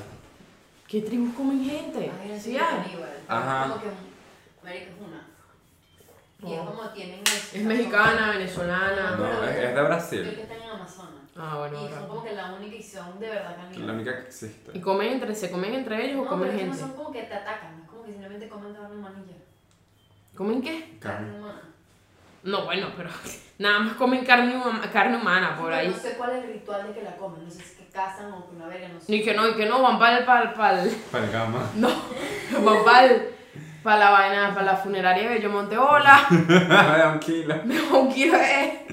¿Qué 0.87 1.01
tribus 1.01 1.33
comen 1.35 1.63
gente? 1.63 2.11
Una 2.25 2.39
Sí 2.39 2.57
hay. 2.57 2.95
Ajá. 3.27 3.63
Como 3.69 3.81
que 3.81 3.87
América 4.63 4.91
es 4.91 5.07
una. 5.07 5.27
Y 6.49 6.53
es 6.53 6.59
Oh. 6.59 6.65
como 6.65 6.89
tienen. 6.89 7.19
Es 7.53 7.61
mexicana, 7.63 8.31
venezolana. 8.31 9.15
No, 9.15 9.43
es, 9.43 9.49
es 9.49 9.55
de 9.55 9.61
Creo 9.61 9.75
que 9.75 9.81
Brasil. 9.81 10.27
están 10.39 10.57
en 10.61 10.69
Amazonas. 10.69 11.24
Ah, 11.37 11.57
bueno, 11.59 11.85
y 11.85 11.89
son 11.93 12.07
como 12.07 12.23
que 12.23 12.31
la 12.33 12.53
única 12.53 12.75
y 12.75 12.81
son 12.83 13.19
de 13.19 13.27
verdad 13.29 13.55
caníbales. 13.57 13.85
La 13.87 13.93
única 13.93 14.15
que 14.15 14.27
existe. 14.27 14.71
¿Y 14.73 14.79
comen 14.79 15.13
entre, 15.13 15.35
se 15.35 15.51
comen 15.51 15.73
entre 15.73 16.05
ellos 16.05 16.21
o 16.21 16.23
No, 16.23 16.29
comen 16.29 16.47
pero 16.47 16.59
que 16.59 16.65
no 16.65 16.71
gente? 16.73 16.87
son 16.87 16.95
como 16.95 17.11
que 17.11 17.23
te 17.23 17.33
atacan. 17.33 17.81
Es 17.83 17.89
como 17.89 18.03
que 18.03 18.11
simplemente 18.11 18.47
comen 18.47 18.73
carne 18.73 18.95
humana 18.95 19.15
y 19.25 19.29
ya. 19.31 19.37
¿Comen 20.37 20.61
qué? 20.61 20.97
Carne 20.99 21.37
humana. 21.37 21.61
No, 22.43 22.63
bueno, 22.65 22.87
pero 22.95 23.09
nada 23.59 23.79
más 23.79 23.93
comen 23.95 24.23
carne, 24.23 24.55
huma- 24.55 24.89
carne 24.91 25.17
humana 25.17 25.57
por 25.57 25.71
No 25.71 25.75
ahí. 25.75 25.93
sé 25.93 26.13
cuál 26.17 26.31
es 26.37 26.43
el 26.45 26.53
ritual 26.53 26.87
de 26.87 26.93
que 26.93 27.03
la 27.03 27.17
comen. 27.17 27.43
No 27.43 27.49
sé 27.51 27.57
si 27.57 27.63
es 27.63 27.71
que 27.71 27.85
cazan 27.87 28.31
o 28.31 28.49
que 28.49 28.55
una 28.55 28.67
verga, 28.67 28.87
no 28.87 28.99
sé. 29.01 29.13
Y 29.13 29.23
que 29.23 29.33
no, 29.33 29.47
y 29.49 29.55
que 29.55 29.65
no, 29.65 29.81
van 29.81 29.99
para 29.99 30.19
el, 30.19 30.23
para 30.25 30.43
el, 30.43 30.53
para 30.53 30.83
el, 30.83 30.89
Palgama. 31.11 31.69
no, 31.75 31.89
van 32.63 32.83
para 32.85 33.05
el, 33.07 33.29
para 33.83 33.99
la 33.99 34.09
vaina, 34.11 34.53
para 34.53 34.65
la 34.67 34.77
funeraria 34.77 35.23
de 35.29 35.35
Bellomonte, 35.35 35.77
hola, 35.77 36.25
da 36.29 37.09
un 37.13 37.19
kilo. 37.19 37.55
me 37.65 37.75
da 37.75 37.93
un 37.93 38.11
kilo 38.13 38.37
de... 38.37 38.85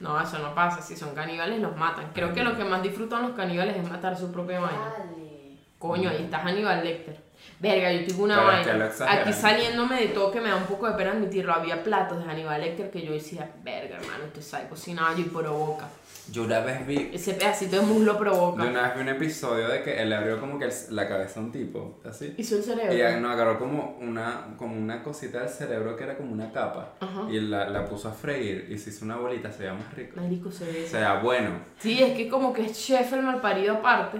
No, 0.00 0.20
eso 0.20 0.38
no 0.38 0.54
pasa, 0.54 0.82
si 0.82 0.96
son 0.96 1.14
caníbales 1.14 1.60
los 1.60 1.76
matan. 1.76 2.10
Creo 2.14 2.32
que 2.32 2.42
lo 2.42 2.56
que 2.56 2.64
más 2.64 2.82
disfrutan 2.82 3.22
los 3.22 3.32
caníbales 3.32 3.76
es 3.76 3.88
matar 3.88 4.16
su 4.16 4.30
propia 4.30 4.60
vaina. 4.60 4.92
Dale. 4.98 5.56
Coño, 5.78 6.10
ahí 6.10 6.22
está 6.24 6.38
Hannibal 6.38 6.84
Lecter. 6.84 7.26
Verga, 7.58 7.92
yo 7.92 8.06
tengo 8.06 8.24
una 8.24 8.40
vaina. 8.42 8.90
Aquí 9.08 9.32
saliéndome 9.32 10.00
de 10.00 10.08
todo 10.08 10.30
que 10.30 10.40
me 10.40 10.48
da 10.48 10.56
un 10.56 10.64
poco 10.64 10.86
de 10.86 10.94
pena 10.94 11.12
admitirlo. 11.12 11.52
Había 11.52 11.82
platos 11.82 12.18
de 12.18 12.24
Hannibal 12.24 12.60
Lecter 12.60 12.90
que 12.90 13.02
yo 13.02 13.12
decía, 13.12 13.50
verga, 13.62 13.96
hermano, 13.96 14.24
este 14.24 14.42
sabe 14.42 14.68
cocinar 14.68 15.18
y 15.18 15.24
provoca. 15.24 15.88
Yo 16.32 16.42
una 16.42 16.58
vez 16.60 16.84
vi. 16.86 17.10
Ese 17.12 17.34
pedacito 17.34 17.76
de 17.76 17.82
muslo 17.82 18.18
provoca. 18.18 18.64
Yo 18.64 18.70
una 18.70 18.82
vez 18.82 18.94
vi 18.96 19.00
un 19.02 19.08
episodio 19.10 19.68
de 19.68 19.82
que 19.82 20.02
él 20.02 20.08
le 20.10 20.16
abrió 20.16 20.40
como 20.40 20.58
que 20.58 20.64
el- 20.64 20.72
la 20.90 21.06
cabeza 21.08 21.38
a 21.38 21.42
un 21.44 21.52
tipo, 21.52 22.00
así. 22.04 22.34
Hizo 22.36 22.56
el 22.56 22.64
cerebro. 22.64 22.92
Y 23.16 23.20
no, 23.20 23.30
agarró 23.30 23.58
como 23.58 23.96
una, 24.00 24.48
como 24.56 24.76
una 24.76 25.02
cosita 25.04 25.40
del 25.40 25.48
cerebro 25.48 25.96
que 25.96 26.02
era 26.04 26.16
como 26.16 26.32
una 26.32 26.50
capa. 26.50 26.94
Ajá. 27.00 27.26
Y 27.30 27.38
la, 27.40 27.68
la 27.70 27.84
puso 27.84 28.08
a 28.08 28.12
freír 28.12 28.66
y 28.70 28.76
se 28.78 28.90
hizo 28.90 29.04
una 29.04 29.16
bolita, 29.16 29.52
se 29.52 29.60
veía 29.60 29.74
más 29.74 29.94
rico. 29.94 30.20
Marico 30.20 30.50
se 30.50 30.64
ve. 30.64 30.84
O 30.84 30.88
sea, 30.88 31.20
bueno. 31.20 31.50
Sí, 31.78 32.02
es 32.02 32.16
que 32.16 32.28
como 32.28 32.52
que 32.52 32.66
es 32.66 32.72
chef 32.86 33.12
el 33.12 33.22
malparido 33.22 33.74
aparte. 33.76 34.18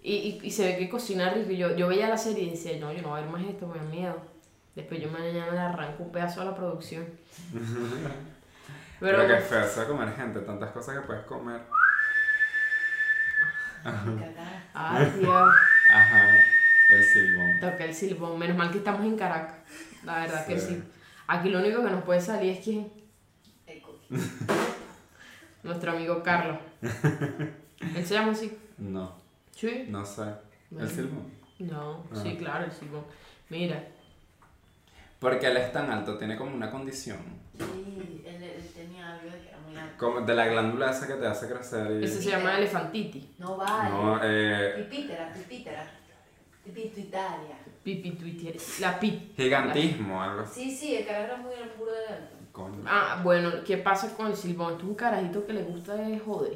Y, 0.00 0.14
y, 0.14 0.40
y 0.44 0.50
se 0.52 0.64
ve 0.64 0.78
que 0.78 0.88
cocina 0.88 1.30
rico. 1.30 1.50
Y 1.50 1.56
yo, 1.56 1.74
yo 1.74 1.88
veía 1.88 2.08
la 2.08 2.16
serie 2.18 2.44
y 2.44 2.50
decía, 2.50 2.78
no, 2.78 2.92
yo 2.92 3.02
no 3.02 3.08
voy 3.08 3.18
a 3.18 3.22
ver 3.22 3.30
más 3.32 3.42
esto, 3.44 3.66
me 3.66 3.78
da 3.78 3.84
miedo. 3.84 4.14
Después 4.76 5.00
yo 5.02 5.10
mañana 5.10 5.50
le 5.52 5.58
arranco 5.58 6.04
un 6.04 6.12
pedazo 6.12 6.40
a 6.40 6.44
la 6.44 6.54
producción. 6.54 7.04
Pero, 9.00 9.18
Pero, 9.18 9.28
que 9.28 9.40
feo 9.42 9.60
eso 9.60 9.80
de 9.80 9.86
comer 9.86 10.14
gente, 10.16 10.40
tantas 10.40 10.70
cosas 10.72 10.96
que 10.96 11.00
puedes 11.02 11.24
comer. 11.24 11.60
Ay 14.74 15.12
Dios, 15.18 15.54
Ajá, 15.90 16.36
el 16.90 17.04
silbón. 17.04 17.60
toqué 17.60 17.84
el 17.84 17.94
silbón. 17.94 18.38
Menos 18.38 18.56
mal 18.56 18.70
que 18.70 18.78
estamos 18.78 19.02
en 19.04 19.16
Caracas. 19.16 19.56
La 20.04 20.20
verdad 20.20 20.46
que 20.46 20.58
Sí. 20.58 20.82
Aquí 21.26 21.50
lo 21.50 21.58
único 21.60 21.82
que 21.84 21.90
nos 21.90 22.02
puede 22.04 22.20
salir 22.20 22.52
es 22.56 22.64
quién. 22.64 22.90
El 23.66 23.82
cookie. 23.82 24.08
Nuestro 25.62 25.92
amigo 25.92 26.22
Carlos. 26.22 26.58
¿Él 26.82 28.04
se 28.06 28.14
llama 28.14 28.32
así? 28.32 28.56
No, 28.78 29.16
Sí. 29.52 29.86
no 29.88 30.04
sé. 30.04 30.24
Bueno. 30.70 30.88
El 30.88 30.94
silbón. 30.94 31.32
No, 31.58 32.04
Ah. 32.12 32.20
sí, 32.22 32.36
claro, 32.36 32.64
el 32.64 32.72
silbón. 32.72 33.04
Mira, 33.50 33.82
Porque 35.18 35.46
él 35.48 35.56
es 35.56 35.72
tan 35.72 35.90
alto, 35.90 36.16
tiene 36.16 36.36
como 36.36 36.54
una 36.54 36.70
condición. 36.70 37.18
Sí, 37.56 38.22
él, 38.24 38.42
él 38.42 38.70
tenía 38.74 39.14
algo 39.14 39.30
de 39.30 39.40
que 39.40 39.48
era 39.48 39.58
muy 39.58 39.76
alto. 39.76 39.94
Como 39.98 40.20
de 40.20 40.34
la 40.34 40.46
glándula 40.46 40.90
esa 40.90 41.06
que 41.08 41.14
te 41.14 41.26
hace 41.26 41.48
crecer 41.48 42.00
y... 42.00 42.04
ese 42.04 42.22
se 42.22 42.30
llama 42.30 42.56
elefantitis. 42.56 43.38
No 43.38 43.56
vale. 43.56 43.90
No, 43.90 44.20
eh, 44.22 44.86
Pipítera, 44.88 45.32
pipítera. 45.32 45.90
Pipito 46.64 47.00
Italia. 47.00 47.56
Pipi 47.82 48.10
Twitter. 48.12 48.56
La 48.80 49.00
pit. 49.00 49.34
gigantismo, 49.34 50.22
algo 50.22 50.42
así. 50.42 50.64
Sí, 50.64 50.76
sí, 50.76 50.96
el 50.96 51.06
carajo 51.06 51.26
era 51.50 51.62
muy 51.62 51.70
puro 51.76 51.92
de 51.92 52.06
alto. 52.06 52.36
Coño. 52.52 52.84
Ah, 52.86 53.20
bueno, 53.24 53.50
¿qué 53.64 53.78
pasa 53.78 54.14
con 54.14 54.26
el 54.26 54.36
silbón? 54.36 54.72
Esto 54.72 54.84
es 54.84 54.88
un 54.90 54.94
carajito 54.94 55.46
que 55.46 55.52
le 55.54 55.62
gusta 55.62 56.08
es 56.08 56.20
joder. 56.22 56.52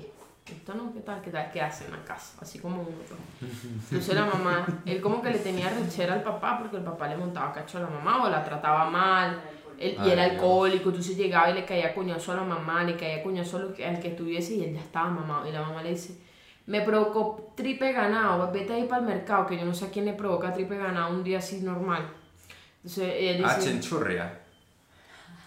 Esto 0.47 0.75
no, 0.75 0.93
¿qué 0.93 1.01
tal? 1.01 1.23
¿Qué 1.23 1.31
tal? 1.31 1.51
¿Qué 1.51 1.61
hace 1.63 1.85
en 1.87 1.93
la 1.93 2.05
casa? 2.05 2.37
Así 2.41 2.59
como 2.59 2.83
uno. 2.83 2.91
pues. 3.09 3.51
Entonces 3.91 4.15
la 4.15 4.27
mamá, 4.27 4.67
él 4.85 5.01
como 5.01 5.23
que 5.23 5.31
le 5.31 5.39
tenía 5.39 5.71
rechera 5.71 6.15
al 6.15 6.23
papá 6.23 6.59
porque 6.59 6.77
el 6.77 6.83
papá 6.85 7.09
le 7.09 7.17
montaba 7.17 7.53
cacho 7.53 7.79
a 7.79 7.83
la 7.83 7.87
mamá 7.89 8.25
o 8.25 8.29
la 8.29 8.45
trataba 8.45 8.89
mal. 8.91 9.41
Él, 9.79 9.95
y 9.95 10.01
Ay, 10.01 10.11
era 10.11 10.25
Dios. 10.25 10.35
alcohólico, 10.35 10.89
entonces 10.91 11.17
llegaba 11.17 11.51
y 11.51 11.55
le 11.55 11.65
caía 11.65 11.95
coñazo 11.95 12.33
a 12.33 12.37
la 12.37 12.45
mamá, 12.45 12.85
le 12.85 12.97
caía 12.97 13.23
coñazo 13.23 13.57
al 13.57 13.73
que, 13.73 13.87
al 13.87 13.99
que 14.01 14.09
estuviese 14.09 14.55
y 14.55 14.65
él 14.65 14.75
ya 14.75 14.81
estaba 14.81 15.09
mamado. 15.11 15.49
Y 15.49 15.53
la 15.53 15.63
mamá 15.63 15.83
le 15.83 15.91
dice, 15.91 16.19
me 16.67 16.83
provocó 16.83 17.53
tripe 17.57 17.93
ganado, 17.93 18.51
vete 18.53 18.75
ahí 18.75 18.85
para 18.85 19.01
el 19.01 19.07
mercado, 19.09 19.47
que 19.47 19.57
yo 19.57 19.65
no 19.65 19.75
sé 19.75 19.87
a 19.87 19.91
quién 19.91 20.05
le 20.05 20.13
provoca 20.13 20.53
tripe 20.53 20.77
ganado 20.77 21.15
un 21.15 21.25
día 21.25 21.39
así 21.39 21.61
normal. 21.63 22.07
Entonces 22.77 23.13
ella 23.17 23.49
Ah, 23.49 23.57
dice... 23.57 23.71
chinchurria. 23.71 24.41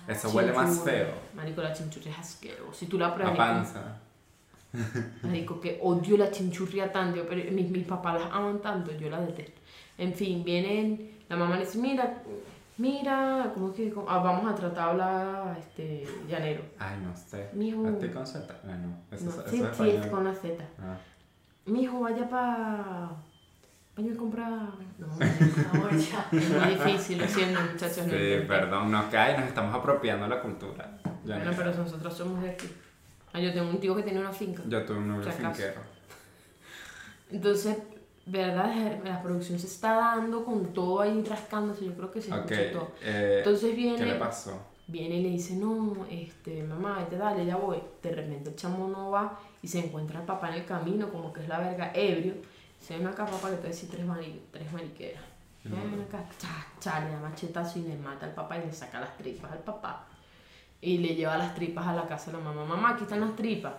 Eso 0.08 0.30
huele 0.30 0.52
más 0.54 0.82
feo. 0.84 1.08
Marico, 1.34 1.62
la 1.62 1.74
chinchurria 1.74 2.12
es 2.12 2.20
asqueroso. 2.20 2.74
Si 2.74 2.88
tú 2.88 2.98
la 2.98 3.10
La 3.10 3.14
pruebas... 3.16 3.34
y- 3.36 3.38
panza. 3.38 3.98
Marico, 5.24 5.60
que 5.62 5.80
odio 5.82 6.18
la 6.18 6.32
chinchurria 6.32 6.92
tanto, 6.92 7.26
pero 7.28 7.52
mis, 7.52 7.70
mis 7.70 7.86
papás 7.86 8.22
las 8.22 8.32
aman 8.32 8.60
tanto, 8.62 8.92
yo 8.98 9.10
la 9.10 9.20
detesto. 9.22 9.60
En 9.98 10.14
fin, 10.14 10.44
vienen, 10.44 11.12
la 11.30 11.36
mamá 11.38 11.56
le 11.58 11.66
dice, 11.66 11.78
mira, 11.80 12.22
mira, 12.78 13.52
¿cómo 13.54 13.70
es 13.70 13.76
que 13.76 13.90
cómo- 13.92 14.10
ah, 14.10 14.20
vamos 14.20 14.52
a 14.52 14.56
tratarla 14.56 15.56
este, 15.60 16.06
llanero? 16.28 16.62
Ay, 16.80 16.98
no 17.04 17.16
sé. 17.16 17.50
Mijo. 17.54 17.88
¿Estoy 17.88 18.10
con 18.10 18.28
Z? 18.28 18.54
Ah, 18.64 18.76
no. 18.76 19.16
Eso, 19.16 19.26
No, 19.26 19.32
es- 19.32 19.38
eso 19.38 19.50
sí, 19.50 19.62
es 19.62 19.78
sí, 19.78 19.90
es 19.90 20.08
con 20.08 20.24
la 20.24 20.34
Z. 20.34 20.64
Ah. 20.82 20.98
Mijo, 21.66 22.00
vaya 22.02 22.28
para... 22.30 23.10
Vaya 23.98 24.12
a 24.12 24.18
comprar... 24.18 24.50
No, 25.00 25.08
Amor, 25.08 25.92
ya. 25.98 26.28
es 26.34 26.50
muy 26.50 26.70
difícil, 26.76 27.18
lo 27.18 27.28
siento, 27.28 27.62
muchachos. 27.62 28.00
no 28.00 28.04
Sí, 28.12 28.16
intenté. 28.16 28.42
perdón, 28.42 28.92
nos 28.92 29.06
cae, 29.06 29.38
nos 29.38 29.48
estamos 29.48 29.74
apropiando 29.74 30.28
la 30.28 30.42
cultura. 30.42 30.98
Ya 31.24 31.36
Bueno, 31.38 31.52
no. 31.52 31.58
pero 31.58 31.74
nosotros 31.74 32.14
somos 32.14 32.44
de 32.44 32.50
aquí. 32.50 32.68
Ah, 33.36 33.40
yo 33.42 33.54
tengo 33.54 33.70
un 33.70 33.80
tío 33.82 33.94
que 33.94 34.04
tiene 34.04 34.20
una 34.22 34.32
finca. 34.32 34.64
Yo 34.66 34.86
tuve 34.86 34.98
un 35.00 35.10
novio 35.10 35.30
finquero. 35.30 35.82
Entonces, 37.30 37.78
¿verdad? 38.26 38.74
La 39.04 39.22
producción 39.22 39.60
se 39.60 39.68
está 39.68 39.94
dando 39.96 40.46
con 40.46 40.74
todo 40.74 41.02
ahí 41.02 41.22
rascándose, 41.28 41.86
yo 41.86 41.94
creo 41.96 42.12
que 42.12 42.22
se 42.22 42.32
Ok. 42.32 42.50
escucha 42.52 42.72
todo. 42.72 42.92
eh, 43.02 43.36
Entonces 43.40 43.72
¿Qué 43.72 43.76
viene, 43.76 44.06
le 44.06 44.16
pasó? 44.16 44.58
viene 44.88 45.16
y 45.18 45.24
le 45.24 45.30
dice, 45.32 45.56
no, 45.56 46.06
este, 46.10 46.64
mamá, 46.64 47.00
este, 47.02 47.18
dale, 47.18 47.46
ya 47.46 47.58
voy. 47.58 47.80
De 48.02 48.12
repente 48.12 48.52
el 48.52 48.56
chamo 48.56 48.88
no 48.88 49.12
va 49.12 49.38
y 49.62 49.68
se 49.68 49.80
encuentra 49.80 50.20
el 50.22 50.26
papá 50.26 50.50
en 50.50 50.56
el 50.62 50.66
camino, 50.66 51.10
como 51.12 51.34
que 51.34 51.42
es 51.42 51.50
la 51.50 51.60
verga, 51.60 51.92
ebrio. 51.94 52.36
Se 52.80 52.98
ven 52.98 53.08
acá, 53.08 53.26
papá, 53.26 53.50
que 53.50 53.58
te 53.58 53.68
decir 53.68 53.90
tres, 53.90 54.06
mari- 54.06 54.42
tres 54.52 54.72
mariqueras. 54.72 55.24
Ven 55.64 56.00
acá, 56.08 56.24
cha, 56.38 56.68
cha, 56.80 57.00
le 57.04 57.12
da 57.12 57.20
machetazo 57.20 57.80
y 57.80 57.82
le 57.82 57.98
mata 57.98 58.28
al 58.28 58.34
papá 58.34 58.60
y 58.60 58.68
le 58.68 58.72
saca 58.72 59.00
las 59.02 59.18
tripas 59.18 59.52
al 59.52 59.58
papá. 59.60 60.08
Y 60.82 60.98
le 61.00 61.16
lleva 61.16 61.38
las 61.38 61.56
tripas 61.56 61.88
a 61.88 61.94
la 61.94 62.08
casa 62.08 62.32
de 62.32 62.38
la 62.38 62.44
mamá. 62.44 62.64
Mamá, 62.66 62.92
aquí 62.92 63.04
están 63.04 63.22
las 63.22 63.36
tripas. 63.36 63.74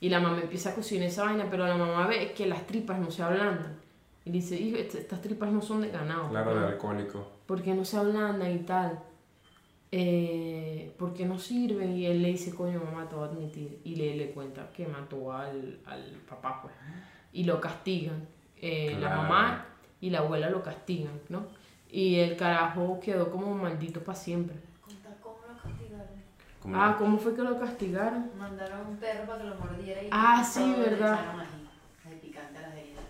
Y 0.00 0.08
la 0.10 0.20
mamá 0.20 0.40
empieza 0.40 0.70
a 0.70 0.74
cocinar 0.74 1.06
esa 1.08 1.24
vaina, 1.24 1.46
pero 1.50 1.66
la 1.66 1.76
mamá 1.76 2.06
ve 2.06 2.32
que 2.36 2.46
las 2.46 2.66
tripas 2.66 2.98
no 2.98 3.10
se 3.10 3.22
ablandan. 3.22 3.76
Y 4.26 4.30
dice, 4.30 4.56
hijo, 4.60 4.76
est- 4.76 4.94
estas 4.96 5.20
tripas 5.22 5.50
no 5.50 5.62
son 5.62 5.80
de 5.82 5.90
ganado. 5.90 6.28
Claro, 6.28 6.50
¿por 6.52 6.60
de 6.60 6.66
alcohólico. 6.66 7.32
¿Por 7.46 7.62
qué 7.62 7.74
no 7.74 7.84
se 7.84 7.96
ablandan 7.96 8.52
y 8.52 8.58
tal? 8.60 8.98
Eh, 9.92 10.92
¿Por 10.98 11.14
qué 11.14 11.24
no 11.24 11.38
sirven? 11.38 11.96
Y 11.96 12.06
él 12.06 12.20
le 12.22 12.28
dice, 12.28 12.54
coño, 12.54 12.82
mamá, 12.84 13.08
te 13.08 13.14
voy 13.14 13.28
a 13.28 13.30
admitir. 13.30 13.80
Y 13.84 13.96
le, 13.96 14.16
le 14.16 14.30
cuenta 14.32 14.70
que 14.72 14.86
mató 14.86 15.32
al, 15.32 15.78
al 15.86 16.02
papá, 16.28 16.60
pues. 16.62 16.74
Y 17.32 17.44
lo 17.44 17.60
castigan. 17.60 18.26
Eh, 18.60 18.92
La 19.00 19.08
Claro. 19.08 19.22
mamá 19.22 19.66
y 20.00 20.10
la 20.10 20.18
abuela 20.18 20.50
lo 20.50 20.62
castigan, 20.62 21.12
¿no? 21.28 21.46
Y 21.90 22.16
el 22.16 22.36
carajo 22.36 22.98
quedó 23.00 23.30
como 23.30 23.54
maldito 23.54 24.00
para 24.02 24.18
siempre. 24.18 24.56
Conta 24.80 25.10
cómo 25.22 25.36
lo 25.48 25.62
castigaron. 25.62 26.06
Ah, 26.72 26.96
¿cómo 26.98 27.18
fue 27.18 27.34
que 27.34 27.42
lo 27.42 27.58
castigaron? 27.60 28.30
Mandaron 28.38 28.86
un 28.86 28.96
perro 28.96 29.26
para 29.26 29.42
que 29.42 29.48
lo 29.48 29.54
mordiera 29.56 30.02
y 30.02 30.08
Ah, 30.10 30.42
sí, 30.42 30.64
le 30.66 30.90
verdad. 30.90 31.18
picante 32.22 32.58
a 32.58 32.62
las 32.62 32.72
heridas. 32.74 33.04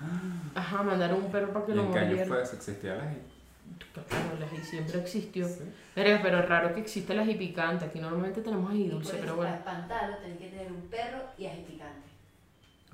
Ajá, 0.54 0.82
mandaron 0.82 1.24
un 1.24 1.30
perro 1.30 1.52
para 1.52 1.66
que 1.66 1.72
¿Y 1.72 1.74
lo 1.76 1.82
en 1.84 1.92
qué 1.92 1.98
año 1.98 2.08
mordiera. 2.08 2.28
fue 2.28 2.42
eso? 2.42 2.56
¿Existía 2.56 2.94
la? 2.96 3.04
Claro, 4.08 4.36
el 4.36 4.42
ají 4.42 4.58
siempre 4.64 4.98
existió. 5.00 5.46
Sí. 5.48 5.64
Pero 5.94 6.38
es 6.38 6.48
raro 6.48 6.74
que 6.74 6.80
exista 6.80 7.12
el 7.12 7.20
ají 7.20 7.34
picante. 7.36 7.84
Aquí 7.84 8.00
normalmente 8.00 8.40
tenemos 8.40 8.70
ají 8.70 8.88
dulce, 8.88 9.16
pero 9.20 9.36
bueno. 9.36 9.50
Para 9.50 9.58
espantarlo 9.76 10.16
tenés 10.18 10.38
que 10.38 10.48
tener 10.48 10.72
un 10.72 10.82
perro 10.88 11.18
y 11.36 11.46
ají 11.46 11.62
picante. 11.62 12.08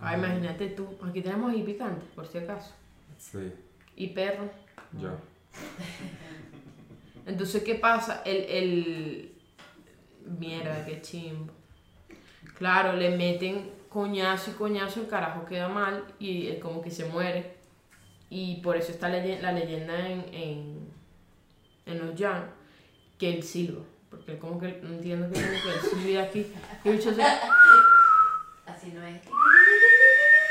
Ah, 0.00 0.16
imagínate 0.16 0.68
tú. 0.70 0.88
Aquí 1.08 1.22
tenemos 1.22 1.50
ají 1.52 1.62
picante, 1.62 2.04
por 2.14 2.26
si 2.26 2.38
acaso. 2.38 2.72
Sí, 3.18 3.52
Y 3.96 4.08
perro. 4.08 4.50
yo. 4.92 5.10
Entonces, 7.26 7.62
¿qué 7.62 7.76
pasa? 7.76 8.22
El, 8.24 8.36
el... 8.48 9.33
Mierda, 10.24 10.84
qué 10.84 11.00
chimbo. 11.02 11.52
Claro, 12.58 12.92
le 12.94 13.16
meten 13.16 13.70
coñazo 13.88 14.50
y 14.50 14.54
coñazo, 14.54 15.00
el 15.00 15.08
carajo 15.08 15.44
queda 15.44 15.68
mal 15.68 16.04
y 16.18 16.48
él 16.48 16.58
como 16.60 16.82
que 16.82 16.90
se 16.90 17.04
muere. 17.06 17.54
Y 18.30 18.56
por 18.62 18.76
eso 18.76 18.90
está 18.92 19.08
la 19.08 19.18
leyenda 19.52 19.98
en, 20.08 20.24
en, 20.32 20.88
en 21.86 21.98
los 22.06 22.14
llanos, 22.16 22.48
que 23.18 23.34
él 23.34 23.42
silba. 23.42 23.82
Porque 24.10 24.32
él 24.32 24.38
como 24.38 24.58
que 24.60 24.80
no 24.82 24.94
entiendo 24.94 25.28
que 25.28 25.34
tiene 25.40 25.60
que 25.60 25.68
él 25.68 25.80
silbe 25.90 26.20
aquí. 26.20 26.52
Y 26.84 26.88
el 26.88 27.02
se- 27.02 27.22
Así 28.66 28.92
no 28.92 29.02
es. 29.06 29.20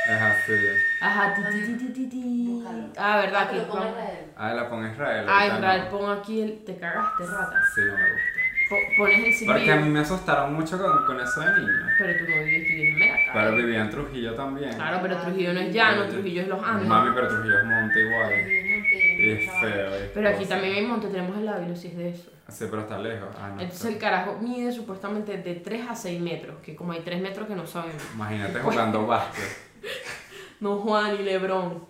Es 0.05 0.21
así. 0.21 0.51
Sí. 0.53 0.67
Ajá, 1.01 1.33
ti, 1.33 1.41
ti, 1.77 1.93
ti, 1.93 2.07
ti. 2.09 2.63
Ah, 2.97 3.17
verdad, 3.17 3.49
que 3.49 3.55
Pero 3.57 3.69
con 3.69 3.79
vamos- 3.79 3.93
Israel. 3.97 4.25
Ah, 4.35 4.53
la 4.53 4.69
pon 4.69 4.85
Israel. 4.91 5.25
Ah, 5.29 5.47
Israel, 5.47 5.87
pon 5.89 6.11
aquí 6.19 6.41
el. 6.41 6.63
Te 6.65 6.77
cagaste, 6.77 7.25
rata. 7.25 7.57
Sí, 7.73 7.81
no 7.87 7.93
me 7.97 8.11
gusta. 8.11 8.32
Po- 8.73 8.97
pones 8.97 9.41
el 9.41 9.47
Porque 9.47 9.71
a 9.71 9.75
mí 9.77 9.89
me 9.89 9.99
asustaron 9.99 10.53
mucho 10.53 10.77
con, 10.81 11.05
con 11.05 11.19
eso 11.19 11.41
de 11.41 11.59
niño. 11.59 11.85
Pero 11.97 12.13
tú 12.17 12.23
no 12.23 12.35
tú 12.37 12.43
vives 12.45 12.93
en 12.93 12.99
Maracay. 12.99 13.29
Pero 13.33 13.55
vivía 13.55 13.81
en 13.81 13.89
Trujillo 13.89 14.33
también. 14.33 14.73
Claro, 14.73 14.99
pero 15.01 15.17
Trujillo 15.17 15.53
no 15.53 15.59
es 15.59 15.73
llano, 15.73 16.07
Trujillo 16.07 16.41
es 16.41 16.47
los 16.47 16.63
Andes. 16.63 16.87
Mami, 16.87 17.11
pero 17.13 17.27
Trujillo 17.27 17.59
es 17.59 17.65
monte 17.65 17.99
igual. 18.01 18.31
Y 18.33 19.29
es 19.29 19.45
Monte, 19.45 19.61
feo. 19.71 19.89
y 19.89 20.01
es 20.03 20.09
Pero 20.13 20.29
aquí 20.29 20.45
también 20.45 20.75
hay 20.75 20.85
monte, 20.85 21.07
tenemos 21.07 21.37
el 21.37 21.47
Ávila, 21.47 21.75
si 21.75 21.87
es 21.89 21.97
de 21.97 22.09
eso. 22.09 22.31
Sí, 22.49 22.65
pero 22.69 22.81
está 22.81 22.97
lejos. 22.99 23.29
Ah, 23.39 23.49
no. 23.55 23.61
Entonces 23.61 23.85
el 23.85 23.97
carajo 23.97 24.37
mide 24.41 24.71
supuestamente 24.71 25.37
de 25.37 25.55
3 25.55 25.89
a 25.89 25.95
6 25.95 26.19
metros, 26.19 26.57
que 26.61 26.75
como 26.75 26.91
hay 26.91 26.99
3 27.01 27.21
metros 27.21 27.47
que 27.47 27.55
no 27.55 27.65
sabemos. 27.67 28.01
Imagínate 28.15 28.59
jugando 28.59 29.05
básquet. 29.07 29.43
No 30.59 30.77
Juan 30.77 31.15
y 31.19 31.23
Lebron. 31.23 31.85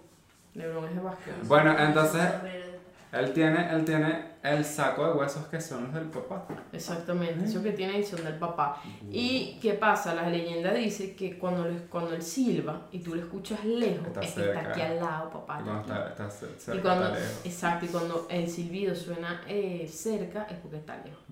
Lebron 0.55 0.86
es 0.86 0.95
de 0.95 1.01
básquet. 1.01 1.34
Bueno, 1.43 1.75
entonces 1.77 2.23
él 3.11 3.31
tiene, 3.34 3.71
él 3.71 3.86
tiene 3.86 4.32
el 4.43 4.65
saco 4.65 5.07
de 5.07 5.13
huesos 5.13 5.45
que 5.47 5.59
son 5.61 5.85
los 5.85 5.93
del 5.93 6.05
papá. 6.09 6.45
Exactamente, 6.73 7.45
eso 7.45 7.63
que 7.63 7.71
tiene 7.71 7.99
y 7.99 8.03
son 8.03 8.23
del 8.23 8.35
papá. 8.35 8.81
¿Y 9.09 9.57
qué 9.61 9.73
pasa? 9.75 10.13
La 10.13 10.27
leyenda 10.29 10.73
dice 10.73 11.15
que 11.15 11.37
cuando, 11.39 11.63
le- 11.65 11.85
cuando 11.87 12.13
él 12.13 12.21
silba 12.21 12.87
y 12.91 12.99
tú 12.99 13.15
lo 13.15 13.21
escuchas 13.21 13.63
lejos, 13.63 14.07
Está 14.07 14.21
es 14.21 14.31
que 14.33 14.41
está 14.49 14.59
aquí 14.69 14.81
al 14.81 14.99
lado, 14.99 15.29
papá. 15.29 15.55
Y 15.55 15.59
está 15.61 15.71
cuando 15.71 15.93
está, 15.93 16.09
está 16.09 16.25
cer- 16.45 16.57
cerca, 16.57 16.77
y 16.79 16.81
cuando, 16.81 17.09
lejos. 17.09 17.41
exacto, 17.45 17.85
y 17.85 17.87
cuando 17.89 18.27
el 18.29 18.49
silbido 18.49 18.93
suena 18.95 19.41
eh, 19.47 19.87
cerca 19.89 20.43
es 20.49 20.57
porque 20.57 20.77
está 20.77 20.97
lejos. 20.97 21.23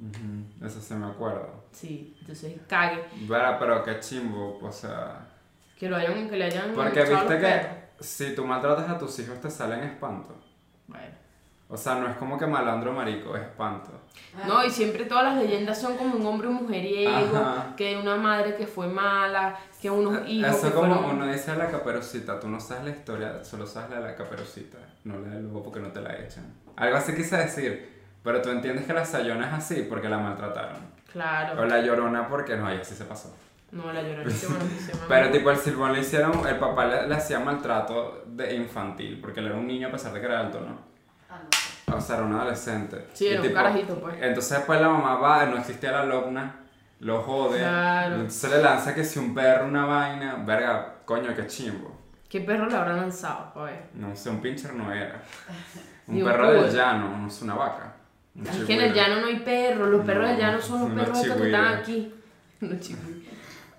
Eso 0.65 0.79
sí 0.81 0.93
me 0.93 1.07
acuerdo. 1.07 1.65
Sí, 1.73 2.15
entonces 2.21 2.53
cague. 2.67 3.03
Pero, 3.27 3.57
pero 3.59 3.83
qué 3.83 3.99
chimbo, 3.99 4.57
o 4.61 4.71
sea. 4.71 5.27
Que 5.77 5.89
lo 5.89 5.97
hayan, 5.97 6.29
que 6.29 6.37
le 6.37 6.45
hayan 6.45 6.73
Porque 6.73 7.01
viste 7.01 7.15
perros. 7.35 7.39
que 7.97 8.03
si 8.03 8.35
tú 8.35 8.45
maltratas 8.45 8.89
a 8.89 8.97
tus 8.97 9.19
hijos 9.19 9.41
te 9.41 9.49
salen 9.49 9.81
espanto. 9.83 10.35
Bueno. 10.87 11.20
O 11.73 11.77
sea, 11.77 11.95
no 11.95 12.07
es 12.07 12.17
como 12.17 12.37
que 12.37 12.45
malandro 12.45 12.91
marico, 12.91 13.33
es 13.35 13.43
espanto. 13.43 13.89
No, 14.45 14.63
y 14.65 14.69
siempre 14.69 15.05
todas 15.05 15.23
las 15.23 15.35
leyendas 15.37 15.79
son 15.79 15.95
como 15.95 16.17
un 16.17 16.25
hombre 16.25 16.49
mujeriego, 16.49 17.37
Ajá. 17.37 17.73
que 17.77 17.95
una 17.97 18.17
madre 18.17 18.55
que 18.57 18.67
fue 18.67 18.87
mala, 18.87 19.57
que 19.81 19.89
unos 19.89 20.27
hijos 20.27 20.51
Eso 20.57 20.67
que 20.67 20.73
como 20.73 20.95
fueron... 20.95 21.15
uno 21.15 21.31
dice 21.31 21.51
de 21.51 21.57
la 21.57 21.67
caperucita, 21.69 22.39
tú 22.41 22.49
no 22.49 22.59
sabes 22.59 22.83
la 22.83 22.89
historia, 22.91 23.43
solo 23.45 23.65
sabes 23.65 23.91
la 23.91 23.95
de 24.01 24.03
la 24.03 24.15
caperucita, 24.15 24.77
no 25.05 25.17
la 25.19 25.29
del 25.29 25.43
lobo 25.45 25.63
porque 25.63 25.79
no 25.79 25.87
te 25.93 26.01
la 26.01 26.13
echan. 26.19 26.53
Algo 26.75 26.97
así 26.97 27.15
quise 27.15 27.37
decir, 27.37 27.89
pero 28.21 28.41
tú 28.41 28.49
entiendes 28.49 28.85
que 28.85 28.93
la 28.93 29.05
sayona 29.05 29.47
es 29.47 29.53
así 29.53 29.85
porque 29.89 30.09
la 30.09 30.17
maltrataron. 30.17 30.75
O 30.75 31.11
Claro. 31.13 31.65
la 31.65 31.79
llorona 31.81 32.27
porque 32.27 32.55
no, 32.57 32.73
y 32.73 32.77
así 32.79 32.95
se 32.95 33.05
pasó. 33.05 33.33
No, 33.71 33.91
la 33.93 34.01
llorona 34.01 34.29
se 34.29 34.47
Pero 35.07 35.31
tipo 35.31 35.49
el 35.51 35.57
silbón 35.57 35.93
le 35.93 36.01
hicieron, 36.01 36.45
el 36.45 36.57
papá 36.57 36.85
le, 36.85 37.07
le 37.07 37.15
hacía 37.15 37.39
maltrato 37.39 38.23
de 38.27 38.55
infantil, 38.55 39.19
porque 39.21 39.39
él 39.39 39.47
era 39.47 39.55
un 39.55 39.67
niño 39.67 39.87
a 39.87 39.91
pesar 39.91 40.11
de 40.13 40.19
que 40.19 40.25
era 40.25 40.41
alto, 40.41 40.59
¿no? 40.59 40.90
No. 41.91 41.97
O 41.97 42.01
sea, 42.01 42.17
era 42.17 42.25
un 42.25 42.33
adolescente. 42.33 43.07
Sí, 43.13 43.27
era 43.27 43.41
un 43.41 43.47
tipo, 43.47 43.55
carajito, 43.55 43.99
pues. 43.99 44.15
Entonces 44.21 44.57
después 44.57 44.81
la 44.81 44.89
mamá 44.89 45.15
va, 45.15 45.45
no 45.45 45.57
existía 45.57 45.91
la 45.91 46.05
lobna, 46.05 46.55
lo 46.99 47.21
jode. 47.21 47.59
Claro. 47.59 48.15
Entonces 48.15 48.51
le 48.51 48.61
lanza 48.61 48.95
que 48.95 49.03
si 49.03 49.19
un 49.19 49.33
perro, 49.33 49.67
una 49.67 49.85
vaina, 49.85 50.43
verga, 50.45 50.95
coño, 51.05 51.33
qué 51.35 51.47
chimbo. 51.47 51.99
¿Qué 52.29 52.41
perro 52.41 52.67
le 52.67 52.75
habrán 52.75 52.97
lanzado? 52.97 53.63
Ver. 53.63 53.89
No 53.93 54.15
sé, 54.15 54.29
un 54.29 54.41
pincher 54.41 54.73
no 54.73 54.91
era. 54.91 55.21
Un 56.07 56.15
Ni 56.15 56.23
un 56.23 56.29
perro 56.29 56.51
del 56.51 56.73
llano, 56.73 57.15
no 57.15 57.27
es 57.27 57.41
una 57.43 57.53
vaca. 57.53 57.93
Un 58.33 58.47
Es 58.47 58.63
que 58.65 58.73
en 58.73 58.81
el 58.81 58.93
llano 58.93 59.21
no 59.21 59.27
hay 59.27 59.39
perros, 59.39 59.87
los 59.87 60.03
perros 60.03 60.23
No, 60.23 60.29
del 60.29 60.37
llano 60.39 60.59
son 60.59 60.95
los 60.95 61.05
perros 61.05 61.21
que 61.21 61.45
están 61.45 61.67
aquí. 61.75 62.13
Los 62.61 62.79
chigüiros. 62.79 63.20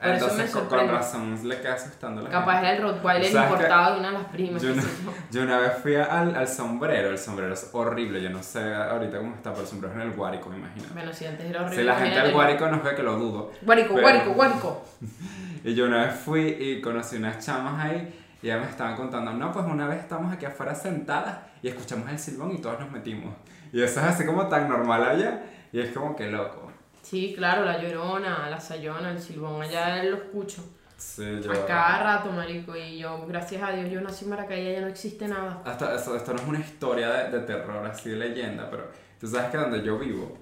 Por 0.03 0.11
eso 0.11 0.27
me 0.27 0.33
Entonces 0.33 0.51
con, 0.51 0.67
con 0.67 0.89
razón 0.89 1.49
le 1.49 1.61
queda 1.61 1.75
asustando 1.75 2.23
la 2.23 2.29
Capaz 2.31 2.53
gente. 2.55 2.67
era 2.69 2.77
el 2.77 2.83
Rottweiler 2.83 3.31
importado 3.33 3.95
de 3.95 4.01
una 4.01 4.09
de 4.11 4.19
las 4.19 4.25
primas. 4.27 4.63
Yo, 4.63 4.75
no- 4.75 4.83
yo. 5.31 5.43
una 5.43 5.59
vez 5.59 5.73
fui 5.81 5.95
al, 5.95 6.35
al 6.35 6.49
sombrero, 6.49 7.11
el 7.11 7.19
sombrero 7.19 7.55
es 7.55 7.71
horrible, 7.73 8.21
yo 8.21 8.29
no 8.31 8.43
sé 8.43 8.75
ahorita 8.75 9.19
cómo 9.19 9.35
está, 9.37 9.51
pero 9.51 9.63
el 9.63 9.69
sombrero 9.69 9.95
es 9.95 10.01
en 10.03 10.09
el 10.11 10.17
Guárico, 10.17 10.53
imagínate. 10.53 10.93
Bueno, 10.93 11.13
si 11.13 11.25
antes 11.27 11.47
era 11.47 11.61
horrible. 11.61 11.77
Si 11.79 11.85
la 11.85 11.95
gente 11.97 12.21
del 12.21 12.33
Guárico 12.33 12.67
nos 12.69 12.83
ve 12.83 12.95
que 12.97 13.03
lo 13.05 13.17
dudo. 13.17 13.53
Guárico, 13.63 13.95
Pero- 13.95 14.03
guárico, 14.03 14.33
guárico. 14.35 14.85
Y 15.65 15.75
yo 15.77 15.85
una 15.87 16.07
vez 16.07 16.15
fui 16.17 16.41
y 16.59 16.81
conocí 16.81 17.15
unas 17.19 17.39
chamas 17.39 17.79
ahí 17.85 18.19
y 18.43 18.47
ellas 18.49 18.61
me 18.65 18.69
estaban 18.69 18.97
contando, 18.97 19.33
no, 19.33 19.53
pues 19.53 19.65
una 19.67 19.87
vez 19.87 20.01
estamos 20.01 20.33
aquí 20.33 20.45
afuera 20.45 20.75
sentadas 20.75 21.37
y 21.63 21.69
escuchamos 21.69 22.11
el 22.11 22.19
silbón 22.19 22.51
y 22.51 22.59
todos 22.61 22.81
nos 22.81 22.91
metimos. 22.91 23.33
Y 23.73 23.81
eso 23.81 24.01
es 24.01 24.07
así 24.07 24.27
como 24.27 24.49
tan 24.49 24.69
normal 24.69 25.05
allá 25.05 25.43
y 25.73 25.79
es 25.79 25.93
como 25.93 26.17
que 26.17 26.29
loco. 26.29 26.72
Sí, 27.13 27.35
claro, 27.37 27.67
la 27.67 27.77
llorona, 27.79 28.49
la 28.49 28.59
sayona, 28.59 29.11
el 29.11 29.21
silbón, 29.21 29.61
allá 29.61 30.03
lo 30.03 30.17
escucho. 30.17 30.65
Sí, 30.97 31.23
yo... 31.45 31.53
A 31.53 31.67
cada 31.67 32.03
rato, 32.03 32.33
marico, 32.33 32.75
y 32.75 32.97
yo, 32.97 33.27
gracias 33.27 33.63
a 33.63 33.71
Dios, 33.71 33.91
yo 33.91 34.01
nací 34.01 34.25
en 34.25 34.31
Maracay, 34.31 34.73
ya 34.73 34.81
no 34.81 34.87
existe 34.87 35.29
nada. 35.29 35.61
Hasta, 35.63 35.95
esto, 35.95 36.17
esto 36.17 36.33
no 36.33 36.41
es 36.41 36.49
una 36.49 36.61
historia 36.61 37.11
de, 37.13 37.39
de 37.39 37.45
terror, 37.45 37.85
así 37.85 38.09
de 38.09 38.17
leyenda, 38.17 38.71
pero 38.71 38.89
tú 39.21 39.27
sabes 39.27 39.51
que 39.51 39.59
donde 39.59 39.83
yo 39.83 39.99
vivo, 39.99 40.39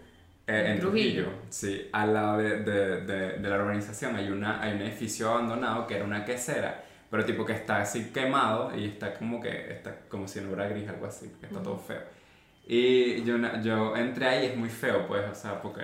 eh, 0.46 0.74
en 0.74 0.78
Trujillo. 0.78 1.24
Trujillo, 1.24 1.42
sí, 1.48 1.88
al 1.92 2.14
lado 2.14 2.38
de, 2.38 2.60
de, 2.60 3.00
de, 3.00 3.38
de 3.38 3.48
la 3.48 3.56
urbanización 3.56 4.14
hay, 4.14 4.30
una, 4.30 4.62
hay 4.62 4.74
un 4.74 4.82
edificio 4.82 5.28
abandonado 5.28 5.88
que 5.88 5.96
era 5.96 6.04
una 6.04 6.24
quesera, 6.24 6.84
pero 7.10 7.24
tipo 7.24 7.44
que 7.44 7.54
está 7.54 7.80
así 7.80 8.12
quemado 8.12 8.72
y 8.76 8.84
está 8.84 9.12
como 9.14 9.40
que, 9.40 9.72
está 9.72 10.02
como 10.08 10.28
si 10.28 10.40
no 10.40 10.50
hubiera 10.50 10.68
gris, 10.68 10.88
algo 10.88 11.06
así, 11.06 11.32
está 11.42 11.60
todo 11.60 11.78
feo. 11.78 12.20
Y 12.64 13.24
yo, 13.24 13.36
yo 13.60 13.96
entré 13.96 14.26
ahí, 14.28 14.46
es 14.46 14.56
muy 14.56 14.68
feo, 14.68 15.04
pues, 15.08 15.28
o 15.28 15.34
sea, 15.34 15.60
porque 15.60 15.82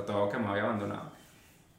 está 0.00 0.12
todo 0.12 0.28
quemado 0.28 0.56
y 0.56 0.60
abandonado. 0.60 1.10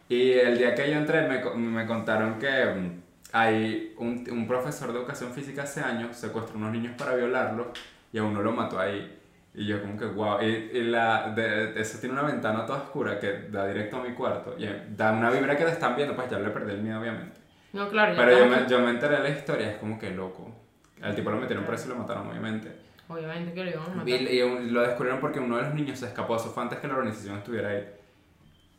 Y 0.09 0.31
el 0.33 0.57
día 0.57 0.73
que 0.73 0.89
yo 0.89 0.97
entré 0.97 1.27
me, 1.27 1.43
me 1.55 1.85
contaron 1.85 2.39
que 2.39 2.65
mm, 2.65 3.01
hay 3.33 3.93
un, 3.97 4.25
un 4.31 4.47
profesor 4.47 4.91
de 4.91 4.99
educación 4.99 5.31
física 5.33 5.63
hace 5.63 5.81
años 5.81 6.15
secuestró 6.15 6.57
unos 6.57 6.71
niños 6.71 6.93
para 6.97 7.15
violarlos 7.15 7.67
y 8.11 8.17
a 8.17 8.23
uno 8.23 8.41
lo 8.41 8.51
mató 8.51 8.79
ahí. 8.79 9.13
Y 9.53 9.65
yo 9.65 9.81
como 9.81 9.97
que 9.97 10.05
wow. 10.05 10.41
Y, 10.41 10.45
y 10.45 10.83
la, 10.83 11.31
de, 11.35 11.79
eso 11.79 11.99
tiene 11.99 12.13
una 12.13 12.23
ventana 12.23 12.65
toda 12.65 12.79
oscura 12.79 13.19
que 13.19 13.47
da 13.49 13.67
directo 13.67 13.97
a 13.97 14.03
mi 14.03 14.13
cuarto. 14.13 14.55
Y 14.57 14.67
da 14.95 15.11
una 15.11 15.29
vibra 15.29 15.57
que 15.57 15.65
te 15.65 15.71
están 15.71 15.95
viendo, 15.95 16.15
pues 16.15 16.29
ya 16.29 16.39
le 16.39 16.49
perdí 16.49 16.73
el 16.73 16.81
miedo 16.81 16.99
obviamente. 16.99 17.39
No, 17.73 17.89
claro, 17.89 18.13
Pero 18.15 18.37
yo 18.37 18.45
me, 18.45 18.67
yo 18.67 18.79
me 18.79 18.91
enteré 18.91 19.17
de 19.17 19.23
la 19.23 19.29
historia, 19.29 19.71
es 19.71 19.77
como 19.77 19.99
que 19.99 20.11
loco. 20.11 20.55
Al 21.01 21.13
tipo 21.13 21.29
lo 21.29 21.37
metieron 21.37 21.65
preso 21.65 21.87
y 21.87 21.89
lo 21.89 21.95
mataron 21.95 22.27
obviamente. 22.27 22.71
Obviamente 23.07 23.53
que 23.53 23.63
lo 23.63 23.69
iban 23.71 23.91
a 23.91 23.95
matar. 23.95 24.07
Y, 24.07 24.13
y 24.13 24.69
lo 24.69 24.81
descubrieron 24.81 25.19
porque 25.19 25.39
uno 25.39 25.57
de 25.57 25.63
los 25.63 25.73
niños 25.73 25.99
se 25.99 26.05
escapó, 26.07 26.37
eso 26.37 26.49
fue 26.51 26.63
antes 26.63 26.79
que 26.79 26.87
la 26.87 26.93
organización 26.93 27.37
estuviera 27.37 27.69
ahí. 27.69 27.87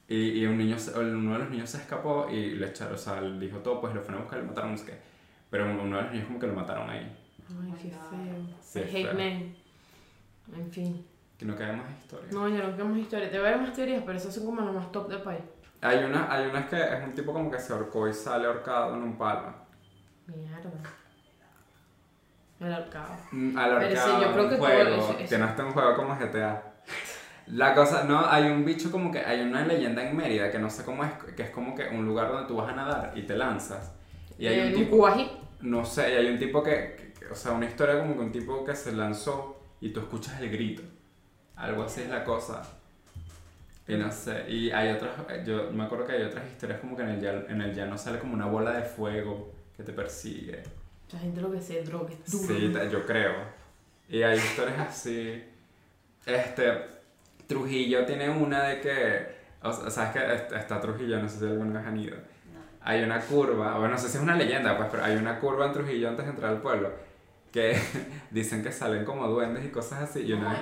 Y, 0.09 0.41
y 0.41 0.47
un 0.47 0.57
niño, 0.57 0.77
uno 0.97 1.33
de 1.35 1.39
los 1.41 1.51
niños 1.51 1.69
se 1.71 1.77
escapó 1.79 2.29
y 2.31 2.53
le 2.53 2.69
echaron, 2.69 2.95
o 2.95 2.99
sea, 2.99 3.21
le 3.21 3.39
dijo 3.47 3.59
todo, 3.59 3.81
pues 3.81 3.95
lo 3.95 4.01
fueron 4.01 4.21
a 4.21 4.25
buscar 4.25 4.39
y 4.39 4.43
lo 4.43 4.49
mataron, 4.49 4.73
no 4.73 4.79
sé 4.79 4.87
qué. 4.87 4.99
Pero 5.51 5.65
uno 5.67 5.97
de 5.97 6.03
los 6.03 6.13
niños 6.13 6.27
como 6.27 6.39
que 6.39 6.47
lo 6.47 6.55
mataron 6.55 6.89
ahí. 6.89 7.15
Ay, 7.49 7.73
qué 7.83 7.89
feo. 7.91 7.99
Sí, 8.61 8.79
el 8.81 8.97
hate 9.07 9.15
man. 9.15 9.57
En 10.61 10.73
fin. 10.73 11.07
Que 11.39 11.45
no 11.45 11.55
queda 11.55 11.73
más 11.75 11.91
historia. 11.99 12.29
No, 12.33 12.49
yo 12.49 12.57
no 12.57 12.71
quiero 12.71 12.87
más 12.87 12.99
historias. 12.99 13.31
Te 13.31 13.39
voy 13.39 13.49
a 13.49 13.51
dar 13.53 13.61
más 13.61 13.73
teorías, 13.75 14.03
pero 14.05 14.17
esas 14.19 14.35
son 14.35 14.47
como 14.47 14.63
las 14.63 14.75
más 14.75 14.91
top 14.91 15.09
del 15.09 15.23
país. 15.23 15.43
Hay 15.83 16.03
una, 16.05 16.33
hay 16.33 16.47
una 16.49 16.67
que 16.67 16.77
es 16.83 17.05
un 17.05 17.13
tipo 17.15 17.33
como 17.33 17.51
que 17.51 17.59
se 17.59 17.73
ahorcó 17.73 18.09
y 18.09 18.13
sale 18.15 18.47
ahorcado 18.47 18.97
en 18.97 19.03
un 19.03 19.17
palo. 19.19 19.55
Mierda. 20.27 20.71
El 22.61 22.73
ahorcado. 22.75 23.15
Mm, 23.31 23.57
Al 23.57 23.79
Pero 23.79 23.91
sí, 23.91 23.97
ahorcado 23.99 24.23
yo 24.23 24.33
creo 24.33 24.49
que 24.49 24.57
todo 24.57 24.67
juego, 24.67 24.91
eso- 24.97 25.19
eso- 25.19 25.29
que 25.29 25.39
no 25.39 25.45
está 25.47 25.65
un 25.65 25.73
juego 25.73 25.95
como 25.97 26.17
GTA. 26.19 26.63
La 27.53 27.75
cosa, 27.75 28.05
no, 28.05 28.27
hay 28.29 28.45
un 28.51 28.65
bicho 28.65 28.91
como 28.91 29.11
que, 29.11 29.21
hay 29.21 29.41
una 29.41 29.65
leyenda 29.67 30.07
en 30.09 30.17
Mérida 30.17 30.51
que 30.51 30.59
no 30.59 30.69
sé 30.69 30.85
cómo 30.85 31.05
es, 31.05 31.13
que 31.35 31.43
es 31.45 31.51
como 31.51 31.75
que 31.75 31.89
un 31.89 32.05
lugar 32.07 32.29
donde 32.31 32.47
tú 32.47 32.57
vas 32.57 32.71
a 32.71 32.77
nadar 32.77 33.13
y 33.17 33.23
te 33.23 33.37
lanzas. 33.37 33.93
Y 34.39 34.47
hay 34.47 34.69
un 34.69 34.75
tipo, 34.75 34.97
cubají. 34.99 35.31
no 35.63 35.85
sé, 35.85 36.13
y 36.13 36.17
hay 36.17 36.27
un 36.27 36.39
tipo 36.39 36.63
que, 36.63 37.13
que- 37.19 37.27
o 37.27 37.35
sea, 37.35 37.53
una 37.53 37.67
historia 37.67 37.99
como 37.99 38.15
que 38.15 38.21
un 38.21 38.33
tipo 38.33 38.65
que 38.65 38.75
se 38.75 38.93
lanzó 38.93 39.61
y 39.81 39.91
tú 39.91 40.01
escuchas 40.01 40.41
el 40.41 40.51
grito. 40.51 40.83
Algo 41.57 41.83
así 41.85 42.03
es 42.03 42.09
la 42.11 42.23
cosa. 42.23 42.63
Y 43.87 43.95
no 43.97 44.13
sé, 44.13 44.45
y 44.51 44.71
hay 44.71 44.93
otras, 44.93 45.13
yo 45.47 45.71
me 45.73 45.85
acuerdo 45.85 46.07
que 46.07 46.13
hay 46.13 46.23
otras 46.23 46.47
historias 46.47 46.79
como 46.81 46.95
que 46.95 47.03
en 47.03 47.09
el 47.09 47.21
llano, 47.21 47.41
en 47.49 47.63
el 47.63 47.75
llano 47.75 47.97
sale 47.97 48.19
como 48.19 48.35
una 48.35 48.45
bola 48.47 48.73
de 48.73 48.83
fuego 48.83 49.51
que 49.75 49.83
te 49.83 49.93
persigue. 49.95 50.63
La 51.13 51.19
gente 51.19 51.41
lo 51.41 51.51
que 51.51 51.61
se 51.63 51.83
droga 51.83 52.11
es 52.13 52.31
duro. 52.31 52.55
Sí, 52.55 52.73
yo 52.93 53.07
creo. 53.07 53.33
Y 54.11 54.23
hay 54.23 54.37
historias 54.37 54.79
así. 54.79 55.43
Este, 56.27 56.98
Trujillo 57.49 58.05
tiene 58.07 58.31
una 58.31 58.63
de 58.63 58.81
que, 58.81 59.27
o 59.63 59.73
sea, 59.73 59.91
sabes 59.91 60.11
que 60.13 60.35
est- 60.35 60.53
está 60.53 60.81
Trujillo, 60.81 61.21
no 61.21 61.29
sé 61.29 61.39
si 61.41 61.45
alguna 61.47 61.81
vez 61.81 61.89
han 61.89 61.97
ido. 61.99 62.15
No. 62.17 62.61
Hay 62.83 63.03
una 63.03 63.21
curva, 63.21 63.73
bueno, 63.79 63.95
no 63.95 63.99
sé 63.99 64.09
si 64.09 64.19
es 64.19 64.23
una 64.23 64.37
leyenda, 64.37 64.77
pues, 64.77 64.89
pero 64.91 65.05
hay 65.05 65.17
una 65.17 65.41
curva 65.41 65.67
en 65.67 65.73
Trujillo 65.73 66.09
antes 66.11 66.25
de 66.27 66.31
entrar 66.31 66.51
al 66.53 66.61
pueblo 66.63 66.93
que 67.51 67.77
dicen 68.31 68.63
que 68.63 68.71
salen 68.71 69.05
como 69.05 69.27
duendes 69.27 69.65
y 69.65 69.69
cosas 69.71 70.03
así. 70.03 70.21
Y 70.21 70.33
una 70.35 70.51
vez, 70.51 70.59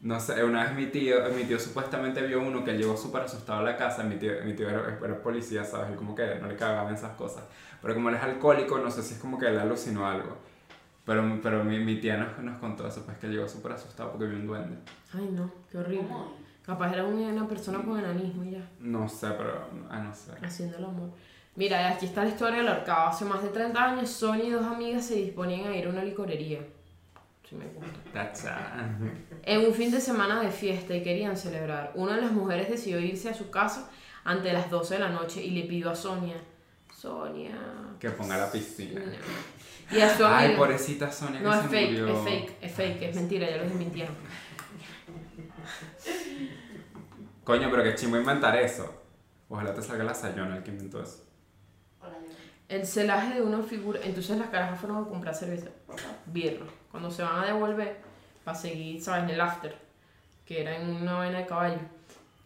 no 0.00 0.18
sé, 0.20 0.42
una 0.44 0.64
vez 0.64 0.74
mi 0.74 0.86
tío, 0.86 1.16
mi 1.34 1.44
tío 1.44 1.58
supuestamente 1.58 2.20
vio 2.26 2.40
uno 2.42 2.62
que 2.64 2.72
llegó 2.74 2.96
súper 2.96 3.22
asustado 3.22 3.60
a 3.60 3.62
la 3.62 3.76
casa. 3.76 4.02
Mi 4.02 4.16
tío, 4.16 4.32
mi 4.44 4.52
tío 4.54 4.68
era, 4.68 4.98
era 5.02 5.22
policía, 5.22 5.64
¿sabes? 5.64 5.90
Él 5.90 5.96
como 5.96 6.14
que 6.14 6.34
no 6.40 6.48
le 6.48 6.56
cagaban 6.56 6.92
esas 6.92 7.12
cosas. 7.12 7.44
Pero 7.80 7.94
como 7.94 8.08
él 8.10 8.16
es 8.16 8.22
alcohólico, 8.22 8.78
no 8.78 8.90
sé 8.90 9.02
si 9.02 9.14
es 9.14 9.20
como 9.20 9.38
que 9.38 9.46
él 9.46 9.58
alucinó 9.58 10.06
algo. 10.06 10.36
Pero, 11.04 11.40
pero 11.42 11.64
mi, 11.64 11.78
mi 11.78 12.00
tía 12.00 12.16
nos, 12.16 12.38
nos 12.38 12.58
contó 12.58 12.86
eso, 12.86 13.04
pues 13.04 13.18
que 13.18 13.28
llegó 13.28 13.46
súper 13.46 13.72
asustado 13.72 14.12
porque 14.12 14.26
vio 14.26 14.38
un 14.38 14.46
duende. 14.46 14.76
Ay, 15.12 15.28
no, 15.32 15.50
qué 15.70 15.78
horrible. 15.78 16.06
¿Cómo? 16.08 16.32
Capaz 16.64 16.92
era 16.94 17.04
una, 17.04 17.46
persona 17.46 17.82
con 17.82 17.98
enanismo 17.98 18.42
y 18.44 18.52
ya, 18.52 18.66
No 18.80 19.06
sé, 19.06 19.28
pero. 19.36 19.68
Ah, 19.90 19.98
no 20.00 20.14
sé. 20.14 20.32
haciendo 20.42 20.78
el 20.78 20.84
amor. 20.84 21.10
Mira, 21.56 21.88
aquí 21.90 22.06
está 22.06 22.22
la 22.24 22.30
historia 22.30 22.58
del 22.58 22.68
ahorcado. 22.68 23.08
Hace 23.08 23.26
más 23.26 23.42
de 23.42 23.50
30 23.50 23.84
años, 23.84 24.08
Sony 24.10 24.44
y 24.46 24.50
dos 24.50 24.64
amigas 24.64 25.04
se 25.04 25.16
disponían 25.16 25.68
a 25.70 25.76
ir 25.76 25.86
a 25.86 25.90
una 25.90 26.02
licorería. 26.02 26.60
Sí 27.48 27.54
me 27.54 27.66
gusta. 27.66 27.92
That's 28.14 28.46
a- 28.46 28.88
En 29.42 29.66
un 29.66 29.74
fin 29.74 29.90
de 29.90 30.00
semana 30.00 30.40
de 30.40 30.50
fiesta 30.50 30.96
y 30.96 31.02
querían 31.02 31.36
celebrar. 31.36 31.92
Una 31.94 32.16
de 32.16 32.22
las 32.22 32.32
mujeres 32.32 32.70
decidió 32.70 32.98
irse 32.98 33.28
a 33.28 33.34
su 33.34 33.50
casa 33.50 33.90
ante 34.24 34.50
las 34.54 34.70
12 34.70 34.94
de 34.94 35.00
la 35.00 35.10
noche 35.10 35.44
y 35.44 35.50
le 35.50 35.64
pidió 35.68 35.90
a 35.90 35.94
Sonia. 35.94 36.36
Sonia. 36.96 37.58
Que 38.00 38.08
ponga 38.10 38.38
la 38.38 38.50
piscina. 38.50 39.02
Y 39.90 40.00
a 40.00 40.16
su 40.16 40.24
Ay, 40.24 40.56
pobrecita 40.56 41.10
Sonia 41.12 41.38
que 41.40 41.44
No, 41.44 41.54
es 41.54 41.60
se 41.62 41.68
fake, 41.68 41.90
murió. 41.90 42.08
es 42.16 42.24
fake, 42.24 42.52
es 42.62 42.72
fake, 42.72 43.02
es 43.02 43.16
mentira, 43.16 43.50
ya 43.50 43.56
lo 43.58 43.62
desmintieron. 43.64 44.14
Coño, 47.44 47.68
pero 47.70 47.82
que 47.82 47.94
chimbo 47.94 48.16
inventar 48.16 48.56
eso. 48.56 49.02
Ojalá 49.48 49.74
te 49.74 49.82
salga 49.82 50.04
la 50.04 50.14
Sayona 50.14 50.56
el 50.56 50.62
que 50.62 50.70
inventó 50.70 51.02
eso. 51.02 51.22
El 52.68 52.86
celaje 52.86 53.34
de 53.34 53.42
una 53.42 53.62
figura. 53.62 54.00
Entonces 54.02 54.38
las 54.38 54.48
carajas 54.48 54.80
fueron 54.80 55.04
a 55.04 55.08
comprar 55.08 55.34
cerveza. 55.34 55.68
Birra. 56.26 56.66
Cuando 56.90 57.10
se 57.10 57.22
van 57.22 57.42
a 57.42 57.46
devolver, 57.46 57.98
para 58.42 58.56
seguir, 58.56 59.02
¿sabes? 59.02 59.24
En 59.24 59.30
el 59.30 59.40
after, 59.40 59.76
que 60.46 60.62
era 60.62 60.76
en 60.76 60.88
una 60.88 61.14
vaina 61.14 61.38
de 61.40 61.46
caballo. 61.46 61.78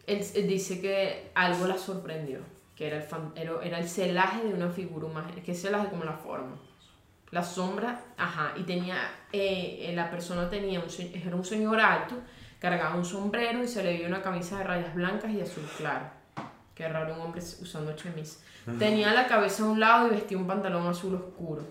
Él, 0.05 0.25
él 0.35 0.47
dice 0.47 0.81
que 0.81 1.31
algo 1.35 1.65
la 1.67 1.77
sorprendió. 1.77 2.39
Que 2.75 2.87
era 2.87 2.97
el, 2.97 3.03
fan- 3.03 3.31
era, 3.35 3.53
era 3.63 3.79
el 3.79 3.87
celaje 3.87 4.43
de 4.43 4.53
una 4.53 4.69
figura 4.69 5.05
humana. 5.07 5.29
Es 5.37 5.43
que 5.43 5.55
celaje 5.55 5.89
como 5.89 6.03
la 6.03 6.13
forma. 6.13 6.57
La 7.31 7.43
sombra, 7.43 7.99
ajá. 8.17 8.53
Y 8.57 8.63
tenía. 8.63 8.95
eh, 9.31 9.79
eh, 9.89 9.93
la 9.95 10.09
persona 10.09 10.49
tenía. 10.49 10.79
Un, 10.79 10.87
era 11.13 11.35
un 11.35 11.45
señor 11.45 11.79
alto, 11.79 12.15
cargaba 12.59 12.95
un 12.95 13.05
sombrero 13.05 13.63
y 13.63 13.67
se 13.67 13.83
le 13.83 13.93
veía 13.93 14.07
una 14.07 14.21
camisa 14.21 14.57
de 14.57 14.63
rayas 14.63 14.93
blancas 14.95 15.31
y 15.31 15.41
azul 15.41 15.63
claro. 15.77 16.05
Qué 16.73 16.87
raro 16.87 17.13
un 17.13 17.21
hombre 17.21 17.41
usando 17.41 17.93
chemis. 17.95 18.41
Tenía 18.77 19.13
la 19.13 19.27
cabeza 19.27 19.63
a 19.63 19.67
un 19.67 19.79
lado 19.79 20.07
y 20.07 20.11
vestía 20.11 20.37
un 20.37 20.47
pantalón 20.47 20.87
azul 20.87 21.15
oscuro. 21.15 21.63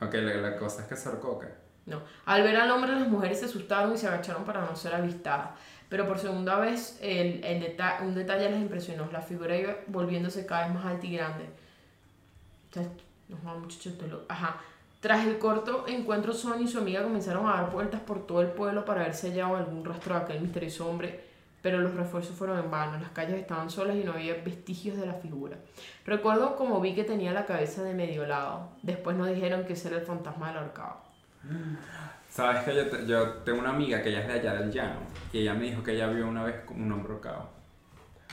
Ok, 0.00 0.12
la, 0.14 0.34
la 0.34 0.56
cosa 0.56 0.82
es 0.82 0.88
que 0.88 0.96
se 0.96 1.10
¿qué? 1.10 1.48
No. 1.86 2.02
Al 2.26 2.42
ver 2.42 2.56
al 2.56 2.70
hombre, 2.70 2.92
las 2.92 3.08
mujeres 3.08 3.38
se 3.40 3.46
asustaron 3.46 3.94
y 3.94 3.96
se 3.96 4.06
agacharon 4.08 4.44
para 4.44 4.60
no 4.60 4.74
ser 4.76 4.94
avistadas. 4.94 5.50
Pero 5.88 6.06
por 6.06 6.18
segunda 6.18 6.56
vez, 6.58 6.98
el, 7.00 7.42
el 7.44 7.60
deta- 7.62 8.00
un 8.02 8.14
detalle 8.14 8.50
les 8.50 8.60
impresionó. 8.60 9.08
La 9.12 9.20
figura 9.22 9.56
iba 9.56 9.76
volviéndose 9.86 10.44
cada 10.44 10.66
vez 10.66 10.74
más 10.74 10.84
alta 10.84 11.06
y 11.06 11.16
grande. 11.16 11.46
Entonces, 12.66 12.92
no, 13.28 13.36
jodas, 13.42 13.58
muchachos, 13.58 13.98
te 13.98 14.06
lo- 14.08 14.22
Ajá. 14.28 14.56
Tras 15.00 15.26
el 15.26 15.38
corto 15.38 15.84
encuentro, 15.86 16.32
Sony 16.32 16.62
y 16.62 16.68
su 16.68 16.78
amiga 16.78 17.02
comenzaron 17.02 17.46
a 17.46 17.54
dar 17.62 17.70
vueltas 17.70 18.00
por 18.00 18.26
todo 18.26 18.40
el 18.40 18.48
pueblo 18.48 18.84
para 18.84 19.02
ver 19.02 19.14
si 19.14 19.28
hallaban 19.28 19.60
algún 19.62 19.84
rastro 19.84 20.14
de 20.14 20.20
aquel 20.22 20.40
misterioso 20.40 20.88
hombre, 20.88 21.24
pero 21.62 21.78
los 21.78 21.94
refuerzos 21.94 22.34
fueron 22.34 22.58
en 22.58 22.70
vano. 22.70 22.98
Las 22.98 23.10
calles 23.10 23.38
estaban 23.40 23.70
solas 23.70 23.96
y 23.96 24.04
no 24.04 24.12
había 24.12 24.34
vestigios 24.42 24.96
de 24.96 25.06
la 25.06 25.14
figura. 25.14 25.56
Recuerdo 26.04 26.56
como 26.56 26.80
vi 26.80 26.94
que 26.94 27.04
tenía 27.04 27.32
la 27.32 27.44
cabeza 27.46 27.82
de 27.82 27.92
medio 27.94 28.26
lado. 28.26 28.70
Después 28.82 29.16
nos 29.16 29.28
dijeron 29.28 29.64
que 29.64 29.74
ese 29.74 29.88
era 29.88 29.98
el 29.98 30.04
fantasma 30.06 30.48
del 30.48 30.58
ahorcado. 30.58 30.96
Sabes 32.30 32.64
que 32.64 32.74
yo, 32.74 32.88
te- 32.88 33.06
yo 33.06 33.28
tengo 33.44 33.60
una 33.60 33.70
amiga 33.70 34.02
que 34.02 34.08
ella 34.10 34.20
es 34.20 34.26
de 34.28 34.32
allá 34.34 34.54
del 34.54 34.70
llano 34.72 35.00
y 35.32 35.38
ella 35.40 35.54
me 35.54 35.64
dijo 35.64 35.82
que 35.82 35.92
ella 35.92 36.06
vio 36.08 36.26
una 36.26 36.42
vez 36.44 36.56
un 36.70 36.90
hombre 36.92 37.12
ahorcado. 37.12 37.48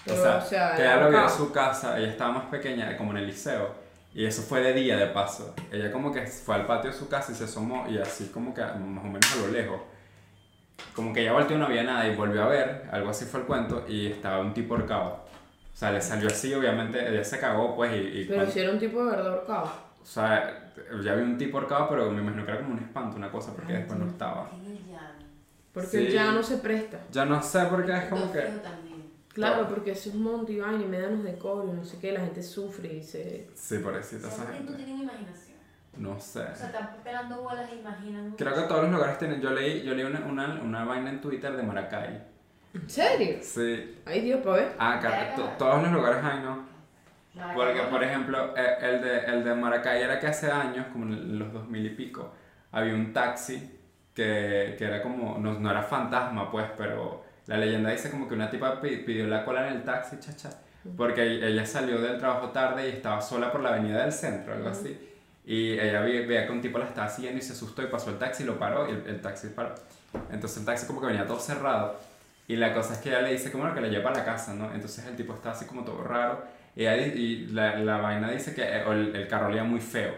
O 0.06 0.14
sea, 0.16 0.38
o 0.38 0.42
sea, 0.42 0.76
que 0.76 0.82
ella 0.82 0.98
lo 0.98 1.10
vio 1.10 1.24
en 1.24 1.30
su 1.30 1.52
casa, 1.54 1.98
ella 1.98 2.10
estaba 2.10 2.32
más 2.34 2.46
pequeña, 2.46 2.98
como 2.98 3.12
en 3.12 3.18
el 3.18 3.28
liceo, 3.28 3.74
y 4.14 4.26
eso 4.26 4.42
fue 4.44 4.62
de 4.62 4.74
día 4.74 4.98
de 4.98 5.08
paso. 5.08 5.54
Ella 5.72 5.92
como 5.92 6.12
que 6.12 6.26
fue 6.28 6.56
al 6.56 6.66
patio 6.68 6.92
de 6.92 6.98
su 6.98 7.08
casa 7.10 7.32
y 7.32 7.36
se 7.36 7.46
asomó 7.46 7.88
y 7.90 7.98
así 7.98 8.28
como 8.34 8.54
que 8.54 8.62
más 8.62 9.04
o 9.04 9.08
menos 9.08 9.34
a 9.38 9.46
lo 9.46 9.52
lejos. 9.52 9.82
Como 10.96 11.14
que 11.14 11.22
ella 11.22 11.34
volteó 11.34 11.56
y 11.56 11.60
no 11.60 11.66
había 11.66 11.84
nada 11.84 12.08
y 12.08 12.16
volvió 12.16 12.44
a 12.44 12.48
ver, 12.48 12.88
algo 12.92 13.10
así 13.10 13.26
fue 13.26 13.40
el 13.42 13.46
cuento, 13.46 13.86
y 13.88 14.08
estaba 14.08 14.40
un 14.40 14.54
tipo 14.54 14.76
ahorcado. 14.76 15.24
O 15.74 15.76
sea, 15.76 15.92
le 15.92 16.02
salió 16.02 16.28
así, 16.28 16.54
obviamente, 16.54 17.08
ella 17.10 17.24
se 17.24 17.40
cagó 17.40 17.76
pues 17.76 17.92
y... 17.94 17.98
y 18.22 18.26
Pero 18.26 18.36
cuando- 18.36 18.52
si 18.54 18.60
era 18.60 18.72
un 18.72 18.80
tipo 18.80 19.04
de 19.04 19.12
verdad 19.12 19.34
ahorcado. 19.34 19.64
O 20.02 20.06
sea, 20.06 20.72
ya 21.04 21.16
vi 21.16 21.24
un 21.24 21.38
tipo 21.38 21.58
ahorcado, 21.58 21.90
pero 21.90 22.12
me 22.12 22.22
imagino 22.22 22.46
que 22.46 22.52
era 22.52 22.62
como 22.62 22.74
un 22.74 22.80
espanto, 22.80 23.18
una 23.18 23.32
cosa, 23.32 23.54
porque 23.56 23.72
Ay, 23.74 23.78
después 23.80 24.00
no 24.00 24.08
estaba. 24.08 24.50
Porque 25.74 25.88
Sí. 26.08 26.12
ya 26.12 26.32
no 26.32 26.44
se 26.44 26.58
presta. 26.58 27.00
Ya 27.12 27.26
no 27.26 27.42
sé 27.42 27.66
por 27.66 27.84
qué 27.86 27.98
es 27.98 28.06
como 28.06 28.32
que... 28.32 28.42
Claro, 29.34 29.68
porque 29.68 29.92
eso 29.92 30.10
es 30.10 30.16
monte 30.16 30.54
y 30.54 30.60
vaina 30.60 30.84
y 30.84 30.88
médanos 30.88 31.24
de 31.24 31.38
cobre, 31.38 31.74
no 31.74 31.84
sé 31.84 31.98
qué, 32.00 32.12
la 32.12 32.20
gente 32.20 32.44
sufre 32.44 32.94
y 32.94 33.02
se... 33.04 33.50
Sí, 33.56 33.80
pobrecita 33.80 34.28
esa 34.28 34.38
¿Será 34.38 34.52
que 34.54 34.60
no 34.60 34.68
gente. 34.68 34.84
tienen 34.84 35.02
imaginación? 35.02 35.58
No 35.98 36.20
sé. 36.20 36.42
O 36.42 36.56
sea, 36.56 36.68
están 36.68 36.90
pelando 37.04 37.42
bolas 37.42 37.70
e 37.72 37.76
imaginan. 37.76 38.32
Creo 38.38 38.54
que 38.56 38.62
todos 38.64 38.84
los 38.84 38.92
lugares 38.92 39.18
tienen. 39.18 39.42
Yo 39.42 39.50
leí, 39.52 39.84
yo 39.84 39.94
leí 39.94 40.06
una, 40.06 40.20
una, 40.26 40.62
una 40.62 40.86
vaina 40.86 41.10
en 41.10 41.22
Twitter 41.22 41.56
de 41.56 41.64
Maracay. 41.64 42.24
¿En 42.74 42.90
serio? 42.90 43.38
Sí. 43.42 44.00
Ay 44.06 44.22
Dios, 44.22 44.42
pa' 44.44 44.54
ver. 44.54 44.76
Ah, 44.80 45.00
to- 45.36 45.50
todos 45.58 45.84
los 45.84 45.92
lugares 45.92 46.24
hay, 46.24 46.40
¿no? 46.40 46.66
Porque, 47.56 47.82
por 47.90 48.04
ejemplo, 48.04 48.56
eh, 48.56 48.78
el 48.82 49.02
de, 49.02 49.20
el 49.26 49.44
de 49.44 49.56
Maracay 49.56 50.02
era 50.04 50.20
que 50.20 50.28
hace 50.28 50.52
años, 50.52 50.88
como 50.92 51.06
en 51.06 51.40
los 51.40 51.52
2000 51.52 51.86
y 51.86 51.90
pico, 51.92 52.32
había 52.72 52.94
un 52.94 53.12
taxi 53.14 53.72
que, 54.14 54.76
que 54.78 54.86
era 54.86 55.02
como. 55.02 55.38
No, 55.40 55.60
no 55.60 55.72
era 55.72 55.82
fantasma, 55.84 56.52
pues, 56.52 56.68
pero 56.78 57.23
la 57.48 57.58
leyenda 57.58 57.90
dice 57.92 58.10
como 58.10 58.28
que 58.28 58.34
una 58.36 58.50
tipa 58.50 58.80
pi- 58.82 58.98
pidió 58.98 59.28
la 59.28 59.44
cola 59.46 59.68
en 59.68 59.78
el 59.78 59.84
taxi, 59.84 60.18
chacha. 60.20 60.50
Porque 60.98 61.24
ella 61.24 61.66
salió 61.66 62.00
del 62.02 62.18
trabajo 62.18 62.50
tarde 62.50 62.88
y 62.90 62.92
estaba 62.92 63.22
sola 63.22 63.52
por 63.52 63.62
la 63.62 63.70
avenida 63.70 64.02
del 64.04 64.12
centro, 64.12 64.54
algo 64.54 64.68
así. 64.70 64.98
Y 65.46 65.72
ella 65.80 66.02
veía 66.02 66.46
que 66.46 66.52
un 66.52 66.62
tipo 66.62 66.78
la 66.78 66.86
estaba 66.86 67.08
siguiendo 67.10 67.40
y 67.40 67.42
se 67.42 67.54
asustó 67.54 67.82
y 67.84 67.88
pasó 67.88 68.10
el 68.10 68.18
taxi 68.18 68.44
y 68.44 68.46
lo 68.46 68.60
paró 68.60 68.88
y 68.88 68.92
el, 68.92 69.04
el 69.08 69.22
taxi 69.22 69.48
paró. 69.50 69.76
Entonces 70.32 70.58
el 70.60 70.66
taxi 70.66 70.86
como 70.86 71.00
que 71.02 71.08
venía 71.08 71.26
todo 71.26 71.40
cerrado. 71.40 72.00
Y 72.48 72.58
la 72.58 72.74
cosa 72.74 72.94
es 72.94 73.00
que 73.00 73.10
ella 73.10 73.22
le 73.22 73.32
dice 73.32 73.52
como 73.52 73.74
que 73.74 73.80
la 73.80 73.88
lleva 73.88 74.10
a 74.12 74.14
la 74.14 74.26
casa, 74.26 74.54
¿no? 74.54 74.74
Entonces 74.74 75.06
el 75.06 75.16
tipo 75.16 75.34
está 75.34 75.52
así 75.52 75.66
como 75.66 75.84
todo 75.86 76.04
raro. 76.04 76.44
Y, 76.76 76.82
ella 76.82 76.94
di- 76.96 77.12
y 77.22 77.48
la, 77.48 77.78
la 77.78 77.98
vaina 77.98 78.30
dice 78.32 78.54
que 78.54 78.64
eh, 78.64 78.84
el, 78.86 79.16
el 79.16 79.28
carro 79.30 79.48
olía 79.48 79.64
muy 79.64 79.80
feo, 79.80 80.14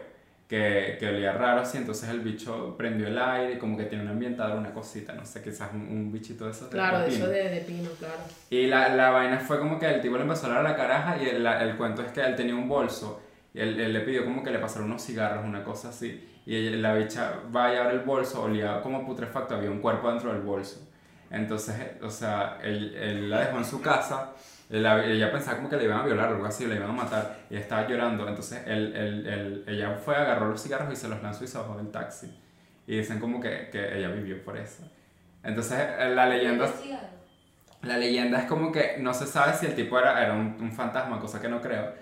que, 0.48 0.98
que 1.00 1.08
olía 1.08 1.32
raro 1.34 1.62
así. 1.62 1.78
Entonces 1.78 2.10
el 2.10 2.20
bicho 2.20 2.76
prendió 2.78 3.08
el 3.08 3.18
aire 3.18 3.58
como 3.58 3.78
que 3.78 3.86
tiene 3.86 4.04
un 4.04 4.10
ambientador, 4.12 4.58
una 4.58 4.74
cosita, 4.74 5.14
no 5.14 5.26
sé, 5.26 5.42
quizás 5.42 5.72
un, 5.74 5.82
un 5.82 6.12
bichito 6.12 6.46
de 6.46 6.52
esos. 6.52 6.70
de- 6.70 6.78
Claro, 6.78 7.00
de 7.00 7.08
eso 7.08 7.28
de, 7.28 7.50
de 7.50 7.62
pino, 7.62 7.90
claro. 7.98 8.16
Y 8.50 8.68
la, 8.68 8.90
la 8.90 9.10
vaina 9.10 9.40
fue 9.40 9.60
como 9.60 9.80
que 9.80 9.88
el 9.88 10.02
tipo 10.02 10.16
le 10.18 10.24
empezó 10.24 10.46
a 10.48 10.50
dar 10.50 10.58
a 10.60 10.64
la 10.64 10.76
caraja 10.76 11.18
y 11.22 11.28
el, 11.30 11.44
la- 11.44 11.64
el 11.64 11.76
cuento 11.78 12.02
es 12.04 12.12
que 12.12 12.22
él 12.22 12.36
tenía 12.36 12.56
un 12.56 12.68
bolso 12.70 13.22
y 13.54 13.60
él, 13.60 13.80
él 13.80 13.94
le 13.94 14.02
pidió 14.02 14.24
como 14.26 14.44
que 14.44 14.52
le 14.52 14.60
pasara 14.60 14.86
unos 14.86 15.02
cigarros, 15.04 15.46
una 15.46 15.64
cosa 15.64 15.90
así. 15.90 16.30
Y 16.46 16.56
ella- 16.56 16.78
la 16.78 16.94
bicha 16.94 17.40
va 17.56 17.74
y 17.74 17.78
abre 17.78 17.94
el 17.96 18.02
bolso, 18.02 18.44
olía 18.44 18.82
como 18.82 19.04
putrefacto, 19.06 19.56
había 19.56 19.72
un 19.72 19.80
cuerpo 19.80 20.10
dentro 20.10 20.32
del 20.32 20.42
bolso. 20.44 20.88
Entonces, 21.32 21.76
o 22.04 22.10
sea, 22.12 22.60
él, 22.64 22.94
él 22.96 23.30
la 23.32 23.40
dejó 23.48 23.58
en 23.58 23.66
su 23.66 23.82
casa, 23.82 24.32
la- 24.70 25.06
ella 25.06 25.32
pensaba 25.32 25.58
como 25.58 25.70
que 25.70 25.78
le 25.78 25.84
iban 25.86 26.00
a 26.00 26.04
violar 26.06 26.30
o 26.32 26.36
algo 26.36 26.46
así, 26.46 26.66
le 26.66 26.76
iban 26.76 26.90
a 26.90 26.94
matar, 26.94 27.38
y 27.50 27.56
estaba 27.56 27.88
llorando. 27.88 28.28
Entonces, 28.28 28.62
él, 28.66 28.96
él- 28.96 29.28
él- 29.28 29.64
ella 29.68 29.96
fue, 30.04 30.16
agarró 30.16 30.50
los 30.50 30.62
cigarros 30.62 30.92
y 30.92 30.96
se 30.96 31.08
los 31.08 31.22
lanzó 31.22 31.44
y 31.44 31.48
se 31.48 31.58
bajó 31.58 31.78
del 31.78 31.92
taxi. 31.92 32.36
Y 32.88 32.98
dicen 32.98 33.20
como 33.20 33.40
que, 33.40 33.70
que 33.72 33.98
ella 33.98 34.10
vivió 34.10 34.44
por 34.44 34.58
eso. 34.58 34.84
Entonces, 35.44 35.78
eh, 35.80 36.10
la 36.16 36.26
leyenda... 36.28 36.66
La 37.82 37.98
leyenda 37.98 38.40
es 38.40 38.46
como 38.46 38.72
que 38.72 38.96
no 39.00 39.14
se 39.14 39.28
sabe 39.28 39.54
si 39.54 39.68
el 39.68 39.76
tipo 39.76 40.00
era, 40.00 40.20
era 40.24 40.34
un, 40.34 40.58
un 40.60 40.72
fantasma, 40.72 41.20
cosa 41.20 41.40
que 41.40 41.48
no 41.48 41.62
creo. 41.62 41.94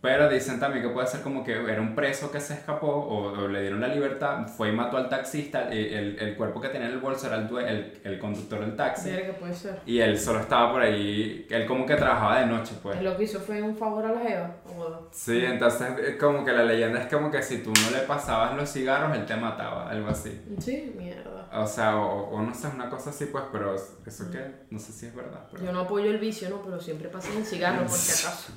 Pero 0.00 0.30
dicen 0.30 0.58
también 0.58 0.82
que 0.82 0.88
puede 0.88 1.06
ser 1.06 1.20
como 1.20 1.44
que 1.44 1.52
era 1.52 1.80
un 1.80 1.94
preso 1.94 2.30
que 2.30 2.40
se 2.40 2.54
escapó 2.54 2.86
o, 2.86 3.32
o 3.32 3.48
le 3.48 3.60
dieron 3.60 3.82
la 3.82 3.88
libertad, 3.88 4.46
fue 4.46 4.70
y 4.70 4.72
mató 4.72 4.96
al 4.96 5.10
taxista. 5.10 5.72
Y 5.72 5.92
el, 5.92 6.18
el 6.18 6.36
cuerpo 6.36 6.58
que 6.58 6.68
tenía 6.68 6.88
en 6.88 6.94
el 6.94 7.00
bolso 7.00 7.26
era 7.26 7.36
el, 7.36 7.54
el, 7.58 8.00
el 8.02 8.18
conductor 8.18 8.60
del 8.60 8.74
taxi. 8.76 9.10
Ver 9.10 9.26
que 9.26 9.32
puede 9.34 9.54
ser. 9.54 9.80
Y 9.84 10.00
él 10.00 10.18
solo 10.18 10.40
estaba 10.40 10.72
por 10.72 10.80
ahí, 10.80 11.46
él 11.50 11.66
como 11.66 11.84
que 11.84 11.96
trabajaba 11.96 12.40
de 12.40 12.46
noche, 12.46 12.74
pues. 12.82 13.00
Lo 13.02 13.14
que 13.16 13.24
hizo 13.24 13.40
fue 13.40 13.60
un 13.60 13.76
favor 13.76 14.06
a 14.06 14.12
la 14.12 14.26
Eva. 14.26 14.56
O... 14.74 15.08
Sí, 15.10 15.44
entonces 15.44 15.88
eh, 15.98 16.16
como 16.16 16.44
que 16.46 16.52
la 16.52 16.64
leyenda 16.64 17.02
es 17.02 17.12
como 17.12 17.30
que 17.30 17.42
si 17.42 17.58
tú 17.58 17.70
no 17.70 17.90
le 17.90 18.04
pasabas 18.04 18.56
los 18.56 18.72
cigarros, 18.72 19.14
él 19.14 19.26
te 19.26 19.36
mataba, 19.36 19.90
algo 19.90 20.08
así. 20.08 20.40
Sí, 20.60 20.94
mierda. 20.96 21.46
O 21.52 21.66
sea, 21.66 21.96
o, 21.98 22.30
o 22.30 22.40
no 22.40 22.54
sé, 22.54 22.68
una 22.68 22.88
cosa 22.88 23.10
así, 23.10 23.26
pues, 23.26 23.44
pero 23.52 23.74
eso 23.74 24.30
que, 24.30 24.38
no 24.70 24.78
sé 24.78 24.92
si 24.92 25.06
es 25.06 25.14
verdad. 25.14 25.46
Pero... 25.52 25.64
Yo 25.64 25.72
no 25.72 25.80
apoyo 25.80 26.10
el 26.10 26.18
vicio, 26.18 26.48
¿no? 26.48 26.62
Pero 26.62 26.80
siempre 26.80 27.08
pasen 27.08 27.36
el 27.36 27.44
cigarro 27.44 27.80
por 27.82 27.90
si 27.90 28.12
acaso. 28.26 28.52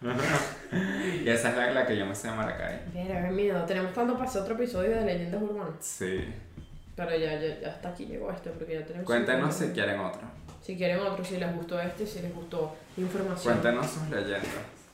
y 1.24 1.28
esa 1.28 1.50
es 1.50 1.56
la, 1.56 1.70
la 1.72 1.86
que 1.86 1.96
yo 1.96 2.06
me 2.06 2.14
sé 2.14 2.28
de 2.28 2.34
Maracay. 2.34 2.80
Mira, 2.94 3.26
qué 3.26 3.32
miedo. 3.32 3.64
Tenemos 3.64 3.92
para 3.92 4.24
hacer 4.24 4.42
otro 4.42 4.54
episodio 4.54 4.90
de 4.96 5.04
leyendas 5.04 5.42
urbanas. 5.42 5.74
Sí. 5.80 6.24
Pero 6.96 7.10
ya, 7.10 7.38
ya, 7.38 7.60
ya 7.60 7.68
hasta 7.68 7.90
aquí 7.90 8.06
llegó 8.06 8.30
este, 8.30 8.50
porque 8.50 8.74
ya 8.74 8.86
tenemos... 8.86 9.06
Cuéntenos 9.06 9.54
si 9.54 9.68
quieren 9.70 10.00
otro. 10.00 10.22
Si 10.62 10.76
quieren 10.76 11.00
otro, 11.00 11.24
si 11.24 11.36
les 11.38 11.54
gustó 11.54 11.80
este, 11.80 12.06
si 12.06 12.20
les 12.20 12.34
gustó 12.34 12.74
información. 12.96 13.54
Cuéntenos 13.54 13.90
sus 13.90 14.08
leyendas. 14.08 14.48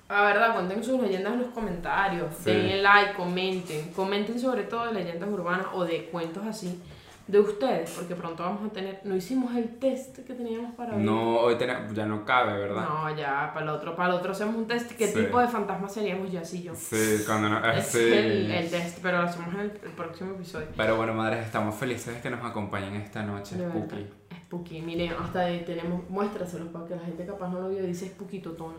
La 0.08 0.22
verdad, 0.22 0.54
cuenten 0.54 0.84
sus 0.84 1.00
leyendas 1.00 1.32
en 1.34 1.40
los 1.40 1.48
comentarios. 1.48 2.28
Sí. 2.42 2.50
Denle 2.50 2.82
like, 2.82 3.14
comenten. 3.14 3.92
Comenten 3.92 4.38
sobre 4.38 4.64
todo 4.64 4.86
de 4.86 4.94
leyendas 4.94 5.28
urbanas 5.28 5.66
o 5.72 5.84
de 5.84 6.06
cuentos 6.06 6.44
así 6.46 6.80
de 7.26 7.40
ustedes, 7.40 7.90
porque 7.90 8.14
pronto 8.14 8.44
vamos 8.44 8.70
a 8.70 8.72
tener. 8.72 9.00
No 9.02 9.16
hicimos 9.16 9.54
el 9.56 9.78
test 9.78 10.18
que 10.18 10.32
teníamos 10.34 10.74
para 10.76 10.94
ver. 10.94 11.04
No, 11.04 11.40
hoy 11.40 11.56
tenemos, 11.58 11.92
ya 11.92 12.06
no 12.06 12.24
cabe, 12.24 12.56
¿verdad? 12.56 12.84
No, 12.88 13.16
ya, 13.16 13.50
para 13.52 13.66
el 13.66 13.70
otro, 13.70 13.96
para 13.96 14.10
el 14.10 14.20
otro 14.20 14.30
hacemos 14.32 14.54
un 14.54 14.66
test. 14.68 14.92
¿Qué 14.92 15.08
Sí. 15.08 15.18
tipo 15.24 15.40
de 15.40 15.48
fantasma 15.48 15.88
seríamos 15.88 16.30
ya 16.30 16.42
y 16.52 16.62
yo? 16.62 16.74
Sí, 16.76 17.22
cuando 17.26 17.48
no. 17.48 17.68
Es 17.72 17.86
sí. 17.86 17.98
el, 17.98 18.50
el 18.50 18.70
test, 18.70 18.98
pero 19.02 19.18
lo 19.18 19.24
hacemos 19.24 19.52
en 19.54 19.60
el, 19.60 19.70
el 19.70 19.90
próximo 19.96 20.34
episodio. 20.34 20.68
Pero 20.76 20.96
bueno, 20.96 21.14
madres, 21.14 21.44
estamos 21.44 21.74
felices 21.74 22.14
de 22.14 22.20
que 22.20 22.30
nos 22.30 22.44
acompañen 22.44 22.94
esta 22.94 23.22
noche, 23.24 23.56
De 23.56 23.66
verdad. 23.66 23.80
Spooky. 23.86 24.06
Spooky, 24.46 24.82
miren, 24.82 25.12
hasta 25.20 25.40
ahí 25.40 25.64
tenemos, 25.66 26.08
muéstraselos 26.08 26.68
para 26.68 26.86
que 26.86 26.94
la 26.94 27.02
gente 27.02 27.26
capaz 27.26 27.48
no 27.48 27.60
lo 27.60 27.68
vio, 27.70 27.82
dice 27.82 28.06
Spooky 28.06 28.38
Totona. 28.38 28.78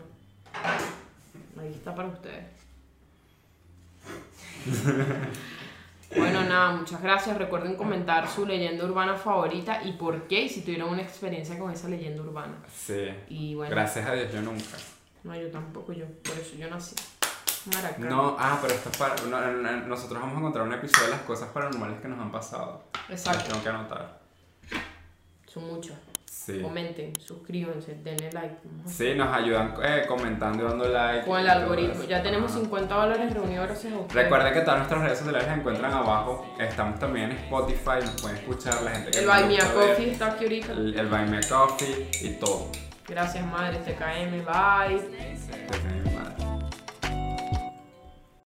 Ahí 1.60 1.72
está 1.74 1.94
para 1.94 2.08
ustedes. 2.08 2.46
Bueno, 6.16 6.42
nada, 6.44 6.72
muchas 6.72 7.02
gracias. 7.02 7.36
Recuerden 7.36 7.76
comentar 7.76 8.28
su 8.28 8.46
leyenda 8.46 8.84
urbana 8.84 9.14
favorita 9.14 9.82
y 9.84 9.92
por 9.92 10.26
qué, 10.26 10.42
y 10.42 10.48
si 10.48 10.62
tuvieron 10.62 10.90
una 10.90 11.02
experiencia 11.02 11.58
con 11.58 11.70
esa 11.70 11.88
leyenda 11.88 12.22
urbana. 12.22 12.54
Sí. 12.72 13.08
Y 13.28 13.54
bueno, 13.54 13.70
Gracias 13.74 14.06
a 14.06 14.14
Dios, 14.14 14.32
yo 14.32 14.40
nunca. 14.40 14.76
no, 15.24 15.36
yo 15.36 15.50
tampoco, 15.50 15.92
yo, 15.92 16.06
por 16.22 16.38
eso 16.38 16.56
yo 16.56 16.68
nací. 16.70 16.96
Maracay. 17.74 18.04
No, 18.04 18.36
ah, 18.38 18.58
pero 18.62 18.72
esto 18.72 18.88
es 18.88 18.96
para. 18.96 19.14
no, 19.26 19.40
no, 19.40 19.52
no, 19.52 19.86
nosotros 19.86 20.20
vamos 20.20 20.36
a 20.36 20.38
encontrar 20.38 20.66
un 20.66 20.72
episodio 20.72 21.06
de 21.06 21.10
las 21.12 21.22
cosas 21.22 21.50
paranormales 21.50 22.00
que 22.00 22.08
nos 22.08 22.18
han 22.18 22.32
pasado. 22.32 22.84
Las 23.08 23.26
Exacto, 23.26 23.50
tengo 23.50 23.62
que 23.62 23.68
anotar. 23.68 24.20
son 25.46 25.66
muchas. 25.66 25.96
Sí. 26.48 26.62
Comenten, 26.62 27.12
suscríbanse, 27.20 27.94
denle 28.02 28.32
like. 28.32 28.54
A 28.86 28.88
Sí, 28.88 29.12
nos 29.14 29.28
ayudan 29.36 29.74
eh, 29.82 30.04
comentando 30.08 30.64
y 30.64 30.66
dando 30.66 30.88
like. 30.88 31.26
Con 31.26 31.38
el 31.40 31.48
algoritmo. 31.50 32.04
Ya 32.04 32.22
tenemos 32.22 32.50
Ajá. 32.52 32.60
50 32.60 32.94
dólares 32.94 33.34
reunidos 33.34 33.66
gracias 33.66 33.92
a 33.92 33.96
ustedes. 33.98 34.14
Recuerden 34.24 34.54
que 34.54 34.60
todas 34.60 34.78
nuestras 34.78 35.02
redes 35.02 35.18
sociales 35.18 35.46
las 35.46 35.58
encuentran 35.58 35.92
abajo. 35.92 36.46
Estamos 36.58 36.98
también 36.98 37.32
en 37.32 37.36
Spotify, 37.36 38.00
nos 38.00 38.22
pueden 38.22 38.38
escuchar 38.38 38.82
la 38.82 38.90
gente 38.92 39.10
que 39.10 39.18
El 39.18 39.26
no 39.26 39.32
Buy 39.32 39.44
Me 39.44 39.58
a 39.58 39.64
gusta 39.64 39.78
ver, 39.78 39.88
Coffee 39.90 40.10
está 40.10 40.26
aquí 40.32 40.44
ahorita. 40.44 40.72
El, 40.72 40.98
el 40.98 41.06
Buy 41.06 41.26
Me 41.26 41.36
a 41.36 41.40
Coffee 41.46 42.08
y 42.22 42.30
todo. 42.40 42.72
Gracias, 43.06 43.44
madre. 43.44 43.78
TKM. 43.80 44.44
Bye. 44.46 45.00
Desde 45.10 46.47